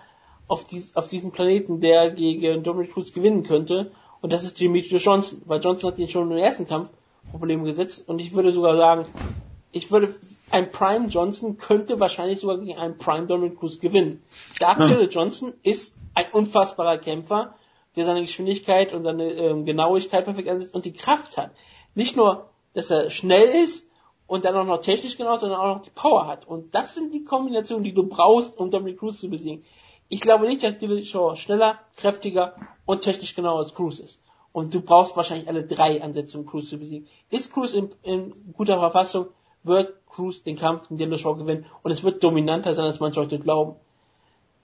[0.53, 3.91] auf, dies, auf diesem Planeten, der gegen Dominic Cruz gewinnen könnte.
[4.21, 6.91] Und das ist Demetrius Johnson, weil Johnson hat ihn schon im ersten Kampf
[7.31, 8.09] Probleme gesetzt.
[8.09, 9.07] Und ich würde sogar sagen,
[9.73, 10.15] ich würde,
[10.51, 14.23] ein Prime Johnson könnte wahrscheinlich sogar gegen einen Prime Dominic Cruz gewinnen.
[14.61, 15.11] Aktuelle hm.
[15.11, 17.55] Johnson ist ein unfassbarer Kämpfer
[17.97, 21.51] der seine Geschwindigkeit und seine ähm, Genauigkeit perfekt einsetzt und die Kraft hat.
[21.95, 23.87] Nicht nur, dass er schnell ist
[24.27, 26.47] und dann auch noch technisch genau, sondern auch noch die Power hat.
[26.47, 29.65] Und das sind die Kombinationen, die du brauchst, um Dominic Cruz zu besiegen.
[30.13, 34.21] Ich glaube nicht, dass Dillashaw schneller, kräftiger und technisch genauer als Cruz ist.
[34.53, 37.09] Und du brauchst wahrscheinlich alle drei Ansätze, um Cruz zu besiegen.
[37.31, 39.29] Ist Cruz in, in guter Verfassung,
[39.63, 43.39] wird Cruz den Kampf in Dillashaw gewinnen und es wird dominanter sein, als manche Leute
[43.39, 43.77] glauben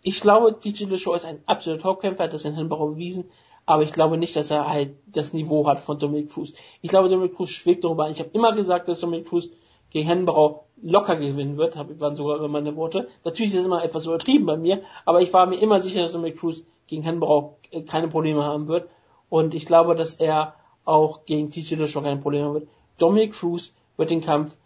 [0.02, 3.24] ich glaube, DJ Dillashaw ist ein absoluter Topkämpfer, hat das in Hinbau bewiesen,
[3.66, 6.52] aber ich glaube nicht, dass er halt das Niveau hat von Dominic Cruz.
[6.80, 8.12] Ich glaube, Dominic Cruz schlägt darüber ein.
[8.12, 9.48] Ich habe immer gesagt, dass Dominic Cruz
[9.90, 13.08] gegen Hennenbrau locker gewinnen wird, waren sogar immer meine Worte.
[13.24, 16.12] Natürlich ist das immer etwas übertrieben bei mir, aber ich war mir immer sicher, dass
[16.12, 18.88] Dominic Cruz gegen Hennenbrau äh, keine Probleme haben wird.
[19.28, 20.54] Und ich glaube, dass er
[20.84, 22.68] auch gegen TJ Dillashaw keine Probleme haben wird.
[22.98, 24.56] Dominic Cruz wird den Kampf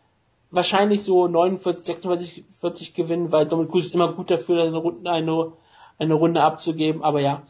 [0.50, 5.10] wahrscheinlich so 49, 46, 40 gewinnen, weil Dominic Cruz ist immer gut dafür, eine Runde,
[5.10, 5.52] eine,
[5.98, 7.02] eine Runde abzugeben.
[7.02, 7.42] Aber ja,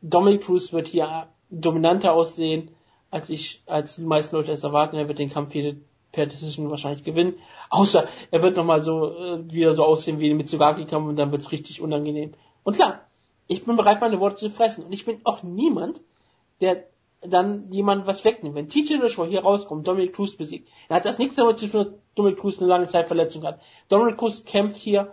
[0.00, 2.70] Dominic Cruz wird hier dominanter aussehen,
[3.10, 4.96] als ich, als die meisten Leute es erwarten.
[4.96, 5.76] Er wird den Kampf hier
[6.16, 7.34] per Decision wahrscheinlich gewinnen.
[7.68, 11.52] Außer er wird nochmal so äh, wieder so aussehen wie mit Sugaki-Kampf und dann wird's
[11.52, 12.32] richtig unangenehm.
[12.64, 13.02] Und klar,
[13.46, 14.84] ich bin bereit, meine Worte zu fressen.
[14.84, 16.00] Und ich bin auch niemand,
[16.62, 16.84] der
[17.20, 18.56] dann jemand was wegnimmt.
[18.56, 21.84] Wenn TJ Dillashaw hier rauskommt, Dominic Cruz besiegt, dann hat das nichts damit zu tun,
[21.84, 23.60] dass Dominic Cruz eine lange Zeit Verletzung hat.
[23.88, 25.12] Dominic Cruz kämpft hier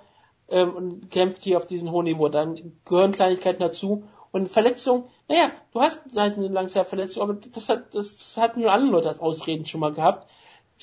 [0.50, 2.30] ähm, und kämpft hier auf diesem hohen Niveau.
[2.30, 4.06] Dann gehören Kleinigkeiten dazu.
[4.32, 8.62] Und Verletzung, naja, du hast halt eine lange Zeit Verletzung, aber das hat, das hatten
[8.62, 10.28] nur andere Leute als Ausreden schon mal gehabt.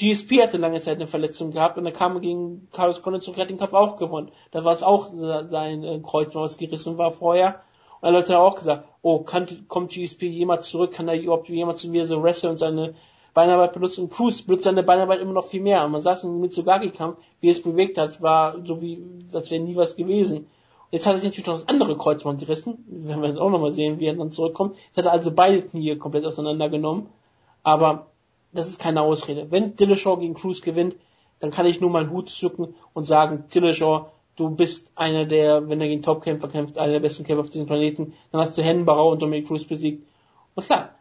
[0.00, 3.38] GSP hatte lange Zeit eine Verletzung gehabt und dann kam er gegen Carlos Condit zurück,
[3.38, 4.30] hat den Kampf auch gewonnen.
[4.50, 7.60] Da war es auch sein äh, Kreuz, was gerissen war vorher.
[8.00, 11.50] Und dann Leute haben auch gesagt, oh, kann, kommt GSP jemals zurück, kann er überhaupt
[11.50, 12.94] jemals zu mir so wresteln und seine
[13.34, 14.04] Beinarbeit benutzen?
[14.04, 15.84] Und Cruz seine Beinarbeit immer noch viel mehr.
[15.84, 19.04] Und man saß in Mitsugaki-Kampf, wie es bewegt hat, war so wie,
[19.34, 20.46] als wäre nie was gewesen.
[20.90, 22.84] Jetzt hat er sich natürlich noch das andere Kreuzband gerissen.
[22.88, 24.76] Werden wir dann auch nochmal sehen, wie er dann zurückkommt.
[24.86, 27.06] Jetzt hat er also beide Knie komplett auseinandergenommen.
[27.62, 28.06] Aber
[28.52, 29.50] das ist keine Ausrede.
[29.50, 30.96] Wenn Dillashaw gegen Cruz gewinnt,
[31.38, 34.10] dann kann ich nur meinen Hut zücken und sagen, Dillashaw
[34.40, 37.66] du bist einer der, wenn er gegen Topkämpfer kämpft, einer der besten Kämpfer auf diesem
[37.66, 38.14] Planeten.
[38.32, 40.06] Dann hast du Hennenbarau und Dominic Cruz besiegt.
[40.54, 40.94] Und klar,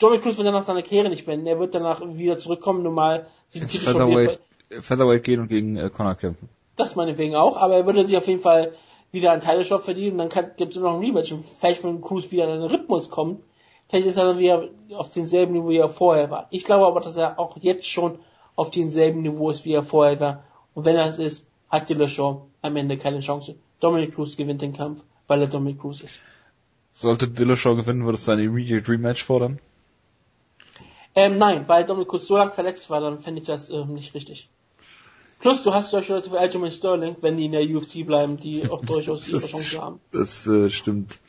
[0.00, 1.46] Dominic Cruz wird danach seine Kehre nicht beenden.
[1.46, 4.40] Er wird danach wieder zurückkommen, normal Titel Featherweight,
[4.80, 6.48] Featherweight gehen und gegen äh, Conor kämpfen.
[6.76, 8.72] Das meinetwegen auch, aber er würde sich auf jeden Fall
[9.12, 11.30] wieder einen Teileshop verdienen und dann gibt es noch ein Rematch.
[11.30, 13.42] Und vielleicht, wenn Cruz wieder in den Rhythmus kommt,
[13.94, 16.48] vielleicht ist er dann wieder auf demselben Niveau, wie er vorher war.
[16.50, 18.18] Ich glaube aber, dass er auch jetzt schon
[18.56, 20.44] auf demselben Niveau ist, wie er vorher war.
[20.74, 23.54] Und wenn er es ist, hat Dillashaw am Ende keine Chance.
[23.78, 26.18] Dominic Cruz gewinnt den Kampf, weil er Dominic Cruz ist.
[26.92, 29.60] Sollte Dillashaw gewinnen, würdest du ein Immediate Rematch fordern?
[31.14, 34.12] Ähm, nein, weil Dominic Cruz so lange verletzt war, dann fände ich das ähm, nicht
[34.14, 34.48] richtig.
[35.38, 38.68] Plus, du hast solche Leute wie Aljamain Sterling, wenn die in der UFC bleiben, die
[38.68, 40.00] auch durchaus ihre Chance haben.
[40.10, 41.20] Das äh, stimmt.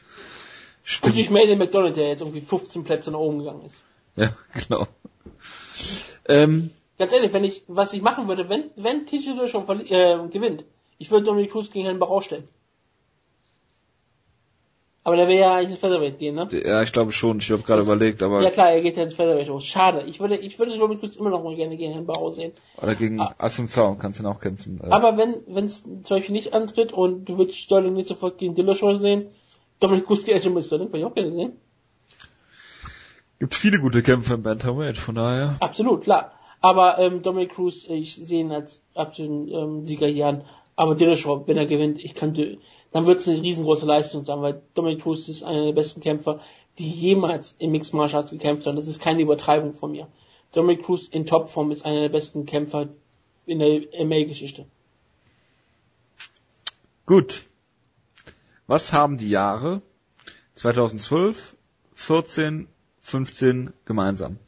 [0.88, 1.16] Stimmt.
[1.16, 3.82] Und ich Made McDonald, der jetzt irgendwie 15 Plätze nach oben gegangen ist.
[4.16, 4.86] Ja, genau.
[6.28, 10.64] Ähm, Ganz ehrlich, wenn ich, was ich machen würde, wenn, wenn TJ schon äh, gewinnt,
[11.00, 12.48] ich würde Dominic Cruz gegen Herrn Barau stellen.
[15.04, 16.48] Aber der will ja eigentlich ins Featherweight gehen, ne?
[16.52, 17.38] Ja, ich glaube schon.
[17.40, 19.62] Ich habe gerade überlegt, aber Ja klar, er geht ja ins Featherweight hoch.
[19.62, 20.04] Schade.
[20.08, 22.54] Ich würde, ich würde Dominic Cruz immer noch mal gerne gegen Herrn Barrow sehen.
[22.82, 23.36] oder gegen Ah.
[23.40, 24.80] Assunção kannst du ihn auch kämpfen.
[24.84, 28.38] Äh, Aber wenn, wenn es zum Beispiel nicht antritt und du willst Sterling nicht sofort
[28.40, 29.28] gegen Dillashaw sehen,
[29.80, 31.54] Dominic Sterling, würde ich auch gerne sehen.
[33.40, 35.56] gibt viele gute Kämpfe im Bantamweight, von daher.
[35.60, 36.32] Absolut, klar.
[36.62, 40.44] Aber ähm, Dominic Cruz, ich sehe ihn als absoluten ähm, Sieger hier an.
[40.76, 42.34] Aber Dillashaw, wenn er gewinnt, ich kann,
[42.92, 46.40] dann wird es eine riesengroße Leistung sein, weil Dominic Cruz ist einer der besten Kämpfer,
[46.80, 48.76] die jemals im Mixed Martial Arts gekämpft haben.
[48.76, 50.08] Das ist keine Übertreibung von mir.
[50.54, 52.88] Dominic Cruz in Topform ist einer der besten Kämpfer
[53.46, 54.66] in der MA-Geschichte.
[57.06, 57.46] Gut.
[58.68, 59.82] Was haben die Jahre
[60.56, 61.56] 2012,
[61.94, 62.68] 14,
[63.00, 64.40] 15 gemeinsam?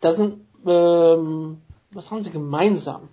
[0.00, 1.60] Da sind, ähm,
[1.92, 3.08] was haben sie gemeinsam?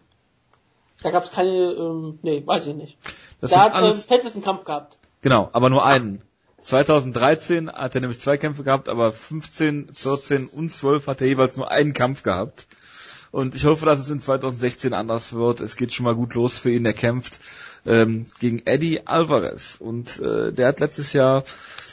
[1.03, 2.97] Da gab es keine, ähm, nee, weiß ich nicht.
[3.39, 4.97] Das da hat ähm, alles, Pettis einen Kampf gehabt.
[5.21, 6.23] genau, aber nur einen.
[6.59, 11.55] 2013 hat er nämlich zwei Kämpfe gehabt, aber 15, 14 und 12 hat er jeweils
[11.55, 12.65] nur einen Kampf gehabt.
[13.37, 15.59] Und ich hoffe, dass es in 2016 anders wird.
[15.59, 16.87] Es geht schon mal gut los für ihn.
[16.87, 17.39] Er kämpft
[17.85, 19.77] ähm, gegen Eddie Alvarez.
[19.79, 21.43] Und äh, der hat letztes Jahr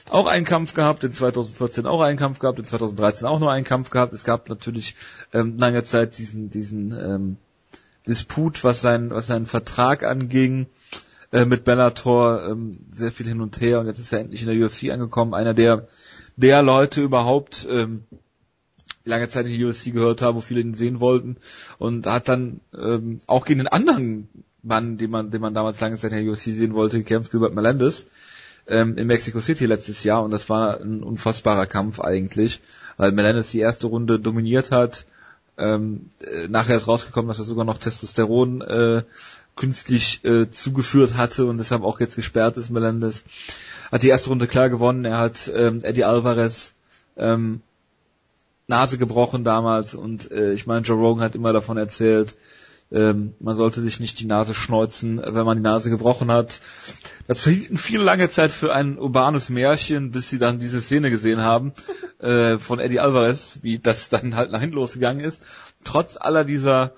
[0.08, 3.66] auch einen Kampf gehabt, in 2014 auch einen Kampf gehabt, in 2013 auch nur einen
[3.66, 4.14] Kampf gehabt.
[4.14, 4.96] Es gab natürlich
[5.34, 7.36] ähm, lange Zeit diesen, diesen ähm,
[8.08, 10.64] Disput, was, sein, was seinen Vertrag anging
[11.30, 13.80] äh, mit Bellator, ähm, sehr viel hin und her.
[13.80, 15.34] Und jetzt ist er endlich in der UFC angekommen.
[15.34, 15.88] Einer der,
[16.36, 18.04] der Leute überhaupt, ähm,
[19.04, 21.36] lange Zeit in die UFC gehört habe, wo viele ihn sehen wollten.
[21.78, 24.28] Und hat dann ähm, auch gegen den anderen
[24.62, 27.54] Mann, den man, den man damals lange Zeit in der UFC sehen wollte, gekämpft, Gilbert
[27.54, 28.06] Melendez,
[28.66, 30.22] ähm, in Mexico City letztes Jahr.
[30.22, 32.60] Und das war ein unfassbarer Kampf eigentlich,
[32.96, 35.06] weil Melendez die erste Runde dominiert hat,
[35.56, 39.02] ähm, äh, nachher ist rausgekommen, dass er sogar noch Testosteron äh,
[39.54, 43.22] künstlich äh, zugeführt hatte und deshalb auch jetzt gesperrt ist, Melendez.
[43.92, 46.74] Hat die erste Runde klar gewonnen, er hat ähm, Eddie Alvarez
[47.16, 47.60] ähm,
[48.66, 52.36] Nase gebrochen damals und äh, ich meine, Joe Rogan hat immer davon erzählt,
[52.90, 56.60] ähm, man sollte sich nicht die Nase schneuzen, wenn man die Nase gebrochen hat.
[57.26, 61.40] Das hielten viele lange Zeit für ein urbanes Märchen, bis sie dann diese Szene gesehen
[61.40, 61.72] haben
[62.20, 65.42] äh, von Eddie Alvarez, wie das dann halt nach hinten losgegangen ist.
[65.82, 66.92] Trotz aller dieser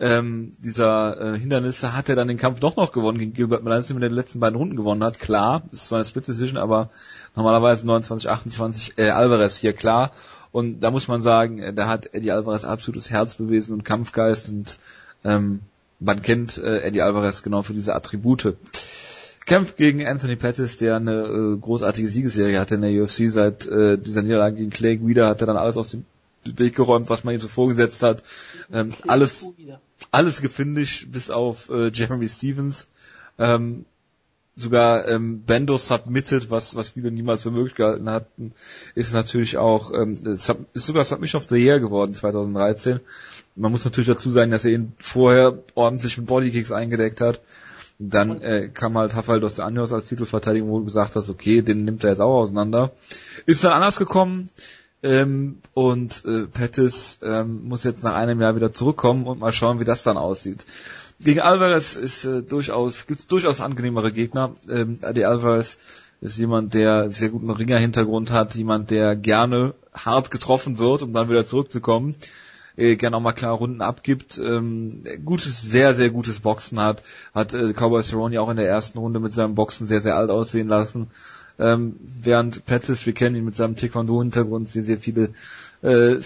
[0.00, 3.92] ähm, dieser äh, Hindernisse hat er dann den Kampf doch noch gewonnen gegen Gilbert Melendez,
[3.92, 5.18] mit den letzten beiden Runden gewonnen hat.
[5.18, 6.90] Klar, es ist zwar eine Split Decision, aber
[7.34, 10.12] normalerweise 29, 28 äh, Alvarez hier klar.
[10.52, 14.48] Und da muss man sagen, äh, da hat Eddie Alvarez absolutes Herz bewiesen und Kampfgeist
[14.48, 14.78] und
[15.24, 15.60] ähm,
[16.00, 18.56] man kennt äh, Eddie Alvarez genau für diese Attribute.
[19.46, 23.30] Kämpft gegen Anthony Pettis, der eine äh, großartige Siegesserie hatte in der UFC.
[23.30, 26.04] Seit äh, dieser Niederlage gegen Clay Guida hat er dann alles aus dem
[26.44, 28.22] Weg geräumt, was man ihm so vorgesetzt hat.
[28.70, 29.50] Ähm, alles,
[30.10, 32.88] alles gefindigt, bis auf äh, Jeremy Stevens.
[33.38, 33.86] Ähm,
[34.58, 38.52] sogar ähm, Bendo submitted, was was viele niemals für möglich gehalten hatten,
[38.94, 43.00] ist natürlich auch ähm, ist sogar Submission of the Year geworden 2013.
[43.56, 47.40] Man muss natürlich dazu sagen, dass er ihn vorher ordentlich mit Bodykicks eingedeckt hat.
[48.00, 51.84] Dann äh, kam halt Rafael dos Anjos als Titelverteidigung, wo du gesagt hast, okay, den
[51.84, 52.92] nimmt er jetzt auch auseinander.
[53.46, 54.46] Ist dann anders gekommen
[55.02, 59.78] ähm, und äh, Pettis ähm, muss jetzt nach einem Jahr wieder zurückkommen und mal schauen,
[59.78, 60.64] wie das dann aussieht.
[61.20, 64.54] Gegen Alvarez ist äh, durchaus gibt's durchaus angenehmere Gegner.
[64.68, 65.78] Ähm, Adi Alvarez
[66.20, 71.28] ist jemand, der sehr guten Ringer-Hintergrund hat, jemand, der gerne hart getroffen wird, um dann
[71.28, 72.14] wieder zurückzukommen,
[72.76, 77.02] äh, gerne auch mal klar Runden abgibt, ähm, gutes, sehr, sehr gutes Boxen hat,
[77.34, 80.30] hat äh, Cowboy Cerrone auch in der ersten Runde mit seinem Boxen sehr, sehr alt
[80.30, 81.08] aussehen lassen.
[81.58, 85.30] Ähm, während Pettis, wir kennen ihn mit seinem Taekwondo-Hintergrund, sehr, sehr viele
[85.82, 86.16] äh,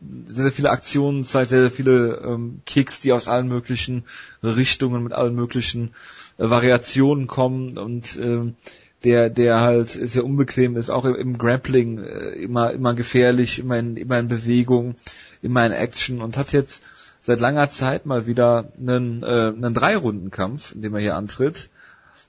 [0.00, 4.04] sehr, sehr viele Aktionen sehr, sehr viele ähm, Kicks, die aus allen möglichen
[4.42, 5.94] Richtungen mit allen möglichen
[6.38, 8.56] äh, Variationen kommen und ähm,
[9.04, 13.78] der, der halt sehr unbequem ist, auch im, im Grappling äh, immer, immer gefährlich, immer
[13.78, 14.96] in, immer in Bewegung,
[15.42, 16.82] immer in Action und hat jetzt
[17.22, 21.70] seit langer Zeit mal wieder einen, äh, einen Drei-Runden-Kampf, in dem er hier antritt.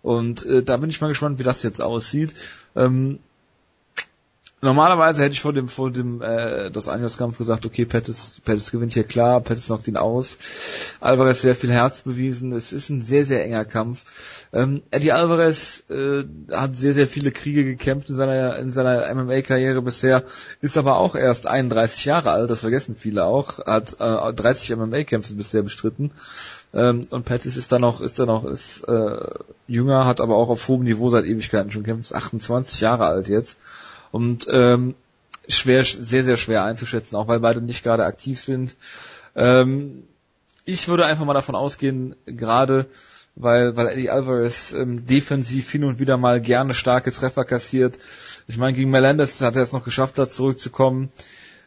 [0.02, 2.34] Und äh, da bin ich mal gespannt, wie das jetzt aussieht.
[2.76, 3.19] Ähm,
[4.68, 8.91] Normalerweise hätte ich vor dem vor dem äh, das Einjahreskampf gesagt, okay, Pettis, Pettis gewinnt
[8.91, 10.38] hier klar, Pettis knockt ihn aus.
[10.99, 12.52] Alvarez sehr viel Herz bewiesen.
[12.52, 14.03] Es ist ein sehr sehr enger Kampf.
[14.52, 19.81] Ähm, Eddie Alvarez äh, hat sehr sehr viele Kriege gekämpft in seiner in seiner MMA-Karriere
[19.81, 20.26] bisher,
[20.60, 22.49] ist aber auch erst 31 Jahre alt.
[22.49, 23.65] Das vergessen viele auch.
[23.65, 26.11] Hat äh, 30 MMA-Kämpfe bisher bestritten.
[26.73, 29.30] Ähm, und Pettis ist dann noch ist dann noch ist äh,
[29.65, 32.11] jünger, hat aber auch auf hohem Niveau seit Ewigkeiten schon gekämpft.
[32.11, 33.57] Ist 28 Jahre alt jetzt
[34.18, 34.95] und ähm,
[35.48, 38.76] schwer, sehr, sehr schwer einzuschätzen, auch weil beide nicht gerade aktiv sind.
[39.35, 40.06] Ähm,
[40.65, 42.88] ich würde einfach mal davon ausgehen, gerade
[43.35, 47.99] weil, weil Eddie Alvarez ähm, defensiv hin und wieder mal gerne starke Treffer kassiert.
[48.48, 51.10] Ich meine, gegen Melendez hat er es noch geschafft, da zurückzukommen.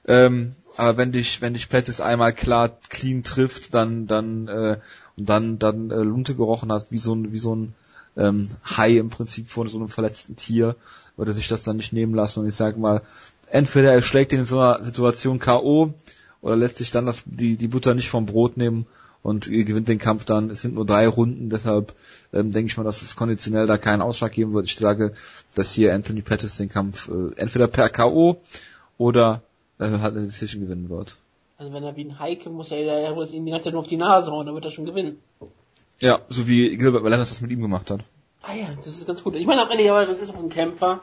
[0.09, 4.79] Ähm, aber wenn dich, wenn dich Pettis einmal klar clean trifft, dann, dann, äh,
[5.17, 7.75] und dann, dann äh, Lunte gerochen hat, wie so ein, wie so ein
[8.21, 10.77] ähm, Hai im Prinzip vor so einem verletzten Tier,
[11.17, 12.41] würde sich das dann nicht nehmen lassen.
[12.41, 13.03] Und ich sage mal,
[13.49, 15.95] entweder er schlägt ihn in so einer Situation K.O.
[16.43, 18.87] oder lässt sich dann das, die, die Butter nicht vom Brot nehmen
[19.23, 20.51] und gewinnt den Kampf dann.
[20.51, 21.95] Es sind nur drei Runden, deshalb
[22.33, 24.67] ähm, denke ich mal, dass es konditionell da keinen Ausschlag geben wird.
[24.67, 25.15] Ich sage,
[25.55, 28.37] dass hier Anthony Pettis den Kampf äh, entweder per K.O.
[28.99, 29.43] oder
[29.79, 31.17] äh, halt eine Decision gewinnen wird.
[31.59, 33.83] Also wenn er wie ein Heike muss, er, er muss ihn die ganze Zeit nur
[33.83, 35.19] auf die Nase hauen, dann wird er schon gewinnen.
[36.01, 38.01] Ja, so wie Gilbert Melendez das mit ihm gemacht hat.
[38.43, 39.37] Ah ja, das ist ganz gut.
[39.37, 41.03] Ich meine, am Ende, aber das ist auch ein Kämpfer,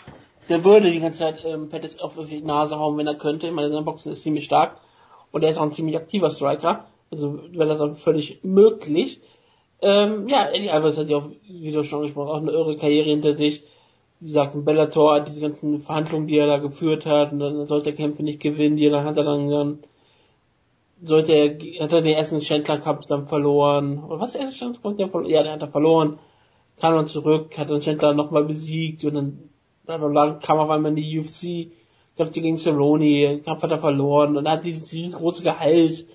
[0.49, 3.47] der würde die ganze Zeit ähm, Pettis auf die Nase hauen, wenn er könnte.
[3.47, 4.79] Ich meine, sein Boxen ist ziemlich stark
[5.31, 6.85] und er ist auch ein ziemlich aktiver Striker.
[7.11, 9.21] Also wäre das auch völlig möglich.
[9.81, 13.09] Ähm, ja, Eddie Alvarez hat ja auch, wie du schon gesprochen auch eine irre Karriere
[13.09, 13.63] hinter sich.
[14.19, 17.91] Wie gesagt, in Bellator diese ganzen Verhandlungen, die er da geführt hat, und dann sollte
[17.91, 19.79] er Kämpfe nicht gewinnen, die dann hat er dann, dann
[21.03, 21.49] sollte er,
[21.81, 24.03] hat er den ersten Chandler-Kampf dann verloren.
[24.03, 25.27] Oder was, der erste Chandler-Kampf?
[25.27, 26.19] Ja, den hat er verloren.
[26.79, 29.49] Kam dann zurück, hat dann Chandler nochmal besiegt und dann,
[29.85, 31.71] dann kam auf einmal in die UFC,
[32.15, 36.05] kämpfte gegen Cerrone, Kampf hat er verloren und hat dieses, dieses große Gehalt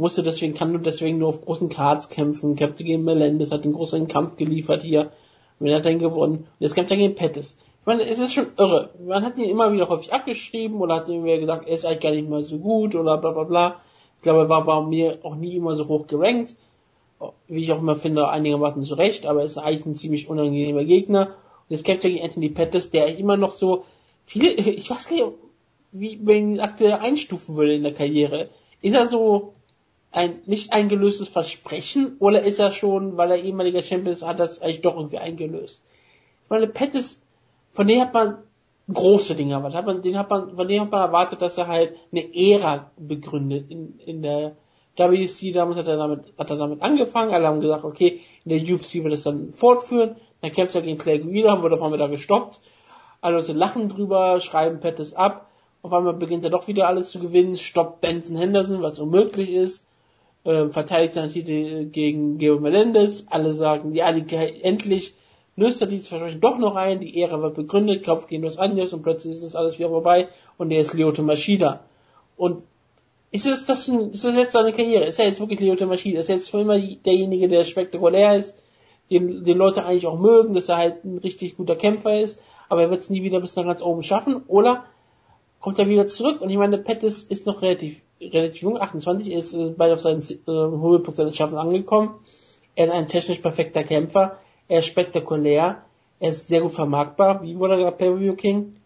[0.00, 3.74] musste deswegen, kann nur deswegen nur auf großen Cards kämpfen, kämpfte gegen Melendez, hat einen
[3.74, 5.12] großen Kampf geliefert hier,
[5.60, 7.58] und er hat dann gewonnen, und jetzt kämpft er gegen Pettis.
[7.80, 8.90] Ich meine, es ist schon irre.
[9.06, 12.00] Man hat ihn immer wieder häufig abgeschrieben oder hat ihm wieder gesagt, er ist eigentlich
[12.00, 13.76] gar nicht mal so gut oder bla bla bla.
[14.20, 16.54] Ich glaube, er war bei mir auch nie immer so hoch gerankt.
[17.48, 20.84] Wie ich auch immer finde, einigermaßen zu Recht, aber er ist eigentlich ein ziemlich unangenehmer
[20.84, 21.36] Gegner.
[21.70, 23.84] Und kämpft er gegen Anthony Pettis, der immer noch so
[24.26, 25.32] viele, ich weiß gar nicht,
[25.92, 28.50] wie man ihn aktuell einstufen würde in der Karriere.
[28.82, 29.54] Ist er so
[30.12, 34.60] ein nicht eingelöstes Versprechen oder ist er schon, weil er ehemaliger Champion ist, hat das
[34.60, 35.82] eigentlich doch irgendwie eingelöst?
[36.44, 37.22] Ich meine, Pettis,
[37.70, 38.36] von dem hat man
[38.92, 39.78] große Dinge erwartet.
[39.78, 42.90] Hat man, den hat man, von dem hat man erwartet, dass er halt eine Ära
[42.96, 44.56] begründet in, in der
[44.96, 45.52] WC.
[45.52, 47.32] Damals hat er damit, hat er damit angefangen.
[47.32, 50.16] Alle haben gesagt, okay, in der UFC wird es dann fortführen.
[50.40, 52.60] Dann kämpft er gegen Clay Guida, wurde auf einmal da gestoppt.
[53.20, 55.50] Alle Leute lachen drüber, schreiben Pettis ab.
[55.82, 59.84] Auf einmal beginnt er doch wieder alles zu gewinnen, stoppt Benson Henderson, was unmöglich ist
[60.44, 63.26] äh, verteidigt seinen Titel gegen Geo Melendez.
[63.28, 65.14] Alle sagen, ja, die, endlich
[65.60, 68.92] löst er dieses Versprechen doch noch ein, die Ehre wird begründet, Kopf gegen Los Angeles
[68.92, 70.28] und plötzlich ist das alles wieder vorbei
[70.58, 71.80] und er ist Lyoto Machida.
[72.36, 72.62] Und
[73.30, 75.04] ist es das, ist das jetzt seine Karriere?
[75.04, 76.20] Ist er jetzt wirklich Lyoto Machida?
[76.20, 78.56] Ist er jetzt für immer derjenige, der spektakulär ist,
[79.10, 82.82] den, den Leute eigentlich auch mögen, dass er halt ein richtig guter Kämpfer ist, aber
[82.82, 84.42] er wird es nie wieder bis nach ganz oben schaffen?
[84.48, 84.84] Oder
[85.60, 86.40] kommt er wieder zurück?
[86.40, 90.20] Und ich meine, Pettis ist noch relativ relativ jung, 28, ist äh, bald auf seinen
[90.22, 92.14] äh, Höhepunkt seines Schaffens angekommen.
[92.74, 94.38] Er ist ein technisch perfekter Kämpfer,
[94.70, 95.82] er ist spektakulär,
[96.20, 97.42] er ist sehr gut vermarktbar.
[97.42, 98.76] Wie wurde er gerade Pay-Per-View King?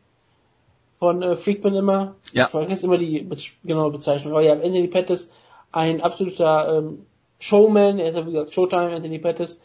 [0.98, 2.16] Von äh, Freakman immer.
[2.32, 2.46] Ja.
[2.46, 4.32] Ich vergesse immer die be genaue Bezeichnung.
[4.32, 5.28] Aber ja, Anthony Pettis,
[5.72, 7.04] ein absoluter ähm,
[7.38, 9.60] Showman, er ist ja wie gesagt Showtime, Anthony Pettis,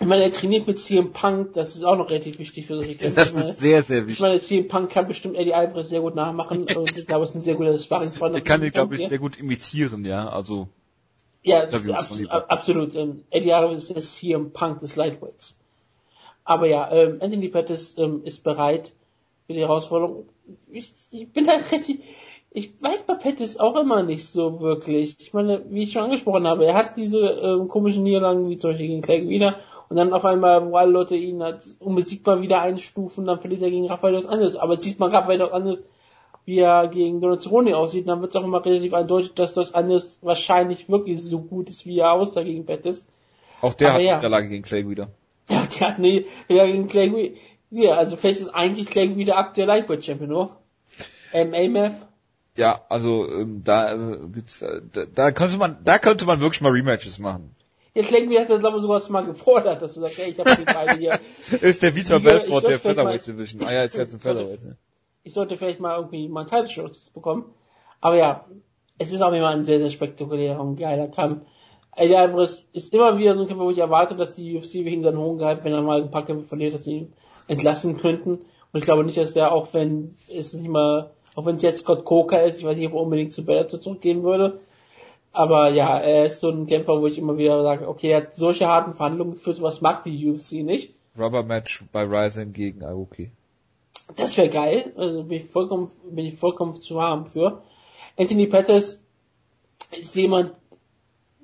[0.00, 2.94] ich meine, er trainiert mit CM Punk, das ist auch noch relativ wichtig für solche
[2.94, 3.16] Kämpfe.
[3.16, 4.14] Das ist sehr, sehr wichtig.
[4.14, 7.30] Ich meine, CM Punk kann bestimmt Eddie Alvarez sehr gut nachmachen und ich glaube, es
[7.30, 8.38] ist ein sehr guter Sparringspartner.
[8.38, 10.68] Er kann ihn, glaube ich, sehr gut imitieren, ja, also.
[11.42, 12.94] Ja, absolut, absolut.
[12.94, 15.56] Ähm, Eddie Alvarez ist der CM Punk des Lightweights.
[16.44, 18.92] Aber ja, ähm, Anthony Pettis ähm, ist bereit
[19.46, 20.26] für die Herausforderung.
[20.72, 22.00] Ich, ich bin da relativ,
[22.50, 25.16] ich weiß bei Pettis auch immer nicht so wirklich.
[25.20, 28.70] Ich meine, wie ich schon angesprochen habe, er hat diese ähm, komischen Niederlagen, wie zum
[28.70, 29.58] Beispiel gegen Clay wieder,
[29.88, 33.70] und dann auf einmal, wo alle Leute ihn als unbesiegbar wieder einstufen, dann verliert er
[33.70, 34.56] gegen Rafael dos Anjos.
[34.56, 35.78] Aber jetzt sieht man Rafael dos Anjos,
[36.48, 40.18] wie er gegen Donald aussieht, dann wird es auch immer relativ eindeutig, dass dos Anjos
[40.22, 43.06] wahrscheinlich wirklich so gut ist, wie er aussah gegen Pettis.
[43.60, 44.08] Auch der Aber hat ja.
[44.12, 45.08] eine Niederlage gegen Clay wieder.
[45.50, 47.36] Ja, der hat eine Niederlage gegen Clay wieder.
[47.70, 50.56] Ja, also vielleicht ist eigentlich Clay wieder aktuell Lightweight Champion noch.
[51.34, 52.06] MA-Math.
[52.56, 56.62] Ja, also ähm, da äh, gibt's äh, da, da könnte man da könnte man wirklich
[56.62, 57.52] mal Rematches machen.
[57.92, 60.64] Jetzt Lenky hat das aber sogar mal gefordert, dass du sagst, hey, ich habe die
[60.64, 61.20] beide hier.
[61.60, 63.62] ist der Vitor Belfort der Featherweight Division.
[63.64, 64.64] Ah ja, jetzt jetzt ein Featherweight.
[64.64, 64.76] Ne?
[65.28, 67.44] Ich sollte vielleicht mal irgendwie mal einen Title-Schutz bekommen.
[68.00, 68.46] Aber ja,
[68.96, 71.42] es ist auch immer ein sehr, sehr spektakulärer und geiler Kampf.
[71.96, 75.02] Eddie Alvarez ist immer wieder so ein Kampf, wo ich erwarte, dass die UFC wegen
[75.02, 77.12] seinen hohen Gehalt, wenn er mal ein paar Kämpfe verliert, dass sie ihn
[77.46, 78.30] entlassen könnten.
[78.72, 81.80] Und ich glaube nicht, dass der, auch wenn es nicht mal, auch wenn es jetzt
[81.80, 84.60] Scott Coker ist, ich weiß nicht, ob er unbedingt zu Bellator zurückgehen würde,
[85.32, 88.34] aber ja, er ist so ein Kämpfer, wo ich immer wieder sage, okay, er hat
[88.34, 90.94] solche harten Verhandlungen geführt, was mag die UFC nicht.
[91.18, 93.30] Rubber Match bei Ryzen gegen Aoki.
[94.16, 97.62] Das wäre geil, also bin ich vollkommen, bin ich vollkommen zu warm für.
[98.16, 99.02] Anthony Pettis
[99.92, 100.52] ist jemand,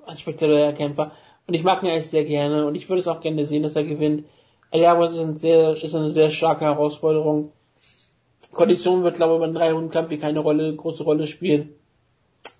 [0.06, 1.12] ein spektakulärer Kämpfer,
[1.46, 3.76] Und ich mag ihn eigentlich sehr gerne und ich würde es auch gerne sehen, dass
[3.76, 4.24] er gewinnt.
[4.70, 7.52] Eliabos ist, ein sehr, ist eine sehr starke Herausforderung.
[8.52, 11.74] Kondition wird, glaube ich, beim 300 Kampf hier keine Rolle, große Rolle spielen.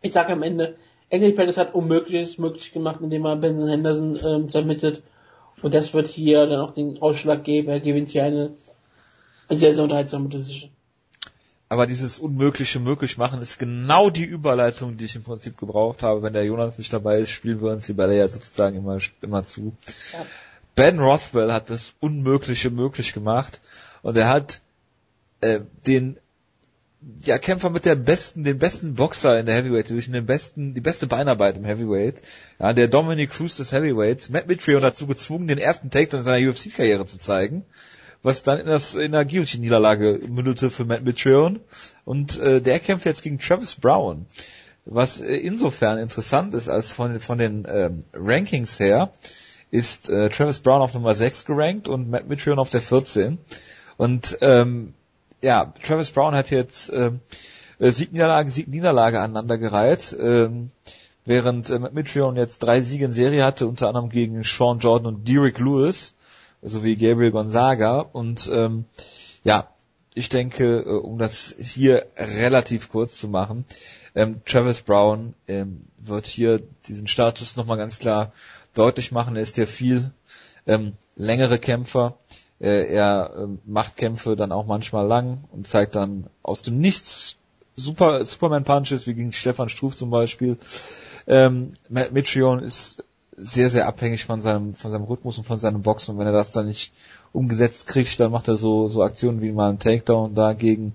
[0.03, 0.77] Ich sage am Ende,
[1.11, 5.03] Anthony Pettis hat Unmögliches möglich gemacht, indem er Benson Henderson ähm, submittet.
[5.63, 7.69] Und das wird hier dann auch den Ausschlag geben.
[7.69, 8.55] Er gewinnt hier eine
[9.49, 10.71] sehr, sehr unterhaltsame Decision.
[11.69, 16.23] Aber dieses Unmögliche möglich machen ist genau die Überleitung, die ich im Prinzip gebraucht habe.
[16.23, 19.43] Wenn der Jonas nicht dabei ist, spielen wir uns die Bälle ja sozusagen immer, immer
[19.43, 19.75] zu.
[20.13, 20.27] Ja.
[20.77, 23.61] Ben Rothwell hat das Unmögliche möglich gemacht
[24.03, 24.61] und er hat
[25.41, 26.19] äh, den
[27.21, 30.81] ja, Kämpfer mit der besten, den besten Boxer in der Heavyweight Division, den besten, die
[30.81, 32.21] beste Beinarbeit im Heavyweight,
[32.59, 37.05] ja, der Dominic Cruz des Heavyweights, Matt Mitrion dazu gezwungen, den ersten Takedown seiner UFC-Karriere
[37.07, 37.65] zu zeigen,
[38.25, 41.61] was dann in, das, in der Guillotine-Niederlage mündete für Matt Mitrion
[42.05, 44.27] und äh, der kämpft jetzt gegen Travis Brown,
[44.87, 49.13] was äh, insofern interessant ist, als von, von den ähm, Rankings her
[49.71, 53.39] ist äh, Travis Brown auf Nummer 6 gerankt und Matt Mitrion auf der 14
[53.99, 54.95] und ähm,
[55.43, 57.21] ja, Travis Brown hat jetzt ähm,
[57.79, 60.71] äh, Sieg-Niederlage, Sieg-Niederlage aneinandergereiht, ähm,
[61.27, 65.29] während äh, Mitrion jetzt drei Siege in Serie hatte, unter anderem gegen Sean Jordan und
[65.29, 66.15] Derek Lewis,
[66.65, 68.01] sowie Gabriel Gonzaga.
[68.01, 68.87] Und ähm,
[69.45, 69.69] ja,
[70.15, 73.65] ich denke, äh, um das hier relativ kurz zu machen,
[74.15, 78.33] ähm, Travis Brown ähm, wird hier diesen Status nochmal ganz klar
[78.75, 79.37] deutlich machen.
[79.37, 80.11] Er ist ja viel
[80.67, 82.17] ähm, längere Kämpfer.
[82.61, 87.37] Äh, er äh, macht Kämpfe dann auch manchmal lang und zeigt dann aus dem Nichts
[87.77, 90.59] super Superman Punches, wie gegen Stefan Struff zum Beispiel.
[91.27, 93.03] Ähm, Mitrion ist
[93.37, 96.13] sehr, sehr abhängig von seinem, von seinem Rhythmus und von seinem Boxen.
[96.13, 96.93] Und wenn er das dann nicht
[97.33, 100.95] umgesetzt kriegt, dann macht er so, so Aktionen wie mal ein Takedown dagegen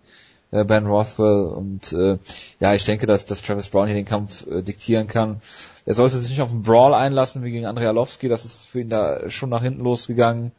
[0.51, 1.45] äh, Ben Rothwell.
[1.45, 2.17] Und äh,
[2.59, 5.41] ja, ich denke, dass, dass Travis Brown hier den Kampf äh, diktieren kann.
[5.85, 8.29] Er sollte sich nicht auf einen Brawl einlassen wie gegen Andrei Arlovski.
[8.29, 10.51] Das ist für ihn da schon nach hinten losgegangen.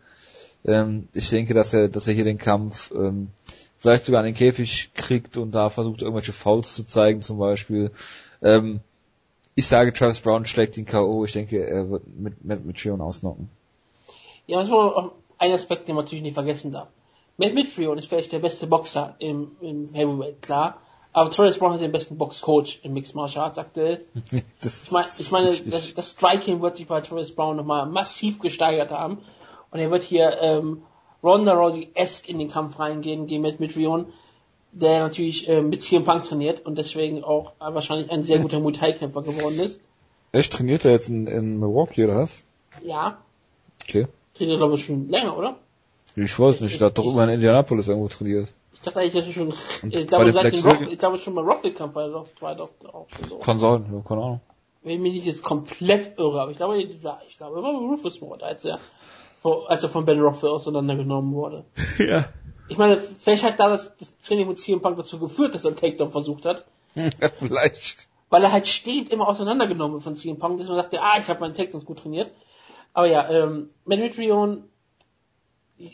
[0.65, 3.29] Ähm, ich denke, dass er, dass er hier den Kampf ähm,
[3.79, 7.91] vielleicht sogar an den Käfig kriegt und da versucht, irgendwelche Fouls zu zeigen zum Beispiel.
[8.43, 8.81] Ähm,
[9.55, 11.25] ich sage, Travis Brown schlägt ihn K.O.
[11.25, 13.51] Ich denke, er wird mit, mit, mit Trion ausnocken.
[14.47, 16.89] Ja, das war ein Aspekt, den man natürlich nicht vergessen darf.
[17.37, 20.79] Matt Mitrion ist vielleicht der beste Boxer im, im Heavyweight, klar.
[21.13, 24.05] Aber Travis Brown hat den besten Boxcoach im Mixed Martial Arts aktuell.
[24.31, 28.91] ich meine, ich meine das, das Striking wird sich bei Travis Brown nochmal massiv gesteigert
[28.91, 29.19] haben.
[29.71, 30.83] Und er wird hier ähm,
[31.23, 34.13] Ronda Rousey-esque in den Kampf reingehen, gegen Matt Mitrion,
[34.73, 38.73] der natürlich äh, mit CM Punk trainiert und deswegen auch wahrscheinlich ein sehr guter Muay
[38.73, 39.81] Thai-Kämpfer geworden ist.
[40.33, 40.53] Echt?
[40.53, 42.45] Trainiert er jetzt in, in Milwaukee oder was?
[42.83, 43.19] Ja.
[43.83, 44.07] Okay.
[44.35, 45.57] Trainiert er glaube ich schon länger, oder?
[46.17, 48.53] Ich weiß nicht, ich dachte doch immer in Indianapolis irgendwo trainiert.
[48.75, 49.55] Ich dachte eigentlich, dass er schon,
[49.91, 52.71] ich glaube, seit dem Rock, ich glaube schon mal Rocket-Kampf war er doch, war doch
[52.93, 53.39] auch schon so.
[53.39, 54.41] Kann sein, ja, keine Ahnung.
[54.83, 57.01] Wenn ich mich nicht jetzt komplett irre, aber ich glaube, ich
[57.37, 58.79] glaube, er war Rufus Mord, als er
[59.43, 61.65] als er von Ben Rothwell auseinandergenommen wurde.
[61.99, 62.27] Ja.
[62.71, 63.93] Ich meine, vielleicht hat da das,
[64.23, 66.65] Training mit CM Punk dazu geführt, dass er einen Takedown versucht hat.
[66.95, 68.09] Ja, vielleicht.
[68.31, 71.29] Weil er halt stehend immer auseinandergenommen wird von CM Punk, deswegen sagt er, ah, ich
[71.29, 72.31] habe meinen Takedowns gut trainiert.
[72.93, 74.69] Aber ja, ähm, Metrion,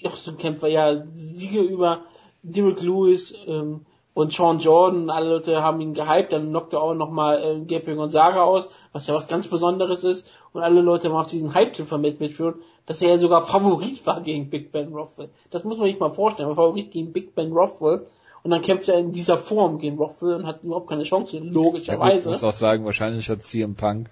[0.05, 2.03] auch so ein Kämpfer, ja, Siege über
[2.43, 3.87] Derek Lewis, ähm,
[4.17, 7.99] und Sean Jordan, alle Leute haben ihn gehypt, dann knockt er auch nochmal äh, Gabriel
[7.99, 11.87] Gonzaga aus, was ja was ganz Besonderes ist, und alle Leute haben auf diesen Hype-Trip
[11.87, 12.55] von Matt mitführen,
[12.87, 15.29] dass er ja sogar Favorit war gegen Big Ben Rothwell.
[15.51, 18.07] Das muss man sich mal vorstellen, Favorit gegen Big Ben Rothwell,
[18.47, 22.17] und dann kämpft er in dieser Form gegen Rothwell und hat überhaupt keine Chance, logischerweise.
[22.17, 24.09] Ja, gut, muss auch sagen, wahrscheinlich hat CM Punk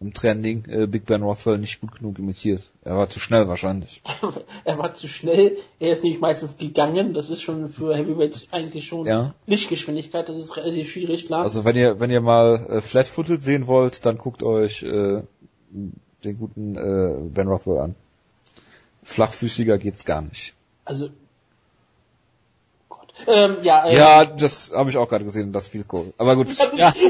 [0.00, 2.70] im Trending äh, Big Ben Rothwell nicht gut genug imitiert.
[2.82, 4.02] Er war zu schnell wahrscheinlich.
[4.64, 5.56] er war zu schnell.
[5.78, 7.14] Er ist nämlich meistens gegangen.
[7.14, 9.34] Das ist schon für Heavyweights eigentlich schon ja.
[9.46, 10.28] Lichtgeschwindigkeit.
[10.28, 11.42] Das ist relativ schwierig, klar.
[11.42, 15.22] Also wenn ihr wenn ihr mal äh, Flat-Footed sehen wollt, dann guckt euch äh,
[15.70, 17.94] den guten äh, Ben Rothwell an.
[19.10, 20.54] Flachfüßiger geht's gar nicht.
[20.84, 21.10] Also
[22.88, 23.12] Gott.
[23.26, 26.14] Ähm, ja, äh, ja, das habe ich auch gerade gesehen, das viel cool.
[26.16, 26.48] Aber gut.
[26.76, 26.94] ja.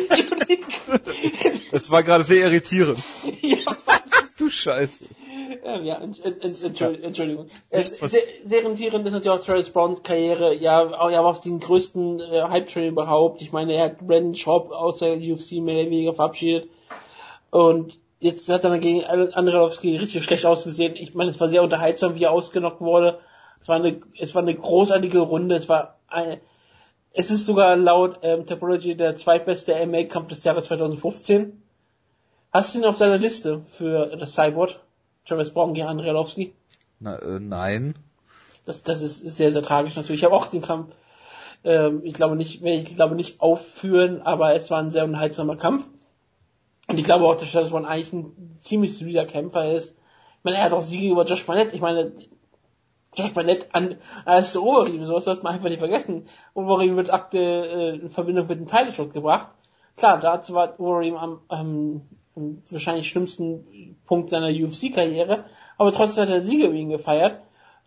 [1.73, 2.99] Das war gerade sehr irritierend.
[3.43, 3.59] ja,
[4.39, 5.05] du Scheiße.
[5.65, 7.47] Ja, ja Entschuldigung.
[7.69, 10.53] Äh, sehr, sehr irritierend ist natürlich auch Travis Browns Karriere.
[10.57, 13.41] Ja, auch, ja, auf den größten äh, Hype-Train überhaupt.
[13.41, 16.69] Ich meine, er hat Brandon Schaub aus der UFC mehr oder weniger verabschiedet.
[17.51, 20.95] Und jetzt hat er gegen Andrelowski richtig schlecht ausgesehen.
[20.97, 23.19] Ich meine, es war sehr unterhaltsam, wie er ausgenockt wurde.
[23.61, 25.57] Es war eine, es war eine großartige Runde.
[25.57, 26.41] Es war eine,
[27.13, 31.61] es ist sogar laut ähm, Topology der zweitbeste MMA-Kampf des Jahres 2015.
[32.53, 34.81] Hast du ihn auf deiner Liste für das Cyborg?
[35.27, 36.53] Travis Brown gegen Andrialowski?
[36.99, 37.95] Na, äh, nein.
[38.65, 40.21] Das, das ist sehr, sehr tragisch natürlich.
[40.21, 40.95] Ich habe auch den Kampf,
[41.65, 45.85] ähm, ich glaube nicht, ich glaube nicht aufführen, aber es war ein sehr unterhaltsamer Kampf.
[46.91, 49.93] Und ich glaube auch, dass Brown eigentlich ein ziemlich solider Kämpfer ist.
[49.93, 51.73] Ich meine, er hat auch Siege über Josh Barnett.
[51.73, 52.13] Ich meine,
[53.15, 56.27] Josh Barnett an, als der Overeem, sowas sollte man einfach nicht vergessen.
[56.53, 59.51] Overeem wird aktuell äh, in Verbindung mit dem Title gebracht.
[59.97, 62.03] Klar, dazu war Overeem am, ähm,
[62.71, 65.45] wahrscheinlich schlimmsten Punkt seiner UFC-Karriere,
[65.79, 67.41] aber trotzdem hat er Siege über ihn gefeiert.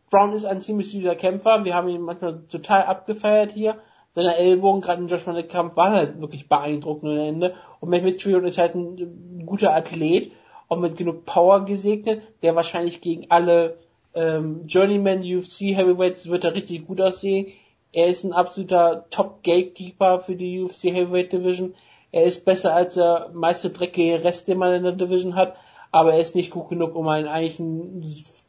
[0.10, 3.82] Brown ist ein ziemlich süßer Kämpfer, wir haben ihn manchmal total abgefeiert hier.
[4.16, 7.56] Seine Ellbogen, gerade im Josh Kampf, waren halt wirklich beeindruckend ohne Ende.
[7.80, 10.32] Und Mehmet Trion ist halt ein, guter Athlet,
[10.70, 13.78] auch mit genug Power gesegnet, der wahrscheinlich gegen alle
[14.14, 17.48] ähm, Journeyman UFC Heavyweights wird er richtig gut aussehen.
[17.92, 21.76] Er ist ein absoluter Top Gatekeeper für die UFC Heavyweight Division.
[22.12, 25.56] Er ist besser als der meiste dreckige Rest, den man in der Division hat,
[25.92, 28.04] aber er ist nicht gut genug, um einen eigentlich einen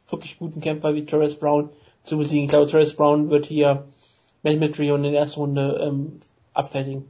[0.07, 1.69] wirklich guten Kämpfer wie Torres Brown
[2.03, 2.45] zu besiegen.
[2.45, 3.85] Ich glaube, Torres Brown wird hier
[4.45, 6.19] Mehmet Rion in der ersten Runde ähm,
[6.53, 7.03] abfertigen.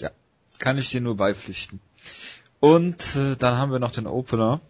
[0.00, 0.10] Ja,
[0.58, 1.80] kann ich dir nur beipflichten.
[2.60, 4.60] Und äh, dann haben wir noch den Opener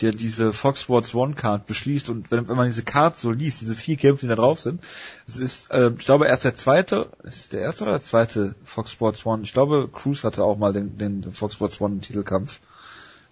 [0.00, 3.60] der diese Fox Sports One Card beschließt und wenn, wenn man diese Card so liest,
[3.60, 4.82] diese vier Kämpfe, die da drauf sind,
[5.26, 8.90] es ist, äh, ich glaube, erst der zweite, ist der erste oder der zweite Fox
[8.90, 9.42] Sports One?
[9.42, 12.60] Ich glaube, Cruz hatte auch mal den, den Fox Sports One Titelkampf,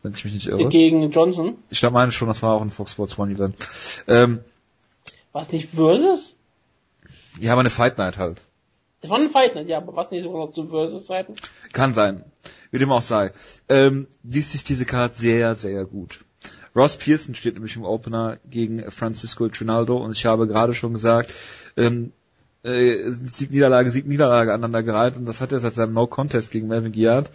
[0.02, 0.68] wenn ich mich nicht irre.
[0.68, 1.56] Gegen Johnson?
[1.70, 3.56] Ich glaube, meine schon, das war auch ein Fox Sports One Event.
[4.06, 4.40] Ähm,
[5.32, 6.36] was nicht Versus?
[7.39, 8.43] Ja, aber eine Fight Night halt.
[9.01, 11.36] Das war eine Fight Night, ja, aber was nicht sogar noch zu Versus-Zeiten?
[11.73, 12.24] Kann sein.
[12.70, 13.32] Wie dem auch sei.
[13.69, 16.20] Ähm, liest sich diese Card sehr, sehr gut.
[16.74, 21.32] Ross Pearson steht nämlich im Opener gegen Francisco Trinaldo und ich habe gerade schon gesagt,
[21.77, 22.12] ähm,
[22.62, 26.69] äh, Sieg, Niederlage, Sieg, Niederlage aneinander gereiht und das hat er seit seinem No-Contest gegen
[26.69, 27.31] Melvin Giard,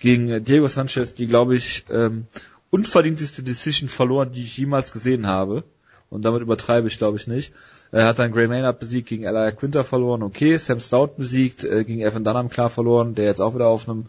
[0.00, 2.26] gegen Diego Sanchez, die glaube ich ähm,
[2.70, 5.64] unverdienteste Decision verloren, die ich jemals gesehen habe.
[6.10, 7.52] Und damit übertreibe ich glaube ich nicht.
[7.90, 10.56] Er hat dann Gray Maynard besiegt, gegen Elijah Quinter verloren, okay.
[10.58, 14.06] Sam Stout besiegt, äh, gegen Evan Dunham klar verloren, der jetzt auch wieder auf einem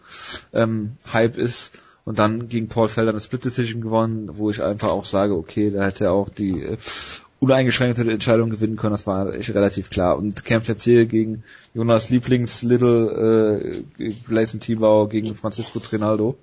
[0.52, 1.72] ähm, Hype ist
[2.04, 5.70] und dann gegen Paul Felder eine Split Decision gewonnen, wo ich einfach auch sage, okay,
[5.70, 6.76] da hätte er auch die äh,
[7.40, 10.16] uneingeschränkte Entscheidung gewinnen können, das war echt relativ klar.
[10.18, 11.42] Und kämpft jetzt hier gegen
[11.74, 16.36] Jonas Lieblings Little äh, Gleison Tibau gegen Francisco Trinaldo.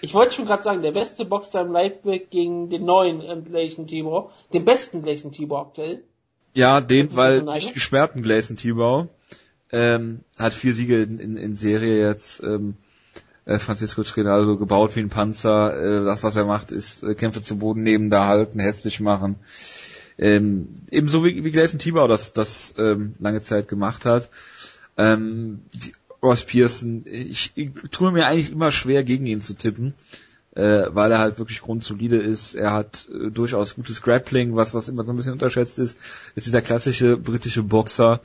[0.00, 3.88] Ich wollte schon gerade sagen, der beste Boxer im Lightweight gegen den neuen ähm, Gleison
[3.88, 6.04] Tibau, den besten Gleison Tibau aktuell.
[6.54, 9.08] Ja, den, weil nicht gesperrten Gleison Tibau
[9.72, 12.42] ähm, hat vier Siege in, in, in Serie jetzt.
[12.42, 12.76] Ähm,
[13.44, 15.76] äh, Francisco Trinaldo gebaut wie ein Panzer.
[15.76, 19.36] Äh, das, was er macht, ist äh, Kämpfe zu Boden nehmen, da halten, hässlich machen.
[20.16, 24.30] Ähm, ebenso wie, wie Gleison Tibau das, das ähm, lange Zeit gemacht hat.
[24.96, 29.92] Ähm, die, Ross Pearson, ich, ich tue mir eigentlich immer schwer, gegen ihn zu tippen,
[30.54, 32.54] äh, weil er halt wirklich grundsolide ist.
[32.54, 35.96] Er hat äh, durchaus gutes Grappling, was, was immer so ein bisschen unterschätzt ist.
[36.34, 38.20] Ist dieser klassische britische Boxer,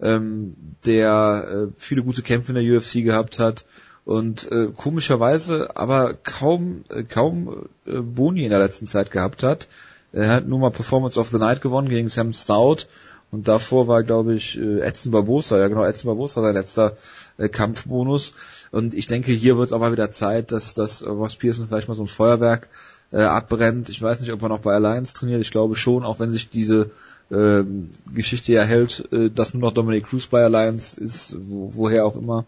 [0.00, 0.54] ähm,
[0.84, 3.64] der äh, viele gute Kämpfe in der UFC gehabt hat
[4.04, 9.68] und äh, komischerweise aber kaum äh, kaum äh, Boni in der letzten Zeit gehabt hat.
[10.12, 12.86] Er hat nur mal Performance of the Night gewonnen gegen Sam Stout
[13.30, 16.96] und davor war glaube ich äh, Edson Barbosa, ja genau, Edson Barbosa sein letzter
[17.38, 18.34] äh, Kampfbonus
[18.70, 21.88] und ich denke, hier wird es auch mal wieder Zeit, dass dass Ross Pearson vielleicht
[21.88, 22.68] mal so ein Feuerwerk
[23.12, 23.88] äh, abbrennt.
[23.88, 26.50] Ich weiß nicht, ob er noch bei Alliance trainiert, ich glaube schon, auch wenn sich
[26.50, 26.90] diese
[27.30, 27.62] äh,
[28.14, 32.16] Geschichte ja hält, äh, dass nur noch Dominic Cruz bei Alliance ist, wo, woher auch
[32.16, 32.46] immer.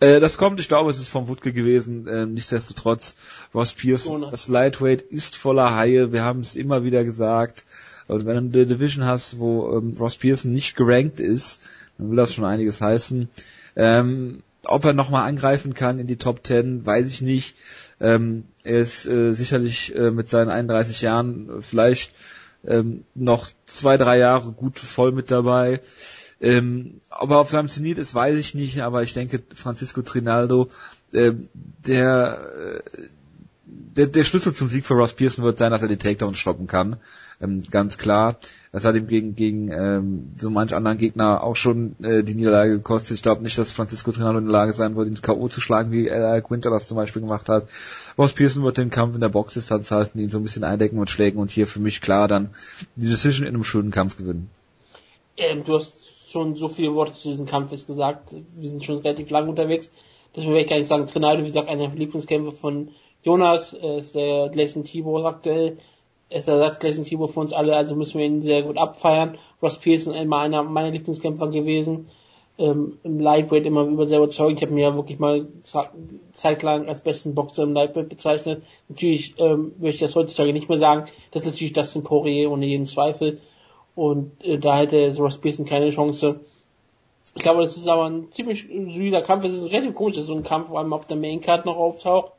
[0.00, 2.06] Äh, das kommt, ich glaube, es ist vom Wutke gewesen.
[2.06, 3.16] Äh, nichtsdestotrotz,
[3.54, 6.12] Ross Pierce, das Lightweight ist voller Haie.
[6.12, 7.66] Wir haben es immer wieder gesagt.
[8.08, 11.62] Und wenn du eine Division hast, wo ähm, Ross Pearson nicht gerankt ist,
[11.96, 13.28] dann will das schon einiges heißen.
[13.76, 17.56] Ähm, ob er nochmal angreifen kann in die Top 10, weiß ich nicht.
[18.00, 22.14] Ähm, er ist äh, sicherlich äh, mit seinen 31 Jahren vielleicht
[22.64, 25.80] ähm, noch zwei, drei Jahre gut voll mit dabei.
[26.40, 30.70] Ähm, ob er auf seinem Zenit ist, weiß ich nicht, aber ich denke, Francisco Trinaldo,
[31.12, 31.32] äh,
[31.86, 33.08] der, äh,
[33.66, 36.66] der, der Schlüssel zum Sieg für Ross Pearson wird sein, dass er die Takedowns stoppen
[36.66, 36.96] kann.
[37.40, 38.38] Ähm, ganz klar.
[38.72, 42.70] Das hat ihm gegen, gegen ähm, so manch anderen Gegner auch schon äh, die Niederlage
[42.70, 43.16] gekostet.
[43.16, 45.48] Ich glaube nicht, dass Francisco Trinaldo in der Lage sein wird, ihn K.O.
[45.48, 47.66] zu schlagen, wie äh, Quinter das zum Beispiel gemacht hat.
[48.16, 51.10] Ross Pearson wird den Kampf in der Boxdistanz halten, ihn so ein bisschen eindecken und
[51.10, 52.50] schlägen und hier für mich klar dann
[52.94, 54.50] die Decision in einem schönen Kampf gewinnen.
[55.36, 55.96] Ähm, du hast
[56.30, 58.32] schon so viele Worte zu diesem Kampf gesagt.
[58.56, 59.90] Wir sind schon relativ lang unterwegs.
[60.36, 62.90] Deswegen will ich gar nicht sagen, Trinaldo, wie gesagt, einer der Lieblingskämpfer von
[63.22, 65.76] Jonas, äh, ist der Gleison Tibor aktuell.
[66.30, 69.36] Ist der Ersatz Gleison Tibor für uns alle, also müssen wir ihn sehr gut abfeiern.
[69.60, 72.08] Ross Pearson immer einer meiner Lieblingskämpfer gewesen.
[72.56, 74.58] Ähm, Im Lightweight immer über sehr überzeugend.
[74.58, 75.48] Ich habe mir ja wirklich mal
[76.32, 78.62] zeitlang als besten Boxer im Lightweight bezeichnet.
[78.88, 81.08] Natürlich ähm, möchte ich das heutzutage nicht mehr sagen.
[81.32, 83.40] Das ist natürlich das Poirier ohne jeden Zweifel.
[83.96, 86.40] Und äh, da hätte Ross Pearson keine Chance.
[87.34, 89.44] Ich glaube, das ist aber ein ziemlich solider Kampf.
[89.44, 91.76] Es ist relativ komisch, dass so ein Kampf vor allem auf der Main Card noch
[91.76, 92.32] auftaucht.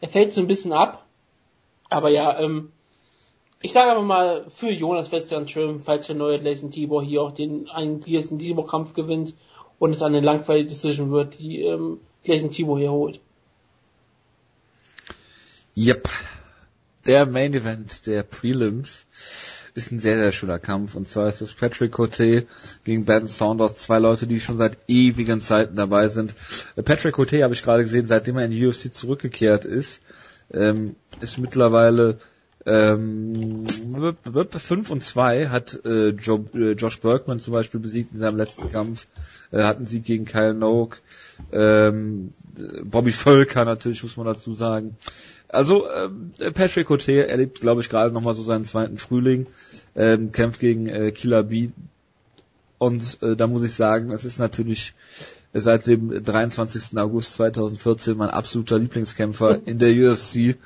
[0.00, 1.04] Er fällt so ein bisschen ab.
[1.88, 2.72] Aber ja, ähm,
[3.62, 7.02] ich sage aber mal, für Jonas wäre es dann schön, falls der neue Jason Tibor
[7.02, 9.34] hier auch den einen Jason Tibor Kampf gewinnt
[9.78, 13.20] und es eine langweilige Decision wird, die ähm, Jason Tibor hier holt.
[15.76, 16.08] Yep.
[17.06, 19.06] Der Main Event der Prelims
[19.74, 20.94] ist ein sehr, sehr schöner Kampf.
[20.94, 22.46] Und zwar ist es Patrick Cote
[22.84, 26.34] gegen Ben Saunders, zwei Leute, die schon seit ewigen Zeiten dabei sind.
[26.76, 30.02] Äh, Patrick Cote habe ich gerade gesehen, seitdem er in die UFC zurückgekehrt ist,
[30.50, 32.18] ähm, ist mittlerweile
[32.66, 38.36] ähm, 5 und 2 hat äh, Joe, äh, Josh Bergman zum Beispiel besiegt in seinem
[38.36, 39.06] letzten Kampf,
[39.52, 41.00] äh, hatten sie gegen Kyle Noak,
[41.52, 42.30] ähm,
[42.82, 44.96] Bobby Völker natürlich, muss man dazu sagen.
[45.48, 49.46] Also ähm, Patrick Cote erlebt, glaube ich, gerade nochmal so seinen zweiten Frühling,
[49.94, 51.68] ähm, kämpft gegen äh, Killer B.
[52.78, 54.94] Und äh, da muss ich sagen, es ist natürlich
[55.52, 56.98] seit dem 23.
[56.98, 60.56] August 2014 mein absoluter Lieblingskämpfer in der UFC.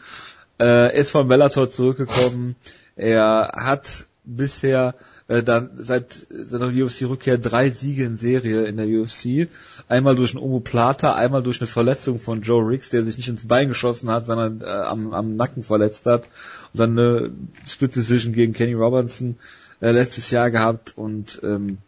[0.60, 2.54] Äh, ist von Bellator zurückgekommen.
[2.94, 4.94] Er hat bisher
[5.26, 9.48] äh, dann seit seiner UFC-Rückkehr drei Siege in Serie in der UFC.
[9.88, 13.48] Einmal durch einen Omoplata, einmal durch eine Verletzung von Joe Riggs, der sich nicht ins
[13.48, 16.28] Bein geschossen hat, sondern äh, am, am Nacken verletzt hat.
[16.74, 17.32] Und dann eine
[17.66, 19.36] Split Decision gegen Kenny Robertson
[19.80, 21.78] äh, letztes Jahr gehabt und ähm,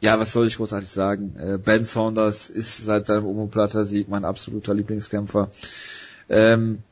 [0.00, 1.36] ja, was soll ich großartig sagen?
[1.36, 5.50] Äh, ben Saunders ist seit seinem Omoplata-Sieg mein absoluter Lieblingskämpfer.
[6.28, 6.82] Ähm,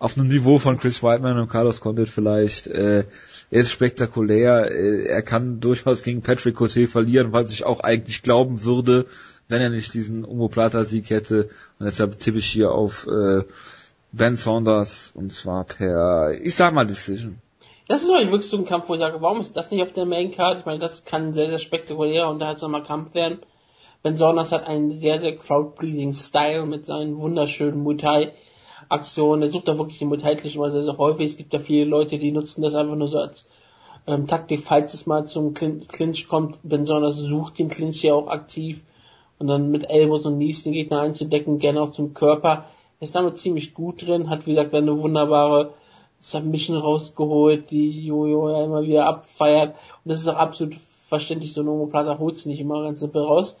[0.00, 2.66] auf einem Niveau von Chris Whiteman und Carlos Condit vielleicht.
[2.66, 3.04] Äh,
[3.50, 4.70] er ist spektakulär.
[4.70, 9.06] Äh, er kann durchaus gegen Patrick Cote verlieren, was ich auch eigentlich glauben würde,
[9.48, 11.50] wenn er nicht diesen Omoplata-Sieg hätte.
[11.78, 13.44] Und deshalb tippe ich hier auf äh,
[14.10, 17.38] Ben Saunders und zwar per, ich sag mal Decision.
[17.86, 20.06] Das ist wirklich so ein Kampf, wo ich sage, warum ist das nicht auf der
[20.06, 20.60] Main Card?
[20.60, 23.40] Ich meine, das kann sehr, sehr spektakulär und da es nochmal Kampf werden.
[24.02, 28.32] Ben Saunders hat einen sehr, sehr crowd-pleasing Style mit seinen wunderschönen Muay Thai
[28.88, 29.42] Aktion.
[29.42, 31.26] Er sucht da wirklich den Teiltlich immer sehr, sehr häufig.
[31.26, 33.46] Es gibt ja viele Leute, die nutzen das einfach nur so als
[34.06, 36.58] ähm, Taktik, falls es mal zum Clinch kommt.
[36.62, 38.82] Besonders sucht den Clinch ja auch aktiv
[39.38, 42.66] und dann mit Elbows und Knees den Gegner einzudecken, gerne auch zum Körper.
[43.00, 45.72] Er ist damit ziemlich gut drin, hat wie gesagt eine wunderbare
[46.20, 49.74] Submission rausgeholt, die Jojo ja immer wieder abfeiert.
[50.04, 53.22] Und das ist auch absolut verständlich, so ein Omoplata holt sie nicht immer ganz simpel
[53.22, 53.58] raus.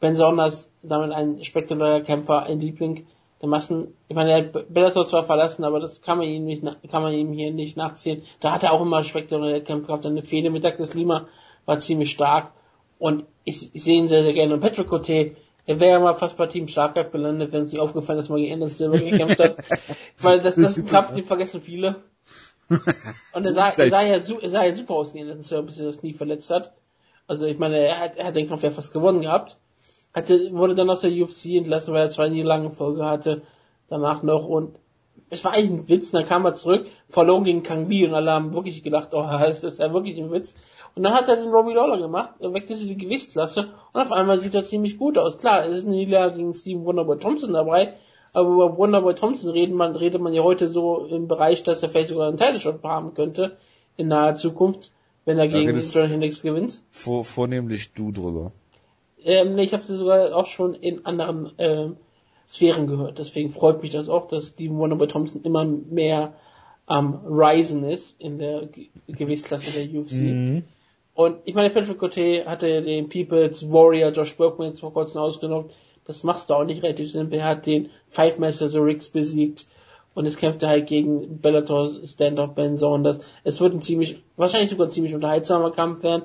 [0.00, 3.06] Ben Saunders damit ein spektakulärer Kämpfer, ein Liebling
[3.40, 6.62] der Massen, ich meine, er hat Bellator zwar verlassen, aber das kann man ihm nicht,
[6.90, 8.22] kann man ihm hier nicht nachziehen.
[8.40, 10.02] Da hat er auch immer spektakuläre Kämpfe gehabt.
[10.02, 11.28] Seine Fehde mit Douglas Lima
[11.64, 12.52] war ziemlich stark.
[12.98, 14.54] Und ich, ich sehe ihn sehr, sehr gerne.
[14.54, 15.36] Und Patrick Cote,
[15.66, 18.30] er wäre ja mal fast bei Team Starkraft gelandet, wenn es nicht aufgefallen ist, dass
[18.30, 19.56] man gegen Anderson Silver gekämpft hat.
[20.18, 22.02] Weil das, das ist ein Kampf, den vergessen viele.
[22.68, 25.78] Und er sah, er sah, ja, er sah ja super aus gegen Anderson Silver, bis
[25.78, 26.72] er das Knie verletzt hat.
[27.28, 29.56] Also ich meine, er hat, er hat den Kampf ja fast gewonnen gehabt
[30.18, 33.42] hatte, wurde dann aus der UFC entlassen, weil er zwei Niederlagen Folge hatte,
[33.88, 34.76] danach noch und
[35.30, 38.30] es war eigentlich ein Witz, dann kam er zurück, verloren gegen Kang Lee und alle
[38.30, 40.54] haben wirklich gedacht, oh, das ist ja wirklich ein Witz.
[40.94, 44.38] Und dann hat er den Robbie Lawler gemacht, er wechselte die Gewichtsklasse und auf einmal
[44.38, 45.38] sieht er ziemlich gut aus.
[45.38, 47.92] Klar, es ist eine Niederlage gegen Steven Wonderboy Thompson dabei,
[48.32, 51.90] aber über Wonderboy Thompson redet man, redet man ja heute so im Bereich, dass er
[51.90, 53.56] vielleicht sogar einen Title haben könnte
[53.96, 54.92] in naher Zukunft,
[55.24, 56.80] wenn er gegen John Hendricks gewinnt.
[56.90, 58.52] Vor, vornehmlich du drüber.
[59.24, 61.96] Ähm, ich habe sie sogar auch schon in anderen ähm,
[62.48, 63.18] Sphären gehört.
[63.18, 66.34] Deswegen freut mich das auch, dass Steven Wonderboy Thompson immer mehr
[66.86, 70.12] am Risen ist in der G Gewichtsklasse der UFC.
[70.12, 70.64] Mhm.
[71.14, 75.74] Und ich meine, Patrick Cote hatte den People's Warrior Josh Bergman jetzt vor kurzem ausgenockt.
[76.04, 77.40] Das machst du auch nicht relativ simpel.
[77.40, 79.66] Er hat den Fightmaster The Riggs besiegt.
[80.14, 83.18] Und es kämpfte halt gegen Bellator Stand-Up Ben Saunders.
[83.44, 86.24] Es wird ein ziemlich, wahrscheinlich sogar ein ziemlich unterhaltsamer Kampf werden.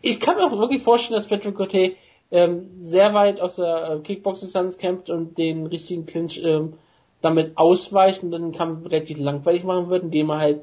[0.00, 1.92] Ich kann mir auch wirklich vorstellen, dass Patrick Cote
[2.34, 6.74] ähm, sehr weit aus der äh, Kickbox-Distanz kämpft und den richtigen Clinch ähm,
[7.22, 10.60] damit ausweicht und dann den Kampf relativ langweilig machen wird, indem er halt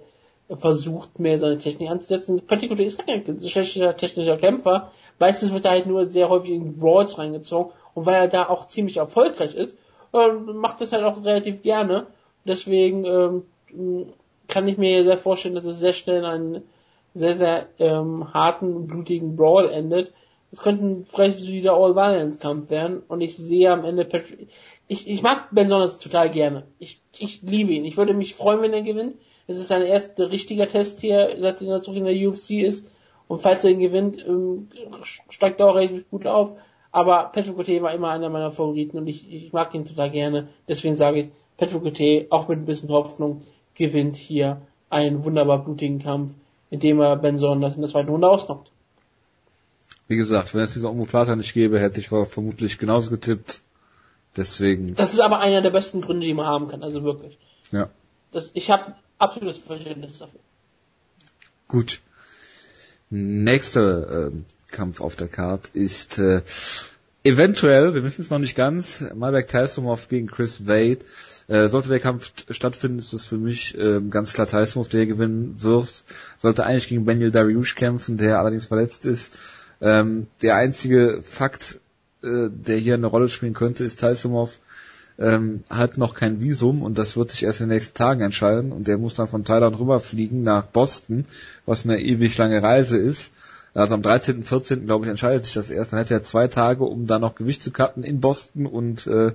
[0.49, 2.45] versucht, mehr seine Technik anzusetzen.
[2.45, 4.91] Particular ist kein schlechter technischer Kämpfer.
[5.17, 8.67] Meistens wird er halt nur sehr häufig in Brawls reingezogen und weil er da auch
[8.67, 9.77] ziemlich erfolgreich ist,
[10.13, 12.07] äh, macht das halt auch relativ gerne.
[12.45, 14.07] Deswegen ähm,
[14.49, 16.63] kann ich mir sehr vorstellen, dass es sehr schnell in einen
[17.13, 20.11] sehr, sehr ähm, harten, blutigen Brawl endet,
[20.51, 24.49] es könnte vielleicht wieder All-Violence-Kampf werden und ich sehe am Ende Patrick,
[24.87, 26.63] ich, ich mag Ben Saunders total gerne.
[26.77, 27.85] Ich, ich liebe ihn.
[27.85, 29.15] Ich würde mich freuen, wenn er gewinnt.
[29.47, 32.85] Es ist sein erster richtiger Test hier, seitdem er zurück in der UFC ist.
[33.29, 34.67] Und falls er ihn gewinnt, ähm,
[35.29, 36.57] steigt er auch recht gut auf.
[36.91, 40.49] Aber Patrick Cote war immer einer meiner Favoriten und ich, ich mag ihn total gerne.
[40.67, 43.43] Deswegen sage ich, Patrick Cote, auch mit ein bisschen Hoffnung,
[43.75, 46.31] gewinnt hier einen wunderbar blutigen Kampf,
[46.69, 48.70] indem er Ben Saunders in der zweiten Runde ausnockt.
[50.11, 53.61] Wie gesagt, wenn es diese Omoplata nicht gäbe, hätte ich vermutlich genauso getippt.
[54.35, 54.93] Deswegen.
[54.95, 57.37] Das ist aber einer der besten Gründe, die man haben kann, also wirklich.
[57.71, 57.89] Ja.
[58.33, 60.41] Das, ich habe absolutes Verständnis dafür.
[61.69, 62.01] Gut.
[63.09, 64.31] Nächster äh,
[64.71, 66.41] Kampf auf der Card ist äh,
[67.23, 71.05] eventuell, wir wissen es noch nicht ganz, Malbec Taisumov gegen Chris Wade.
[71.47, 75.55] Äh, sollte der Kampf stattfinden, ist es für mich äh, ganz klar Taisumov, der gewinnen
[75.61, 76.03] wird.
[76.37, 79.31] Sollte eigentlich gegen Daniel Dariush kämpfen, der allerdings verletzt ist.
[79.81, 81.79] Ähm, der einzige Fakt,
[82.23, 84.59] äh, der hier eine Rolle spielen könnte, ist Taisumov
[85.21, 88.71] ähm, hat noch kein Visum und das wird sich erst in den nächsten Tagen entscheiden
[88.71, 91.25] und der muss dann von Thailand rüberfliegen nach Boston,
[91.65, 93.31] was eine ewig lange Reise ist.
[93.73, 94.85] Also am 13., 14.
[94.85, 95.93] glaube ich entscheidet sich das erst.
[95.93, 99.33] Dann hätte er zwei Tage, um da noch Gewicht zu cutten in Boston und äh,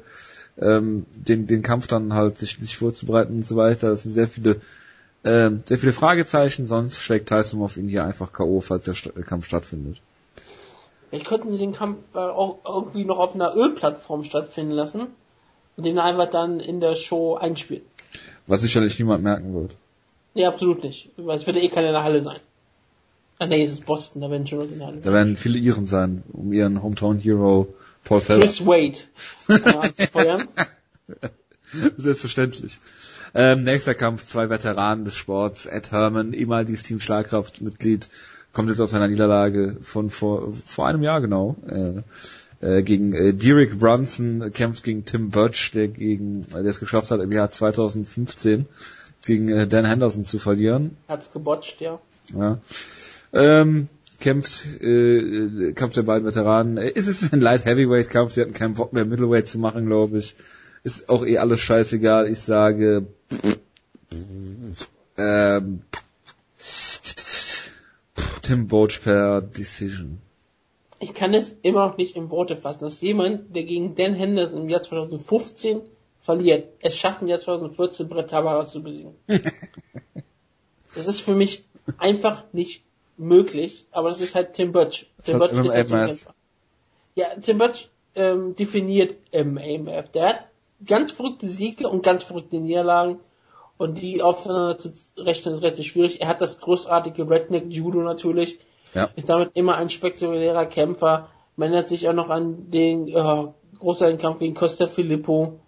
[0.59, 3.91] ähm, den, den Kampf dann halt sich, sich vorzubereiten und so weiter.
[3.91, 4.61] Das sind sehr viele
[5.23, 9.47] äh, sehr viele Fragezeichen, sonst schlägt Tyson auf ihn hier einfach K.O., falls der Kampf
[9.47, 10.01] stattfindet.
[11.09, 15.07] Vielleicht könnten sie den Kampf äh, auch irgendwie noch auf einer Ölplattform stattfinden lassen
[15.77, 17.85] und den einfach dann in der Show einspielen.
[18.47, 19.77] Was sicherlich niemand merken wird.
[20.35, 21.11] Nee, absolut nicht.
[21.17, 22.41] Weil es wird ja eh keiner in der Halle sein.
[23.39, 25.59] Ah nee, es ist Boston, da werden schon Leute in der Halle Da werden viele
[25.59, 27.75] Iren sein, um ihren Hometown Hero
[28.05, 28.47] Paul Felder.
[28.47, 28.97] Chris Wade
[30.15, 30.39] äh.
[31.99, 32.79] Selbstverständlich.
[33.35, 38.09] Ähm, nächster Kampf, zwei Veteranen des Sports, Ed Herman, ehemaliges Team Schlagkraft-Mitglied,
[38.57, 42.03] kommt jetzt aus einer Niederlage von vor, vor einem Jahr genau, äh,
[42.67, 47.11] äh, gegen äh, Derek Brunson, kämpft gegen Tim Birch, der gegen, äh, der es geschafft
[47.11, 48.65] hat, im Jahr 2015
[49.27, 50.97] gegen äh, Dan Henderson zu verlieren.
[51.07, 52.01] Hat's gebotcht, ja.
[52.35, 52.59] Ja.
[53.35, 53.89] Ähm,
[54.21, 56.79] kämpft, äh, Kampf der beiden Veteranen.
[56.79, 58.33] Äh, ist es ein Light Heavyweight Kampf?
[58.33, 60.35] Sie hatten keinen Bock mehr Middleweight zu machen, glaube ich.
[60.83, 62.27] Ist auch eh alles scheißegal.
[62.27, 63.05] Ich sage,
[65.19, 65.83] ähm,
[68.47, 70.23] Tim Boach per Decision.
[71.01, 74.63] Ich kann es immer noch nicht in Worte fassen, dass jemand, der gegen Dan Henderson
[74.63, 75.83] im Jahr 2015
[76.21, 79.15] verliert, es schafft im Jahr 2014 Brett Tavares zu besiegen.
[80.95, 81.65] das ist für mich
[81.99, 82.85] einfach nicht
[83.17, 85.11] möglich, aber das ist halt Tim Birch.
[85.25, 86.31] Tim hat ist halt so.
[87.17, 90.11] Ja, Tim Birch ähm, definiert MMF.
[90.11, 90.47] Der hat
[90.87, 93.19] ganz verrückte Siege und ganz verrückte Niederlagen
[93.79, 96.21] und die aufeinander zu rechnen ist relativ schwierig.
[96.21, 98.59] Er hat das großartige Redneck Judo natürlich,
[98.95, 99.11] Ja.
[99.17, 101.29] ist damit immer ein spektakulärer Kämpfer.
[101.57, 103.45] Man erinnert sich auch noch an den äh,
[103.79, 105.59] großartigen Kampf gegen Costa Filippo,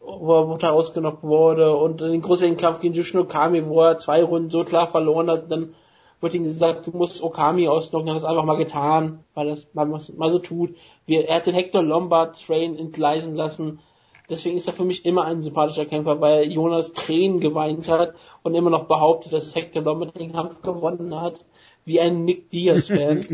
[0.00, 4.22] wo er brutal ausgenockt wurde und den großartigen Kampf gegen Jushin Okami, wo er zwei
[4.22, 5.74] Runden so klar verloren hat, dann
[6.20, 9.66] wurde ihm gesagt, du musst Okami ausnocken, er hat das einfach mal getan, weil das
[9.74, 10.74] mal, mal so tut.
[11.06, 13.80] Wir, er hat den Hector Lombard Train entgleisen lassen.
[14.28, 18.54] Deswegen ist er für mich immer ein sympathischer Kämpfer, weil Jonas Tränen geweint hat und
[18.54, 21.44] immer noch behauptet, dass Hector Lombard den Kampf gewonnen hat,
[21.84, 23.24] wie ein Nick Diaz-Fan.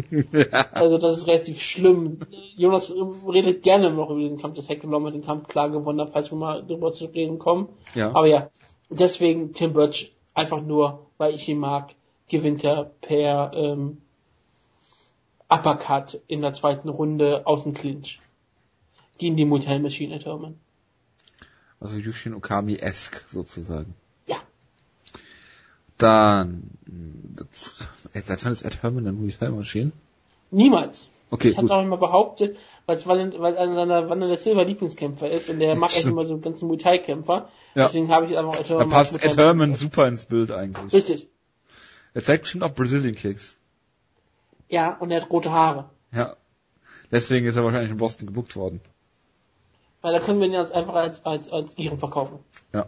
[0.73, 2.20] Also das ist relativ schlimm.
[2.56, 2.93] Jonas
[3.27, 6.31] redet gerne noch über diesen Kampf, dass Hector Lombard den Kampf klar gewonnen hat, falls
[6.31, 7.69] wir mal drüber zu reden kommen.
[7.94, 8.10] Ja.
[8.10, 8.51] Aber ja,
[8.90, 11.94] deswegen Tim Birch einfach nur, weil ich ihn mag,
[12.28, 13.98] gewinnt er per ähm,
[15.48, 18.20] Uppercut in der zweiten Runde aus dem Clinch.
[19.19, 20.59] Gegen die Mutai Machine Ed Herman.
[21.82, 23.94] Also Yushin Okami-esque sozusagen.
[24.26, 24.36] Ja.
[25.98, 26.70] Dann,
[28.14, 29.90] jetzt seit wann ist Ed Herman ein Muay Thai Maschine?
[30.52, 31.09] Niemals.
[31.30, 31.76] Okay, Ich habe gut.
[31.76, 32.56] auch immer behauptet,
[32.86, 36.12] weil es weil, einer seiner wandernder Silber Lieblingskämpfer ist und der mag Stimmt.
[36.12, 37.48] immer so einen ganzen Muay Thai Kämpfer.
[37.74, 37.86] Ja.
[37.86, 40.92] Deswegen habe ich einfach Ed Da passt Ed Herman super ins Bild eigentlich.
[40.92, 41.28] Richtig.
[42.14, 43.56] Er zeigt bestimmt auch Brazilian Kicks.
[44.68, 45.90] Ja, und er hat rote Haare.
[46.12, 46.36] Ja.
[47.10, 48.80] Deswegen ist er wahrscheinlich in Boston gebuckt worden.
[50.02, 52.40] Weil da können wir ihn jetzt einfach als, als, als Iren verkaufen.
[52.74, 52.86] Ja.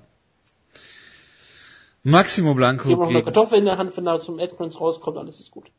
[2.02, 5.16] Maximo Blanco Geben noch eine gegen, Kartoffel in der Hand, wenn da zum Edmonds rauskommt,
[5.16, 5.70] alles ist gut.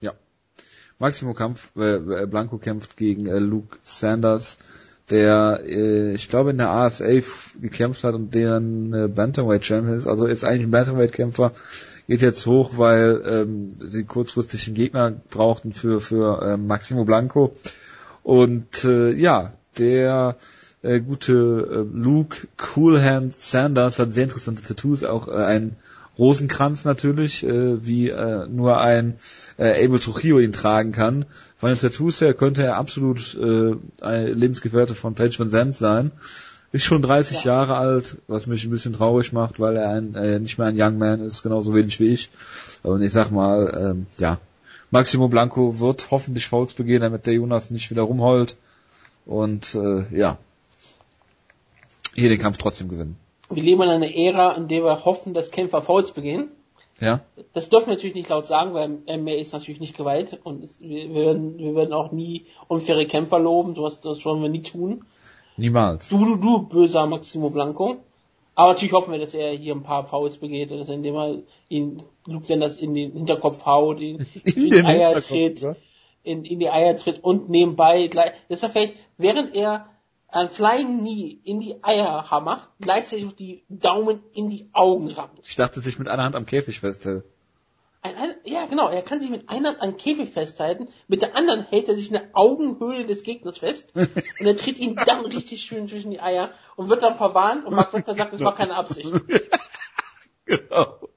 [0.00, 0.12] ja.
[0.98, 4.58] Maximo Kampf, äh, äh, Blanco kämpft gegen äh, Luke Sanders,
[5.10, 7.20] der, äh, ich glaube, in der AFA
[7.60, 10.06] gekämpft hat und deren äh, Bantamweight Champion ist.
[10.06, 11.52] Also ist eigentlich ein Bantamweight Kämpfer,
[12.06, 17.54] geht jetzt hoch, weil ähm, sie kurzfristig einen Gegner brauchten für für äh, Maximo Blanco.
[18.22, 20.36] Und äh, ja, der
[20.82, 25.76] äh, gute äh, Luke Coolhand Sanders hat sehr interessante Tattoos, auch äh, ein
[26.18, 29.14] Rosenkranz natürlich, äh, wie äh, nur ein
[29.56, 31.24] äh, Abel Trujillo ihn tragen kann.
[31.56, 36.12] Von den Tattoos her könnte er absolut äh, eine Lebensgefährte von Paige Van Zandt sein.
[36.70, 37.52] Ist schon 30 Ja.
[37.54, 40.80] Jahre alt, was mich ein bisschen traurig macht, weil er ein, äh, nicht mehr ein
[40.80, 42.30] Young Man ist, genauso wenig wie ich.
[42.82, 44.38] Und ich sag mal, ähm, ja,
[44.90, 48.56] Maximo Blanco wird hoffentlich Fouls begehen, damit der Jonas nicht wieder rumheult.
[49.26, 50.38] Und äh, ja,
[52.14, 53.16] hier den Kampf trotzdem gewinnen.
[53.50, 56.50] Wir leben in einer Ära, in der wir hoffen, dass Kämpfer Fouls begehen.
[57.00, 57.22] Ja,
[57.52, 61.12] Das dürfen wir natürlich nicht laut sagen, weil MMA ist natürlich nicht Gewalt und wir,
[61.12, 65.04] werden, wir werden auch nie unfaire Kämpfer loben, sowas das wollen wir nie tun.
[65.56, 66.08] Niemals.
[66.08, 67.96] Du, du, du, böser Maximo Blanco.
[68.54, 71.38] Aber natürlich hoffen wir, dass er hier ein paar Fouls begeht, dass er indem er
[71.68, 75.74] ihn Luke Sanders in den Hinterkopf haut, ihn In in, den die Eier tritt, ja.
[76.24, 79.88] In, in die Eier tritt und nebenbei gleich, dass er vielleicht, während er
[80.28, 85.46] ein Flying Knee in die Eier macht, gleichzeitig auch die Daumen in die Augen rammt.
[85.46, 87.24] Ich dachte, sich mit einer Hand am Käfig festhält.
[88.02, 88.88] Ein, ein, ja, genau.
[88.88, 92.08] Er kann sich mit einer Hand an Käfig festhalten, mit der anderen hält er sich
[92.08, 96.20] in der Augenhöhle des Gegners fest und er tritt ihn dann richtig schön zwischen die
[96.20, 99.12] Eier und wird dann verwarnt und Mark Wagner sagt, es war keine Absicht.
[100.46, 101.08] Genau.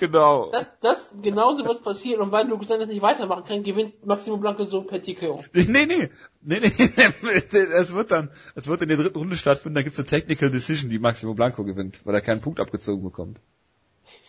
[0.00, 0.50] Genau.
[0.50, 4.64] Das, das genauso wird passieren und weil Luke Sanders nicht weitermachen kann, gewinnt Maximo Blanco
[4.64, 5.44] so per TKO.
[5.52, 6.08] Nee, nee, nee,
[6.40, 6.58] nee,
[7.80, 10.88] es wird dann, es wird in der dritten Runde stattfinden, da gibt's eine Technical Decision,
[10.88, 13.38] die Maximo Blanco gewinnt, weil er keinen Punkt abgezogen bekommt.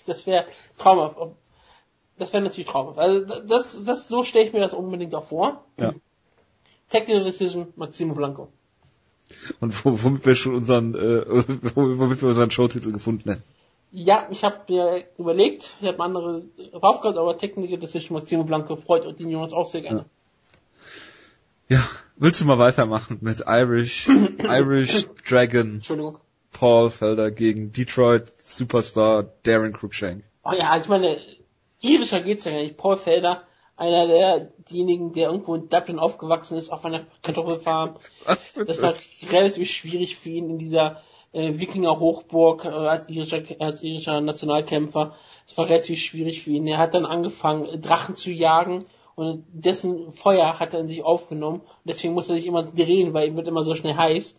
[0.05, 0.45] Das wäre
[0.77, 1.15] traumhaft.
[2.17, 2.99] Das wäre natürlich traumhaft.
[2.99, 5.63] Also das, das, so stelle ich mir das unbedingt auch vor.
[5.77, 5.93] Ja.
[6.89, 8.51] Technical Decision, Maximo Blanco.
[9.61, 11.25] Und wo- womit wir schon unseren, äh,
[11.75, 13.43] womit wir unseren Showtitel gefunden hätten.
[13.91, 18.77] Ja, ich habe mir überlegt, ich habe andere drauf gehabt, aber Technical Decision, Maximo Blanco
[18.77, 20.05] freut und den Jonas auch sehr gerne.
[21.67, 21.85] Ja,
[22.15, 24.07] willst du mal weitermachen mit Irish,
[24.39, 26.19] Irish Dragon Entschuldigung.
[26.53, 30.23] Paul Felder gegen Detroit Superstar Darren Cruikshank?
[30.43, 31.17] Oh ja, also ich meine,
[31.81, 32.77] irischer geht's ja gar nicht.
[32.77, 33.43] Paul Felder,
[33.75, 37.97] einer derjenigen, der irgendwo in Dublin aufgewachsen ist, auf einer Kartoffelfarm.
[38.55, 38.95] Das war
[39.29, 41.01] relativ schwierig für ihn in dieser
[41.33, 45.15] äh, Wikinger-Hochburg äh, als, irischer, als irischer Nationalkämpfer.
[45.47, 46.67] Es war relativ schwierig für ihn.
[46.67, 48.83] Er hat dann angefangen, Drachen zu jagen
[49.15, 51.61] und dessen Feuer hat er in sich aufgenommen.
[51.61, 54.37] Und deswegen muss er sich immer drehen, weil ihm wird immer so schnell heiß.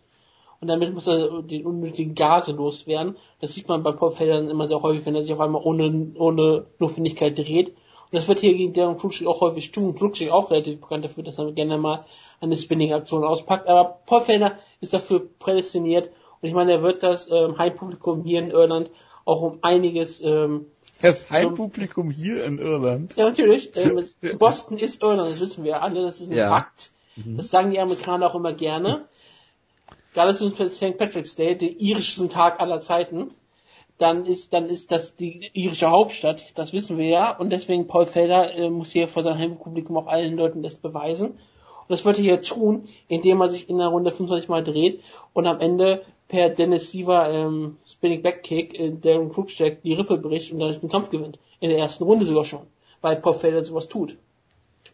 [0.61, 3.17] Und damit muss er den unnötigen Gase loswerden.
[3.41, 5.61] Das sieht man bei Paul Felder dann immer sehr häufig, wenn er sich auf einmal
[5.61, 7.69] ohne, ohne Notwendigkeit dreht.
[7.69, 9.95] Und das wird hier gegen Darren Cruikshank auch häufig tun.
[9.95, 12.05] Cruikshank auch relativ bekannt dafür, dass er gerne mal
[12.39, 13.67] eine Spinning-Aktion auspackt.
[13.67, 16.11] Aber Paul Felder ist dafür prädestiniert.
[16.43, 18.91] Und ich meine, er wird das ähm, Heimpublikum hier in Irland
[19.23, 20.65] auch um einiges ähm,
[21.01, 23.15] Das Heimpublikum hier in Irland.
[23.15, 23.71] ja, natürlich.
[23.77, 24.05] Ähm,
[24.39, 26.49] Boston ist Irland, das wissen wir alle, das ist ein Ja.
[26.49, 26.91] Fakt.
[27.15, 29.05] Das sagen die Amerikaner auch immer gerne.
[30.13, 30.97] Gerade zu St.
[30.97, 33.31] Patrick's Day, den irischsten Tag aller Zeiten.
[33.97, 37.31] Dann ist, dann ist das die irische Hauptstadt, das wissen wir ja.
[37.31, 41.39] Und deswegen Paul Felder äh, muss hier vor seinem Heimpublikum auch allen Leuten das beweisen.
[41.93, 45.03] Das wird er hier tun, indem er sich in der Runde 25 Mal dreht
[45.33, 50.17] und am Ende per Dennis Siever ähm, Spinning Back Kick äh, Darren Cruikshank die Rippe
[50.17, 51.37] bricht und dadurch den Kampf gewinnt.
[51.59, 52.63] In der ersten Runde sogar schon.
[53.01, 54.17] Weil Paul Felder sowas tut.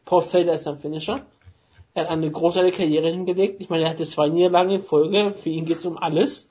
[0.03, 1.25] Paul Felder ist ein Finisher.
[1.93, 3.61] Er hat eine großartige Karriere hingelegt.
[3.61, 5.33] Ich meine, er hatte zwei Niederlagen in Folge.
[5.33, 6.49] Für ihn geht's um alles.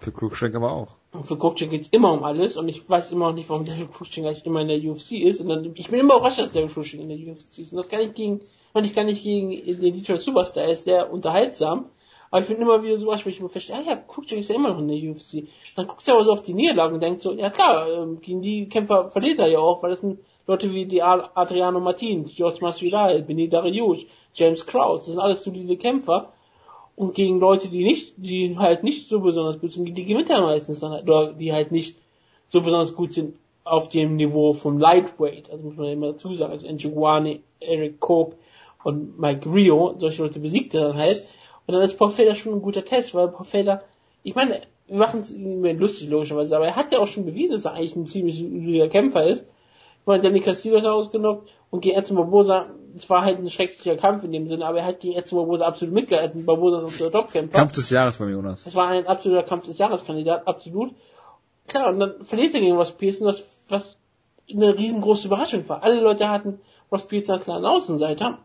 [0.00, 0.96] Für Cruikshank aber auch.
[1.12, 2.56] Und für Cruikshank geht's immer um alles.
[2.56, 5.42] Und ich weiß immer noch nicht, warum David Cruikshank eigentlich immer in der UFC ist.
[5.42, 7.72] Und dann, ich bin immer überrascht, dass David Cruikshank in der UFC ist.
[7.72, 8.40] Und das kann ich gegen,
[8.72, 11.86] wenn ich gar nicht gegen den Detroit Superstar er ist, sehr unterhaltsam.
[12.30, 14.70] Aber ich bin immer wieder so überrascht, mir verstehe, ah ja, Cruikshank ist ja immer
[14.70, 15.48] noch in der UFC.
[15.76, 18.40] Dann guckst du aber so auf die Niederlagen und denkst so, ja klar, ähm, gegen
[18.40, 22.24] die Kämpfer verliert er ja auch, weil das sind Leute wie die Ad- Adriano Martin,
[22.24, 26.32] George Masvidal, Benny Dariush, James Krause, das sind alles solide Kämpfer.
[26.96, 30.40] Und gegen Leute, die nicht, die halt nicht so besonders gut sind, die gewinnt er
[30.40, 31.98] meistens dann halt, oder die halt nicht
[32.48, 36.52] so besonders gut sind auf dem Niveau vom Lightweight, also muss man immer dazu sagen,
[36.52, 38.32] also Njoguane, Eric Koch
[38.84, 41.26] und Mike Rio, solche Leute besiegt er dann halt.
[41.66, 43.82] Und dann ist Paul Felder schon ein guter Test, weil Paul Felder,
[44.22, 47.52] ich meine, wir machen es mir lustig logischerweise, aber er hat ja auch schon bewiesen,
[47.52, 49.46] dass er eigentlich ein ziemlich solider Kämpfer ist.
[50.00, 53.96] Ich meine, Danny Castillo ist ausgenockt und gegen Edson Barbosa, es war halt ein schrecklicher
[53.96, 56.44] Kampf in dem Sinne, aber er hat gegen Edson Barbosa absolut mitgehalten.
[56.44, 57.56] Barbosa ist unser Topkämpfer.
[57.56, 58.64] Kampf des Jahres beim Jonas.
[58.64, 60.92] Das war ein absoluter Kampf des Jahreskandidat, absolut.
[61.68, 63.96] Klar, und dann verliert er gegen Ross Pearson, was, was
[64.52, 65.82] eine riesengroße Überraschung war.
[65.82, 66.60] Alle Leute hatten
[66.90, 68.38] Ross Pearson als kleinen Außenseiter.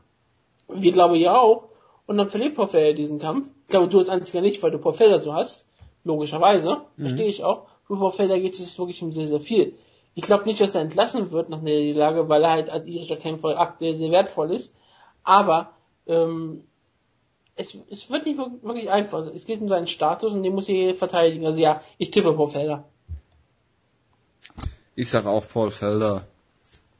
[0.67, 1.69] Wir glaube ich auch.
[2.05, 3.47] Und dann verliert Paul Felder diesen Kampf.
[3.63, 5.65] Ich glaube, du als einziger nicht, weil du Felder so hast.
[6.03, 6.81] Logischerweise.
[6.97, 7.67] Verstehe ich auch.
[7.85, 9.73] Für Paul Felder geht es wirklich um sehr, sehr viel.
[10.15, 13.17] Ich glaube nicht, dass er entlassen wird nach der Niederlage, weil er halt als irischer
[13.17, 14.73] Kämpfer aktuell sehr wertvoll ist.
[15.23, 15.71] Aber
[16.07, 16.63] ähm,
[17.55, 19.25] es, es wird nicht wirklich einfach.
[19.27, 21.45] Es geht um seinen Status und den muss er verteidigen.
[21.45, 22.85] Also ja, ich tippe Paul Felder.
[24.95, 26.25] Ich sag auch Paul Felder,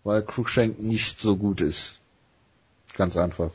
[0.03, 1.99] weil Cruikshank nicht so gut ist.
[2.97, 3.51] Ganz einfach.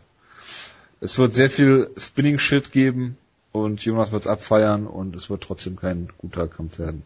[1.00, 3.18] Es wird sehr viel Spinning-Shit geben
[3.50, 7.02] und Jonas wird's abfeiern und es wird trotzdem kein guter Kampf werden.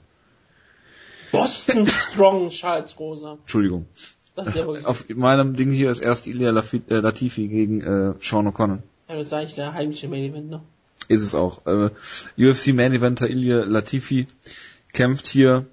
[1.33, 3.39] Boston Strong Charles Rosa.
[3.41, 3.87] Entschuldigung.
[4.85, 8.83] Auf meinem Ding hier ist erst Ilya äh, Latifi gegen äh, Sean O'Connor.
[9.09, 10.61] Ja, das ist eigentlich der heimliche Main Event, ne?
[11.09, 11.65] Ist es auch.
[11.67, 11.91] Äh,
[12.37, 14.27] UFC Main Eventer Ilya Latifi
[14.93, 15.65] kämpft hier,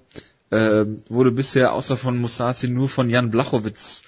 [0.48, 4.02] äh, wurde bisher außer von Musashi nur von Jan Blachowitz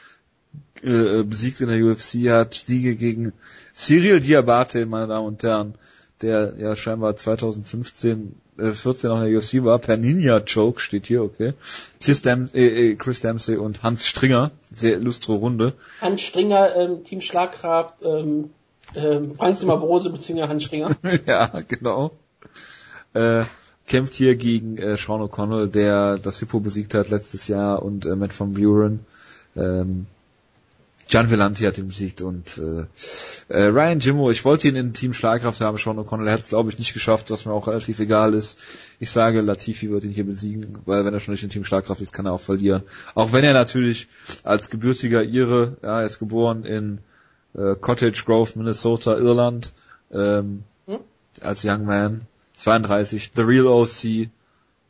[0.82, 3.32] äh, besiegt in der UFC, hat Siege gegen
[3.74, 5.74] Cyril Diabate, meine Damen und Herren,
[6.22, 11.06] der ja scheinbar 2015, äh, 14 noch in der UFC war, per Ninja Joke steht
[11.06, 11.52] hier, okay.
[12.02, 15.74] Chris, Dam äh, äh, Chris Dempsey und Hans Stringer, sehr illustre Runde.
[16.00, 18.50] Hans Stringer, ähm, Team Schlagkraft, ähm,
[18.94, 20.42] ähm, Frank Zimmer Brose bzw.
[20.42, 20.96] Hans Stringer.
[21.26, 22.12] ja, genau.
[23.12, 23.44] Äh,
[23.86, 28.16] kämpft hier gegen äh, Sean O'Connell, der das Hippo besiegt hat letztes Jahr und äh,
[28.16, 29.00] Matt van Buren.
[29.56, 30.06] Ähm,
[31.08, 32.84] Gian Vellanti hat ihn besiegt und äh,
[33.48, 36.70] äh, Ryan Jimmo, ich wollte ihn in Team Schlagkraft haben, Sean O'Connell hat es glaube
[36.70, 38.58] ich nicht geschafft, was mir auch relativ egal ist.
[38.98, 42.00] Ich sage, Latifi wird ihn hier besiegen, weil wenn er schon nicht in Team Schlagkraft
[42.00, 42.82] ist, kann er auch verlieren.
[43.14, 44.08] Auch wenn er natürlich
[44.42, 46.98] als gebürtiger Ire, ja, er ist geboren in
[47.54, 49.72] äh, Cottage Grove, Minnesota, Irland,
[50.10, 50.98] ähm, hm?
[51.40, 52.22] als Young Man,
[52.56, 54.28] 32, The Real OC,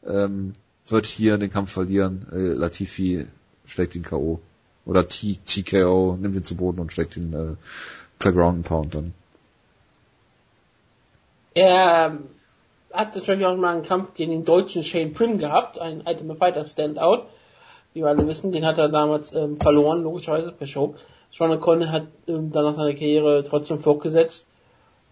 [0.06, 0.55] ähm,
[0.86, 2.26] wird hier den Kampf verlieren.
[2.32, 3.26] Äh, Latifi
[3.66, 4.40] schlägt ihn K.O.
[4.86, 7.56] Oder T TKO, nimmt ihn zu Boden und steckt ihn äh,
[8.18, 9.14] per Ground Pound dann.
[11.54, 12.26] Er ähm,
[12.92, 16.64] hat natürlich auch mal einen Kampf gegen den deutschen Shane Prim gehabt, ein Ultimate Fighter
[16.64, 17.24] Standout.
[17.92, 20.94] Wie wir alle wissen, den hat er damals ähm, verloren, logischerweise per Show.
[21.30, 24.46] Sean O'Connor hat ähm, dann nach seiner Karriere trotzdem fortgesetzt,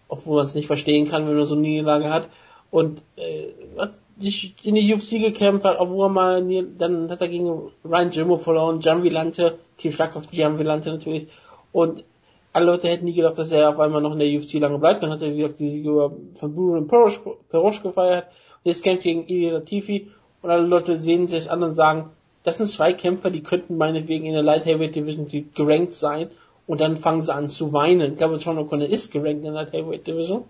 [0.07, 2.29] obwohl man es nicht verstehen kann, wenn man so eine Niederlage hat.
[2.75, 7.29] Und äh, hat sich in die UFC gekämpft hat, obwohl er mal, dann hat er
[7.29, 11.27] gegen Ryan Jimmo verloren, Gian Villante, Team Schlagkraft Gian Villante natürlich.
[11.71, 12.03] Und
[12.51, 15.01] alle Leute hätten nie gedacht, dass er auf einmal noch in der UFC lange bleibt.
[15.01, 18.25] Dann hat er, wie gesagt, die Siege von Buren und Perosch gefeiert.
[18.25, 20.11] Und jetzt kämpft gegen Ili Latifi.
[20.41, 22.09] Und alle Leute sehen sich an und sagen,
[22.43, 26.29] das sind zwei Kämpfer, die könnten meinetwegen in der Light Heavyweight Division gerankt sein.
[26.67, 28.11] Und dann fangen sie an zu weinen.
[28.11, 30.43] Ich glaube, Sean O'Connor ist gerankt in der Light Heavyweight Division.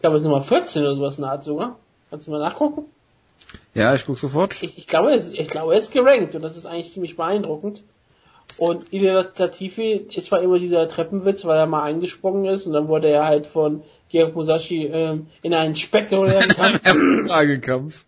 [0.00, 1.78] Ich glaube, es ist Nummer 14 oder sowas in der Art sogar.
[2.08, 2.86] Kannst du mal nachgucken?
[3.74, 4.62] Ja, ich guck sofort.
[4.62, 7.82] Ich, ich glaube, ich glaube, er ist gerankt und das ist eigentlich ziemlich beeindruckend.
[8.56, 12.88] Und Ilya Latifi ist zwar immer dieser Treppenwitz, weil er mal eingesprungen ist und dann
[12.88, 18.06] wurde er halt von Georg Musashi ähm, in einen spektakulären Kampf, Kampf.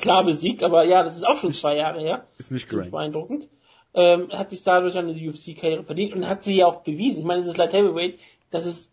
[0.00, 2.24] klar besiegt, aber ja, das ist auch schon zwei Jahre her.
[2.38, 2.92] Ist nicht gerankt.
[2.92, 3.46] beeindruckend.
[3.92, 7.18] Ähm, hat sich dadurch eine UFC-Karriere verdient und hat sie ja auch bewiesen.
[7.18, 8.18] Ich meine, es ist Light Heavyweight,
[8.50, 8.90] das ist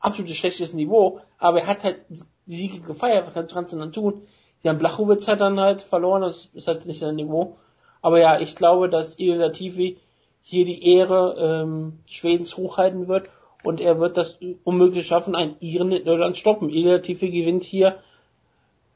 [0.00, 2.00] absolut schlechtes Niveau, aber er hat halt
[2.46, 4.22] die Siege gefeiert, was kannst du dann tun?
[4.62, 7.58] Jan Blachowitz hat dann halt verloren, das ist halt nicht sein Niveau.
[8.02, 9.98] Aber ja, ich glaube, dass Ilya Latifi
[10.40, 13.30] hier die Ehre ähm, Schwedens hochhalten wird
[13.64, 16.70] und er wird das unmöglich schaffen, einen Iren in Irland stoppen.
[16.70, 18.00] Ilya Latifi gewinnt hier,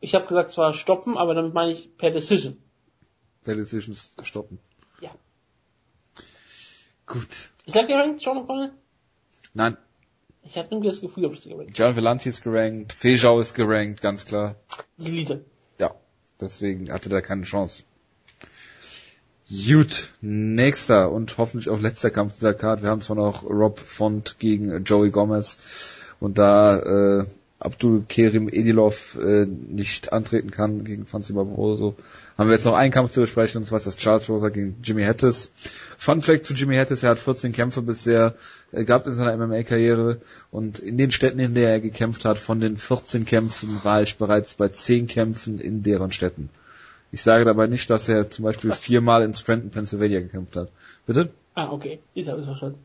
[0.00, 2.56] ich habe gesagt zwar stoppen, aber damit meine ich per Decision.
[3.42, 4.58] Per Decision stoppen.
[5.00, 5.10] Ja.
[7.06, 7.50] Gut.
[7.66, 8.70] Ist er gerankt, Sean O'Connell?
[9.54, 9.76] Nein.
[10.50, 11.78] Ich habe irgendwie das Gefühl, ob es gerankt.
[11.78, 14.56] John Velanti ist gerankt, Fejau ist gerankt, ganz klar.
[14.98, 15.44] Elite.
[15.78, 15.94] Ja,
[16.40, 17.84] deswegen hatte er keine Chance.
[19.48, 22.82] Gut, nächster und hoffentlich auch letzter Kampf dieser Card.
[22.82, 25.58] Wir haben zwar noch Rob Font gegen Joey Gomez
[26.18, 27.26] und da äh,
[27.60, 31.94] Abdul Kerim Edilov äh, nicht antreten kann gegen Franzi Barroso,
[32.38, 34.76] haben wir jetzt noch einen Kampf zu besprechen, und zwar ist das Charles Rosa gegen
[34.82, 35.50] Jimmy Hattis.
[35.98, 38.34] Fun Fact zu Jimmy Hattis, er hat 14 Kämpfe bisher
[38.72, 42.60] äh, gehabt in seiner MMA-Karriere und in den Städten, in denen er gekämpft hat, von
[42.60, 46.48] den 14 Kämpfen war ich bereits bei 10 Kämpfen in deren Städten.
[47.12, 50.70] Ich sage dabei nicht, dass er zum Beispiel viermal in Scranton, Pennsylvania gekämpft hat.
[51.06, 51.30] Bitte?
[51.54, 51.98] Ah, okay.
[52.14, 52.78] Ich habe es verstanden.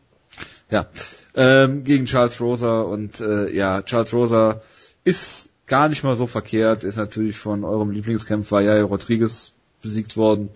[0.70, 0.88] Ja,
[1.36, 4.62] ähm, gegen Charles Rosa und äh, ja, Charles Rosa
[5.04, 10.50] ist gar nicht mal so verkehrt, ist natürlich von eurem Lieblingskämpfer Jair Rodriguez besiegt worden.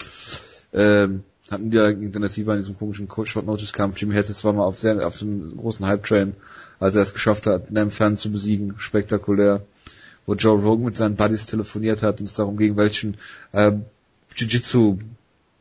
[0.74, 4.00] Ähm, hat Niederlage gegen Denisiva in diesem komischen Short-Notice-Kampf.
[4.00, 6.36] Jimmy Hattis war mal auf, sehr, auf einem großen Hype-Train,
[6.80, 8.76] als er es geschafft hat, einen Fan zu besiegen.
[8.78, 9.66] Spektakulär.
[10.26, 13.18] Wo Joe Rogan mit seinen Buddies telefoniert hat und es darum ging, welchen
[13.52, 13.86] ähm,
[14.36, 15.00] Jiu-Jitsu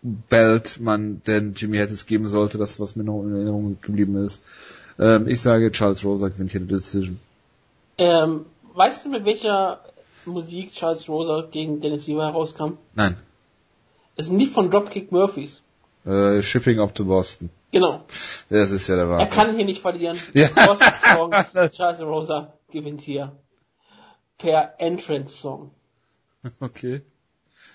[0.03, 4.45] Belt man denn Jimmy Hattis geben sollte, das was mir noch in Erinnerung geblieben ist.
[4.99, 7.21] Ähm, ich sage, Charles Rosa gewinnt hier die Decision.
[7.99, 9.81] Ähm, weißt du, mit welcher
[10.25, 12.79] Musik Charles Rosa gegen Dennis Weaver herauskam?
[12.95, 13.17] Nein.
[14.17, 15.63] Es ist nicht von Dropkick Murphys.
[16.05, 17.51] Äh, Shipping up to Boston.
[17.73, 18.05] Genau.
[18.49, 19.29] Das ist ja der Wahrheit.
[19.29, 20.17] Er kann hier nicht verlieren.
[20.33, 20.49] Ja.
[20.49, 21.33] Boston Song,
[21.71, 23.33] Charles Rosa gewinnt hier.
[24.39, 25.71] Per Entrance Song.
[26.61, 27.03] Okay.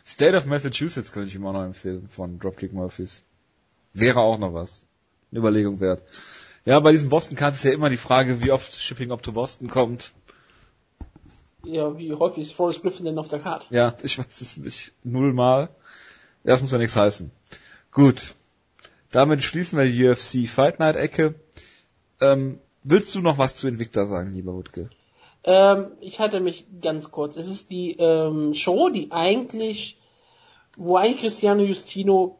[0.05, 3.23] State of Massachusetts könnte ich ihm auch noch empfehlen von Dropkick Murphys.
[3.93, 4.83] Wäre auch noch was.
[5.31, 6.03] Eine Überlegung wert.
[6.65, 9.31] Ja, bei diesen Boston Cards ist ja immer die Frage, wie oft Shipping up to
[9.31, 10.13] Boston kommt.
[11.63, 13.65] Ja, wie häufig ist Forrest Griffin denn auf der Karte?
[13.69, 14.93] Ja, ich weiß es nicht.
[15.03, 15.69] Nullmal.
[16.43, 17.31] Ja, das muss ja nichts heißen.
[17.91, 18.35] Gut.
[19.11, 21.35] Damit schließen wir die UFC Fight Night Ecke.
[22.19, 24.89] Ähm, willst du noch was zu Invicta sagen, lieber Wutke?
[25.43, 27.35] Ähm, ich hatte mich ganz kurz.
[27.37, 29.97] Es ist die ähm, Show, die eigentlich,
[30.77, 32.37] wo eigentlich Cristiano Justino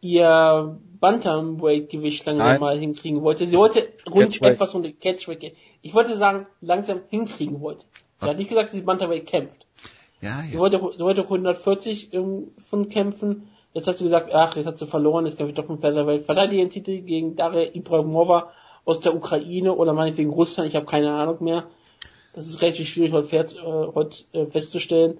[0.00, 3.46] ihr Bantamweight-Gewicht langsam mal hinkriegen wollte.
[3.46, 4.54] Sie wollte rund Catchweight.
[4.54, 5.54] etwas um die Catchweight.
[5.80, 7.86] Ich wollte sagen, langsam hinkriegen wollte.
[8.20, 9.66] Sie hat nicht gesagt, dass sie Bantamweight kämpft.
[10.20, 10.58] Ja, Sie ja.
[10.60, 13.48] wollte, sie wollte 140 im Pfund kämpfen.
[13.74, 16.24] Jetzt hat sie gesagt, ach, jetzt hat sie verloren, jetzt kämpfe ich doch im Featherweight.
[16.24, 18.52] Verteidige ihren Titel gegen Daria Ibrahimova
[18.84, 21.66] aus der Ukraine oder meinetwegen Russland, ich habe keine Ahnung mehr.
[22.32, 25.18] Das ist relativ schwierig heute, fährt, äh, heute äh, festzustellen.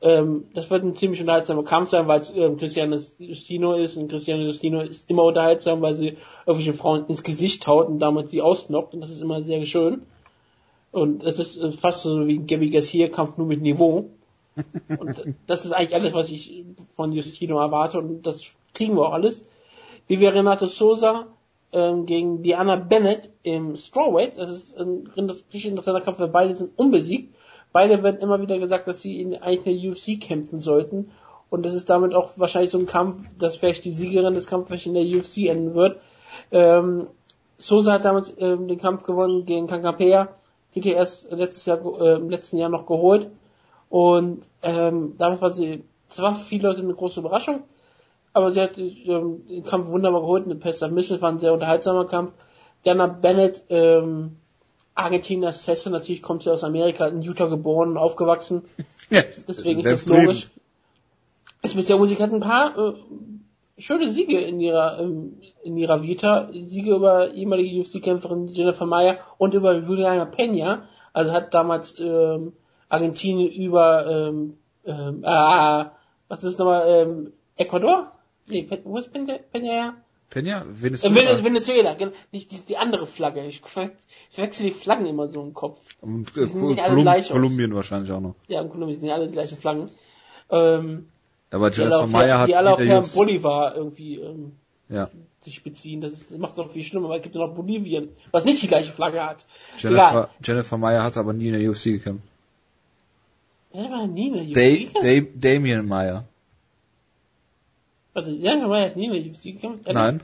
[0.00, 4.08] Ähm, das wird ein ziemlich unterhaltsamer Kampf sein, weil es ähm, Cristiano Justino ist und
[4.08, 6.16] Cristiano Justino ist immer unterhaltsam, weil sie
[6.46, 10.02] irgendwelche Frauen ins Gesicht haut und damit sie ausnockt und das ist immer sehr schön.
[10.92, 14.10] Und es ist äh, fast so wie ein Gabby Garcia Kampf nur mit Niveau.
[14.88, 18.42] Und das ist eigentlich alles, was ich von Justino erwarte und das
[18.74, 19.44] kriegen wir auch alles.
[20.08, 21.28] Wie wir Renato Sosa
[21.72, 26.70] ähm, gegen Diana Bennett im Strawweight, das ist ein richtig interessanter Kampf, weil beide sind
[26.76, 27.34] unbesiegt.
[27.72, 31.10] Beide werden immer wieder gesagt, dass sie in eigentlich eine UFC kämpfen sollten.
[31.50, 34.86] Und das ist damit auch wahrscheinlich so ein Kampf, dass vielleicht die Siegerin des Kampfes
[34.86, 36.00] in der UFC enden wird.
[36.50, 37.08] Ähm,
[37.58, 40.28] Sosa hat damals ähm, den Kampf gewonnen gegen Kankapea,
[40.74, 43.28] die er erst letztes Jahr, äh, im letzten Jahr noch geholt.
[43.88, 47.62] Und ähm, damit war sie, es war für viele Leute eine große Überraschung,
[48.32, 52.06] aber sie hat ähm, den Kampf wunderbar geholt, eine Pesta Mission, war ein sehr unterhaltsamer
[52.06, 52.32] Kampf.
[52.84, 54.36] Diana Bennett, ähm,
[54.94, 58.62] Argentinier Assassin, natürlich kommt sie aus Amerika, in Utah geboren und aufgewachsen,
[59.10, 59.22] ja.
[59.46, 60.50] deswegen ist das logisch.
[61.62, 62.92] Ist bisher Musik hat ein paar äh,
[63.78, 69.54] schöne Siege in ihrer ähm, in ihrer Vita, Siege über ehemalige UFC-Kämpferin Jennifer Meyer und
[69.54, 70.82] über Juliana Peña,
[71.12, 72.52] also hat damals ähm,
[72.88, 74.54] Argentinien über ähm,
[75.24, 75.92] ah,
[76.28, 78.12] was ist nochmal ähm, Ecuador?
[78.50, 79.94] Nee, wo ist Peña, Peña her?
[80.30, 80.62] Peña?
[80.62, 81.14] Äh, Venezuela?
[81.20, 82.12] Vene- Venezuela, genau.
[82.32, 83.44] Nicht die, die andere Flagge.
[83.46, 85.80] Ich, verwechsel die Flaggen immer so im Kopf.
[86.02, 87.30] Und äh, sind nicht alle Kolum gleich aus.
[87.30, 88.34] Kolumbien wahrscheinlich auch noch.
[88.46, 89.90] Ja, in Kolumbien sind ja alle die gleichen Flaggen.
[90.50, 91.08] Ähm,
[91.50, 94.52] Aber Jennifer Meyer hat die alle auf in der Herrn UFC Bolivar irgendwie ähm,
[94.90, 95.08] Ja.
[95.40, 96.00] sich beziehen.
[96.02, 98.44] Das, ist, das macht es noch viel schlimmer, weil es gibt ja noch Bolivien, was
[98.44, 99.46] nicht die gleiche Flagge hat.
[99.78, 102.24] Jennifer, Jennifer Meyer hat aber nie in der UFC gekämpft.
[103.72, 104.68] Jennifer hat nie eine UFC Da
[105.02, 105.34] gekämpft.
[105.42, 106.24] da Damien Meyer.
[108.14, 109.86] Warte, Jennifer Meyer hat nie eine UFC gekämpft.
[109.86, 109.94] Ehrlich?
[110.02, 110.22] Nein.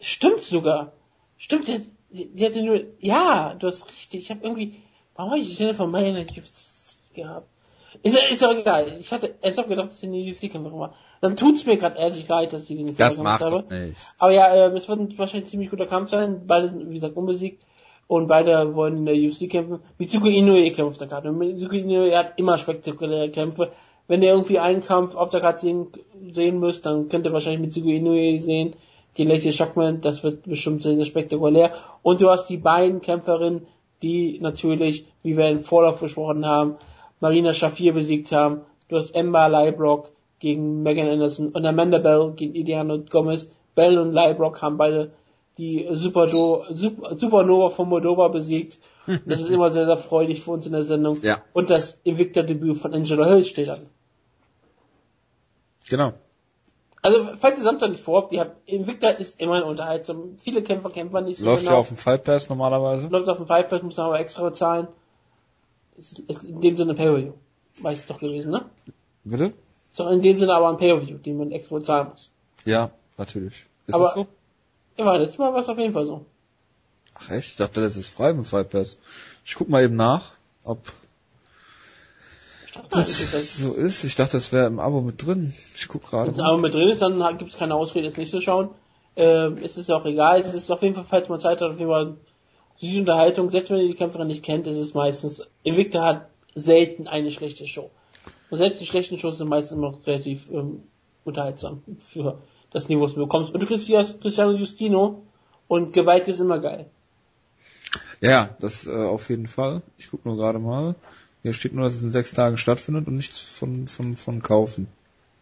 [0.00, 0.92] Stimmt sogar.
[1.38, 1.80] Stimmt, die,
[2.10, 4.22] die, die hatte nur, ja, du hast richtig.
[4.24, 4.74] Ich habe irgendwie,
[5.14, 7.48] warum habe ich Jennifer Meyer in der UFC gehabt?
[8.02, 8.96] Ist, ja- ist auch egal.
[8.98, 10.94] Ich hatte ernsthaft gedacht, dass sie eine UFC-Kämpferin war.
[11.22, 13.96] Dann tut's mir gerade ehrlich leid, dass sie den Das Fehler macht gemacht doch nicht.
[14.18, 16.46] Aber ja, äh, es wird ein wahrscheinlich ziemlich guter Kampf sein.
[16.46, 17.64] Beide sind, wie gesagt, unbesiegt.
[18.08, 19.80] Und beide wollen in der UFC kämpfen.
[19.98, 21.30] Mitsuko Inoue kämpft der Karte.
[21.30, 23.72] Und Mitsuko Inoue hat immer spektakuläre Kämpfe.
[24.08, 25.88] Wenn ihr irgendwie einen Kampf auf der Karte sehen,
[26.32, 28.74] sehen müsst, dann könnt ihr wahrscheinlich Mitsuko Inoue sehen.
[29.16, 31.72] Die Lacey Shockman, das wird bestimmt sehr, sehr spektakulär.
[32.02, 33.66] Und du hast die beiden Kämpferinnen,
[34.02, 36.76] die natürlich, wie wir im Vorlauf besprochen haben,
[37.20, 38.60] Marina Shafir besiegt haben.
[38.88, 43.50] Du hast Emma Leibrock gegen Megan Anderson und Amanda Bell gegen Iliana Gomez.
[43.74, 45.12] Bell und Leibrock haben beide
[45.58, 48.78] die Super Super, Supernova von Moldova besiegt.
[49.24, 51.16] Das ist immer sehr, sehr freudig für uns in der Sendung.
[51.22, 51.40] Ja.
[51.52, 53.78] Und das Invicta-Debüt von Angela Hill steht an.
[55.88, 56.12] Genau.
[57.02, 60.36] Also, falls ihr Samstag nicht vorhabt, ihr habt, Invicta ist immerhin unterhaltsam.
[60.38, 61.74] Viele Kämpfer kämpfen nicht so Läuft genau.
[61.74, 63.06] ja auf dem Fight Pass normalerweise.
[63.06, 64.88] Läuft auf dem Fight Pass, muss man aber extra bezahlen.
[65.96, 67.32] Ist, ist in dem Sinne Pay-Per-View.
[67.80, 68.64] Weiß ich doch gewesen, ne?
[69.24, 69.52] Bitte?
[69.90, 72.30] Ist doch in dem Sinne aber ein Pay-Per-View, den man extra bezahlen muss.
[72.64, 73.66] Ja, natürlich.
[73.86, 74.26] Ist Aber- das so?
[74.96, 76.24] Ja, war letztes Mal war es auf jeden Fall so.
[77.14, 77.50] Ach echt?
[77.50, 78.98] Ich dachte, das ist frei im Fight Pass.
[79.44, 80.32] Ich guck mal eben nach,
[80.64, 80.78] ob
[82.90, 84.04] das so ist.
[84.04, 85.54] Ich dachte, das wäre im Abo mit drin.
[85.74, 86.28] Ich guck gerade.
[86.28, 88.70] Wenn es aber mit drin ist, dann gibt es keine Ausrede, es nicht zu schauen.
[89.16, 90.40] Ähm, es ist ja auch egal.
[90.40, 92.16] Es ist auf jeden Fall, falls man Zeit hat, auf jeden Fall
[92.78, 93.50] süße Unterhaltung.
[93.50, 97.66] Selbst wenn ihr die Kämpferin nicht kennt, ist es meistens, Invicta hat selten eine schlechte
[97.66, 97.90] Show.
[98.50, 100.82] Und selbst die schlechten Shows sind meistens immer relativ ähm,
[101.24, 102.38] unterhaltsam für
[102.70, 103.52] das Niveau, das du bekommst.
[103.52, 105.22] Und du kriegst hier Cristiano Justino
[105.68, 106.86] und Gewalt ist immer geil.
[108.20, 109.82] Ja, das äh, auf jeden Fall.
[109.98, 110.94] Ich guck nur gerade mal.
[111.46, 114.88] Hier steht nur, dass es in sechs Tagen stattfindet und nichts von, von, von kaufen.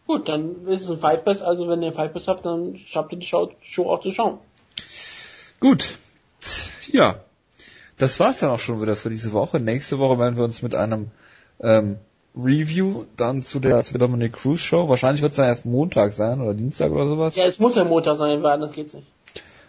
[0.05, 2.79] Gut, dann ist es ein Fight Pass, also wenn ihr einen Fight Pass habt, dann
[2.93, 4.37] habt ihr die Show, Show auch zu schauen.
[5.59, 5.97] Gut.
[6.91, 7.21] Ja.
[7.97, 9.59] Das war's dann auch schon wieder für diese Woche.
[9.59, 11.09] Nächste Woche werden wir uns mit einem
[11.59, 11.97] ähm,
[12.37, 14.87] Review dann zu der, zu der Dominic Cruz Show.
[14.87, 17.35] Wahrscheinlich wird es dann erst Montag sein oder Dienstag oder sowas.
[17.35, 19.07] Ja, es muss ja Montag sein, weil anders geht's nicht.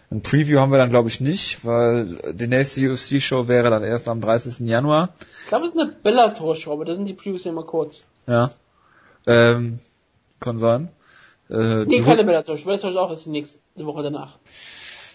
[0.09, 3.83] Ein Preview haben wir dann glaube ich nicht, weil die nächste UFC Show wäre dann
[3.83, 4.59] erst am 30.
[4.67, 5.09] Januar.
[5.43, 8.03] Ich glaube, es ist eine Bellator-Show, aber da sind die Previews immer kurz.
[8.25, 8.51] Ja.
[9.25, 9.79] Ähm,
[10.39, 10.89] kann sein.
[11.49, 12.55] Äh, Nee, keine Rück- Bellator.
[12.55, 14.37] Bellator ist auch erst die nächste Woche danach.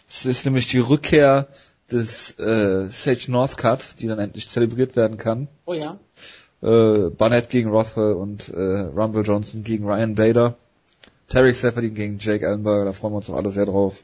[0.09, 1.49] Es ist nämlich die Rückkehr
[1.91, 5.49] des äh, Sage Northcutt, die dann endlich zelebriert werden kann.
[5.65, 5.99] Oh ja.
[6.63, 10.57] Äh, Barnett gegen Rothwell und äh, Rumble Johnson gegen Ryan Bader.
[11.29, 14.03] Tarek Seferdin gegen Jake Ellenberger, da freuen wir uns doch alle sehr drauf.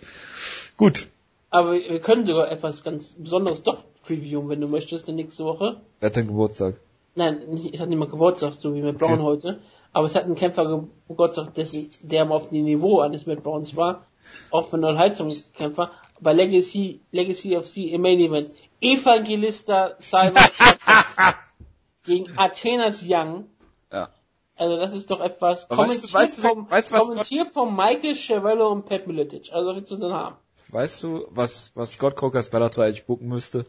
[0.78, 1.08] Gut.
[1.50, 5.80] Aber wir können sogar etwas ganz Besonderes doch previewen, wenn du möchtest, nächste Woche.
[6.00, 6.76] Wer hat denn Geburtstag?
[7.14, 7.42] Nein,
[7.72, 9.22] es hat nicht mal Geburtstag, so wie mit Brown Okay.
[9.22, 9.58] heute.
[9.92, 13.74] Aber es hat einen Kämpfer Geburtstag, dessen, der mal auf dem Niveau eines Matt Browns
[13.76, 14.06] war.
[14.50, 15.90] Auch für Unterhaltungskämpfer.
[16.20, 18.50] Bei Legacy, Legacy of the im Main Event.
[18.80, 20.34] Evangelista Simon
[22.04, 23.46] gegen Athenas Young.
[23.92, 24.10] Ja.
[24.56, 27.74] Also das ist doch etwas kommentiert, weißt du- weißt du, vom, weißt du, kommentiert von
[27.74, 29.52] Michael Chevello und Pat Miletic.
[29.52, 30.36] Also willst du denn haben?
[30.70, 33.64] Weißt du, was, was Scott Cokers Bellator eigentlich bucken müsste?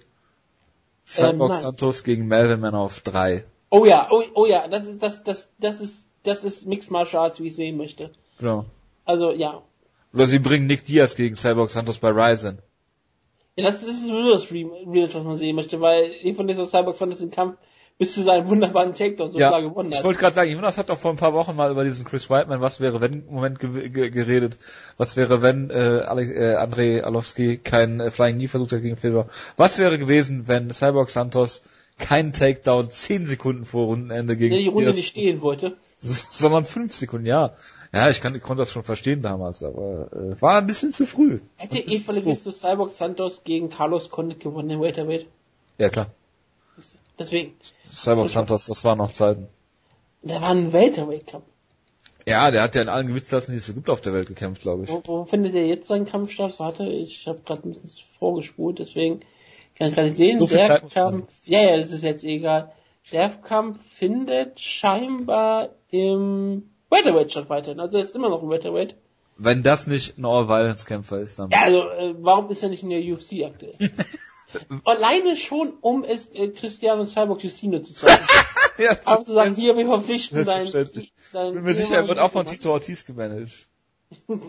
[1.05, 1.61] Cyborg nein.
[1.61, 3.45] Santos gegen Melvin Man auf drei.
[3.69, 7.23] Oh ja, oh, oh ja, das ist, das, das, das ist, das ist Mixed Martial
[7.23, 8.11] Arts, wie ich sehen möchte.
[8.39, 8.65] Genau.
[9.05, 9.63] Also ja.
[10.13, 12.59] Oder sie bringen Nick Diaz gegen Cyborg Santos bei Ryzen.
[13.55, 16.65] Ja, das, das ist nur das Real, was man sehen möchte, weil ich von dieser
[16.65, 17.57] Cyborg fand es im Kampf
[17.99, 20.05] bis zu seinem wunderbaren Takedown so klar gewonnen ich hat.
[20.05, 22.61] wollte gerade sagen, Jonas hat doch vor ein paar Wochen mal über diesen Chris Whiteman,
[22.61, 24.57] was wäre wenn Moment ge ge geredet.
[24.97, 28.95] Was wäre wenn äh, Ale äh, Andrei Alowski keinen äh, Flying Knee versucht hat gegen
[28.95, 29.27] Fedor?
[29.57, 31.61] Was wäre gewesen, wenn Cyborg Santos
[31.97, 35.75] keinen Takedown zehn Sekunden vor Rundenende gegen Der die Runde nicht stehen wollte.
[35.99, 37.53] sondern fünf Sekunden, ja.
[37.91, 41.05] Ja, ich, kann, ich konnte das schon verstehen damals, aber äh, war ein bisschen zu
[41.05, 41.39] früh.
[41.57, 42.15] Hätte doof.
[42.15, 45.25] Legisto Cyborg Santos gegen Carlos Condit gewonnen im Welterweight.
[45.77, 46.07] Ja, klar.
[47.19, 47.55] Deswegen.
[47.91, 49.47] Cyborg Santos, das waren noch Zeiten.
[50.21, 51.45] Der war ein Welterweight-Kampf.
[52.25, 54.61] Ja, der hat ja in allen Gewichtsklassen, die es so gibt, auf der Welt gekämpft,
[54.61, 54.89] glaube ich.
[54.89, 56.55] Wo, wo findet er jetzt seinen Kampf statt?
[56.57, 57.89] Warte, ich habe gerade ein bisschen
[58.19, 59.21] vorgespult, deswegen
[59.77, 60.37] kann ich gar nicht sehen.
[60.37, 62.71] So der Kampf, ja, ja, das ist jetzt egal.
[63.11, 67.79] Der Kampf findet scheinbar im Welterweight statt weiterhin.
[67.79, 68.95] Also er ist immer noch ein Welterweight.
[69.37, 71.49] Wenn das nicht ein All-Violence-Kämpfer ist, dann...
[71.49, 73.73] Ja, also äh, warum ist er nicht in der UFC aktuell?
[74.83, 78.25] Alleine schon, um es äh, Cristiano Cyborg Justino zu zeigen.
[78.77, 82.19] ja Aber zu sagen, hier, wir verpflichten dein, dein Ich bin mir sicher, er wird
[82.19, 83.67] auch von Tito Ortiz gemanagt.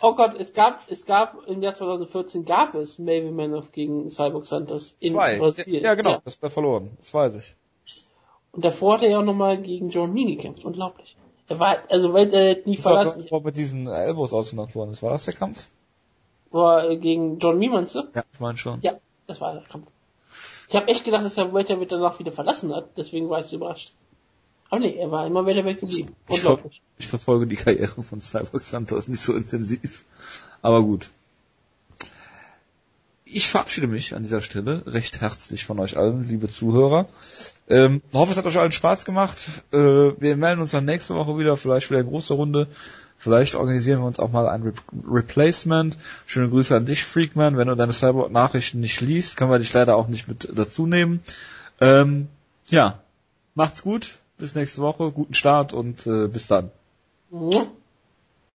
[0.00, 4.46] Oh Gott, es gab, es gab im Jahr 2014 gab es Maven Manoff gegen Cyborg
[4.46, 5.38] Santos in Zwei.
[5.38, 5.82] Brasilien.
[5.82, 6.22] Ja, genau, Ja.
[6.24, 6.90] das er verloren.
[6.98, 7.56] Das weiß ich.
[8.52, 10.64] Und davor hat er ja auch nochmal gegen John Mee gekämpft.
[10.64, 11.16] Unglaublich.
[11.48, 13.26] Er war, also weil er nie Das war, verlassen.
[13.30, 15.02] wo mit diesen Elbows ausgenockt worden ist.
[15.02, 15.68] War das der Kampf?
[16.50, 18.08] War äh, gegen John Mee, meinst du?
[18.14, 18.80] Ja, ich meine schon.
[18.82, 18.94] Ja,
[19.26, 19.86] das war der Kampf.
[20.68, 22.90] Ich habe echt gedacht, dass er Welterweight danach wieder verlassen hat.
[22.96, 23.92] Deswegen war ich so überrascht.
[24.70, 26.14] Aber nee, er war immer Welterweight geblieben.
[26.28, 26.58] Ich, ver
[26.98, 30.04] ich verfolge die Karriere von Cyborg Santos nicht so intensiv.
[30.60, 31.08] Aber gut.
[33.24, 37.08] Ich verabschiede mich an dieser Stelle recht herzlich von euch allen, liebe Zuhörer.
[37.68, 39.46] Ähm, hoffe, es hat euch allen Spaß gemacht.
[39.70, 42.68] Äh, wir melden uns dann nächste Woche wieder, vielleicht wieder eine große Runde.
[43.18, 44.72] Vielleicht organisieren wir uns auch mal ein Re
[45.10, 45.98] Replacement.
[46.26, 47.56] Schöne Grüße an dich, Freakman.
[47.56, 51.20] Wenn du deine Cyborg-Nachrichten nicht liest, können wir dich leider auch nicht mit dazu nehmen.
[51.80, 52.28] Ähm,
[52.66, 53.00] ja,
[53.54, 54.14] macht's gut.
[54.38, 55.10] Bis nächste Woche.
[55.10, 56.70] Guten Start und äh, bis dann.
[57.30, 57.66] Mhm.